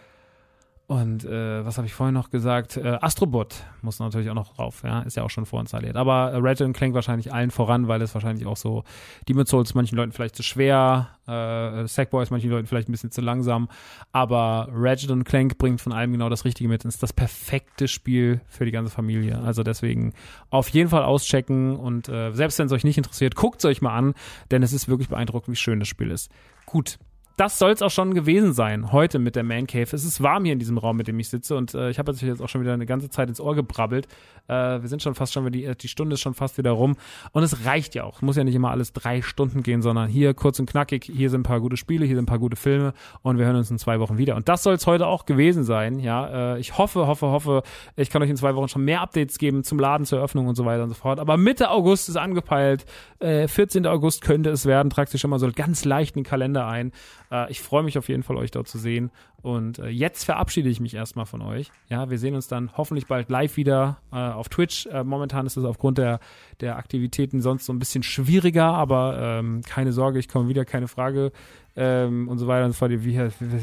und 0.92 1.24
äh, 1.24 1.64
was 1.64 1.78
habe 1.78 1.86
ich 1.86 1.94
vorhin 1.94 2.12
noch 2.12 2.28
gesagt? 2.28 2.76
Äh, 2.76 2.98
Astrobot 3.00 3.64
muss 3.80 3.98
natürlich 3.98 4.28
auch 4.28 4.34
noch 4.34 4.54
drauf, 4.54 4.82
ja, 4.84 5.00
ist 5.00 5.16
ja 5.16 5.22
auch 5.22 5.30
schon 5.30 5.46
vorinstalliert. 5.46 5.96
Aber 5.96 6.32
äh, 6.32 6.36
Ratchet 6.36 6.74
Clank 6.74 6.92
wahrscheinlich 6.92 7.32
allen 7.32 7.50
voran, 7.50 7.88
weil 7.88 8.02
es 8.02 8.12
wahrscheinlich 8.12 8.44
auch 8.44 8.58
so 8.58 8.84
Demon's 9.26 9.48
Souls 9.48 9.72
manchen 9.72 9.96
Leuten 9.96 10.12
vielleicht 10.12 10.36
zu 10.36 10.42
schwer, 10.42 11.08
äh, 11.26 11.88
Sackboy 11.88 12.22
ist 12.22 12.30
manchen 12.30 12.50
Leuten 12.50 12.66
vielleicht 12.66 12.90
ein 12.90 12.92
bisschen 12.92 13.10
zu 13.10 13.22
langsam. 13.22 13.70
Aber 14.12 14.68
Ratchet 14.70 15.24
Clank 15.24 15.56
bringt 15.56 15.80
von 15.80 15.94
allem 15.94 16.12
genau 16.12 16.28
das 16.28 16.44
Richtige 16.44 16.68
mit. 16.68 16.84
Es 16.84 16.96
ist 16.96 17.02
das 17.02 17.14
perfekte 17.14 17.88
Spiel 17.88 18.42
für 18.46 18.66
die 18.66 18.70
ganze 18.70 18.92
Familie. 18.92 19.38
Also 19.38 19.62
deswegen 19.62 20.12
auf 20.50 20.68
jeden 20.68 20.90
Fall 20.90 21.04
auschecken 21.04 21.74
und 21.74 22.10
äh, 22.10 22.32
selbst 22.32 22.58
wenn 22.58 22.66
es 22.66 22.72
euch 22.72 22.84
nicht 22.84 22.98
interessiert, 22.98 23.34
guckt 23.34 23.60
es 23.60 23.64
euch 23.64 23.80
mal 23.80 23.96
an, 23.96 24.12
denn 24.50 24.62
es 24.62 24.74
ist 24.74 24.88
wirklich 24.88 25.08
beeindruckend, 25.08 25.56
wie 25.56 25.58
schön 25.58 25.78
das 25.78 25.88
Spiel 25.88 26.10
ist. 26.10 26.30
Gut, 26.66 26.98
das 27.42 27.58
soll 27.58 27.72
es 27.72 27.82
auch 27.82 27.90
schon 27.90 28.14
gewesen 28.14 28.52
sein, 28.52 28.92
heute 28.92 29.18
mit 29.18 29.34
der 29.34 29.42
Man 29.42 29.66
Cave. 29.66 29.88
Es 29.90 30.04
ist 30.04 30.22
warm 30.22 30.44
hier 30.44 30.52
in 30.52 30.60
diesem 30.60 30.78
Raum, 30.78 30.96
mit 30.96 31.08
dem 31.08 31.18
ich 31.18 31.28
sitze 31.28 31.56
und 31.56 31.74
äh, 31.74 31.90
ich 31.90 31.98
habe 31.98 32.12
jetzt 32.12 32.40
auch 32.40 32.48
schon 32.48 32.60
wieder 32.60 32.72
eine 32.72 32.86
ganze 32.86 33.10
Zeit 33.10 33.28
ins 33.28 33.40
Ohr 33.40 33.56
gebrabbelt. 33.56 34.06
Äh, 34.46 34.80
wir 34.80 34.86
sind 34.86 35.02
schon 35.02 35.16
fast 35.16 35.32
schon, 35.32 35.50
die, 35.50 35.68
die 35.74 35.88
Stunde 35.88 36.14
ist 36.14 36.20
schon 36.20 36.34
fast 36.34 36.56
wieder 36.56 36.70
rum 36.70 36.94
und 37.32 37.42
es 37.42 37.64
reicht 37.66 37.96
ja 37.96 38.04
auch. 38.04 38.22
Muss 38.22 38.36
ja 38.36 38.44
nicht 38.44 38.54
immer 38.54 38.70
alles 38.70 38.92
drei 38.92 39.22
Stunden 39.22 39.64
gehen, 39.64 39.82
sondern 39.82 40.08
hier 40.08 40.34
kurz 40.34 40.60
und 40.60 40.70
knackig, 40.70 41.10
hier 41.12 41.30
sind 41.30 41.40
ein 41.40 41.42
paar 41.42 41.58
gute 41.60 41.76
Spiele, 41.76 42.06
hier 42.06 42.14
sind 42.14 42.22
ein 42.22 42.26
paar 42.26 42.38
gute 42.38 42.54
Filme 42.54 42.92
und 43.22 43.38
wir 43.38 43.46
hören 43.46 43.56
uns 43.56 43.72
in 43.72 43.78
zwei 43.78 43.98
Wochen 43.98 44.18
wieder. 44.18 44.36
Und 44.36 44.48
das 44.48 44.62
soll 44.62 44.74
es 44.74 44.86
heute 44.86 45.08
auch 45.08 45.26
gewesen 45.26 45.64
sein, 45.64 45.98
ja. 45.98 46.54
Äh, 46.54 46.60
ich 46.60 46.78
hoffe, 46.78 47.08
hoffe, 47.08 47.26
hoffe, 47.26 47.64
ich 47.96 48.10
kann 48.10 48.22
euch 48.22 48.30
in 48.30 48.36
zwei 48.36 48.54
Wochen 48.54 48.68
schon 48.68 48.84
mehr 48.84 49.00
Updates 49.00 49.38
geben 49.38 49.64
zum 49.64 49.80
Laden, 49.80 50.06
zur 50.06 50.18
Eröffnung 50.18 50.46
und 50.46 50.54
so 50.54 50.64
weiter 50.64 50.84
und 50.84 50.90
so 50.90 50.94
fort. 50.94 51.18
Aber 51.18 51.36
Mitte 51.36 51.70
August 51.70 52.08
ist 52.08 52.16
angepeilt, 52.16 52.86
äh, 53.18 53.48
14. 53.48 53.84
August 53.88 54.22
könnte 54.22 54.50
es 54.50 54.64
werden, 54.64 54.90
tragt 54.90 55.10
sich 55.10 55.20
schon 55.20 55.30
mal 55.30 55.40
so 55.40 55.50
ganz 55.52 55.84
leicht 55.84 56.14
in 56.14 56.22
den 56.22 56.28
Kalender 56.28 56.68
ein. 56.68 56.92
Äh, 57.32 57.50
ich 57.50 57.60
freue 57.60 57.82
mich 57.82 57.98
auf 57.98 58.08
jeden 58.08 58.22
Fall, 58.22 58.36
euch 58.36 58.50
dort 58.50 58.68
zu 58.68 58.78
sehen. 58.78 59.10
Und 59.40 59.78
äh, 59.78 59.88
jetzt 59.88 60.24
verabschiede 60.24 60.68
ich 60.68 60.78
mich 60.78 60.94
erstmal 60.94 61.26
von 61.26 61.40
euch. 61.42 61.72
Ja, 61.88 62.10
wir 62.10 62.18
sehen 62.18 62.34
uns 62.34 62.46
dann 62.46 62.70
hoffentlich 62.76 63.06
bald 63.06 63.30
live 63.30 63.56
wieder 63.56 63.98
äh, 64.12 64.16
auf 64.16 64.48
Twitch. 64.48 64.86
Momentan 65.04 65.46
ist 65.46 65.56
es 65.56 65.64
aufgrund 65.64 65.98
der, 65.98 66.20
der 66.60 66.76
Aktivitäten 66.76 67.40
sonst 67.40 67.64
so 67.64 67.72
ein 67.72 67.78
bisschen 67.78 68.02
schwieriger, 68.02 68.66
aber 68.66 69.16
ähm, 69.18 69.62
keine 69.66 69.92
Sorge, 69.92 70.18
ich 70.18 70.28
komme 70.28 70.48
wieder, 70.48 70.64
keine 70.64 70.86
Frage. 70.86 71.32
Ähm, 71.74 72.28
und 72.28 72.38
so 72.38 72.46
weiter 72.46 72.66
und 72.66 72.72
so 72.72 72.78
fort. 72.78 72.90
Wie, 72.92 73.18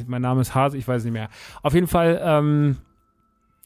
mein 0.08 0.22
Name 0.22 0.42
ist 0.42 0.56
Hase, 0.56 0.78
ich 0.78 0.88
weiß 0.88 1.04
nicht 1.04 1.14
mehr. 1.14 1.30
Auf 1.62 1.76
jeden 1.76 1.88
Fall, 1.88 2.20
ähm, 2.24 2.78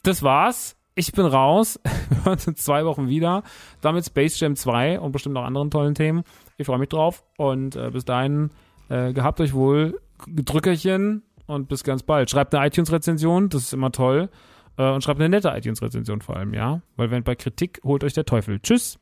das 0.02 0.22
war's. 0.22 0.76
Ich 0.96 1.12
bin 1.12 1.26
raus. 1.26 1.80
Wir 2.08 2.18
hören 2.18 2.32
uns 2.34 2.46
in 2.46 2.56
zwei 2.56 2.84
Wochen 2.84 3.08
wieder. 3.08 3.42
Damit 3.80 4.04
Space 4.04 4.38
Jam 4.38 4.54
2 4.54 5.00
und 5.00 5.12
bestimmt 5.12 5.34
noch 5.34 5.44
anderen 5.44 5.70
tollen 5.70 5.94
Themen. 5.94 6.22
Ich 6.56 6.66
freue 6.66 6.78
mich 6.78 6.90
drauf. 6.90 7.24
Und 7.36 7.74
äh, 7.74 7.90
bis 7.90 8.04
dahin 8.04 8.50
äh, 8.88 9.12
gehabt 9.12 9.40
euch 9.40 9.54
wohl, 9.54 10.00
Drückerchen 10.26 11.22
und 11.46 11.68
bis 11.68 11.84
ganz 11.84 12.02
bald. 12.02 12.30
Schreibt 12.30 12.54
eine 12.54 12.66
iTunes-Rezension, 12.66 13.48
das 13.48 13.64
ist 13.64 13.72
immer 13.72 13.92
toll. 13.92 14.28
Äh, 14.76 14.90
und 14.90 15.04
schreibt 15.04 15.20
eine 15.20 15.28
nette 15.28 15.48
iTunes-Rezension 15.48 16.20
vor 16.20 16.36
allem, 16.36 16.54
ja? 16.54 16.80
Weil 16.96 17.10
wenn 17.10 17.22
bei 17.22 17.34
Kritik 17.34 17.80
holt 17.84 18.04
euch 18.04 18.14
der 18.14 18.24
Teufel. 18.24 18.60
Tschüss. 18.60 18.98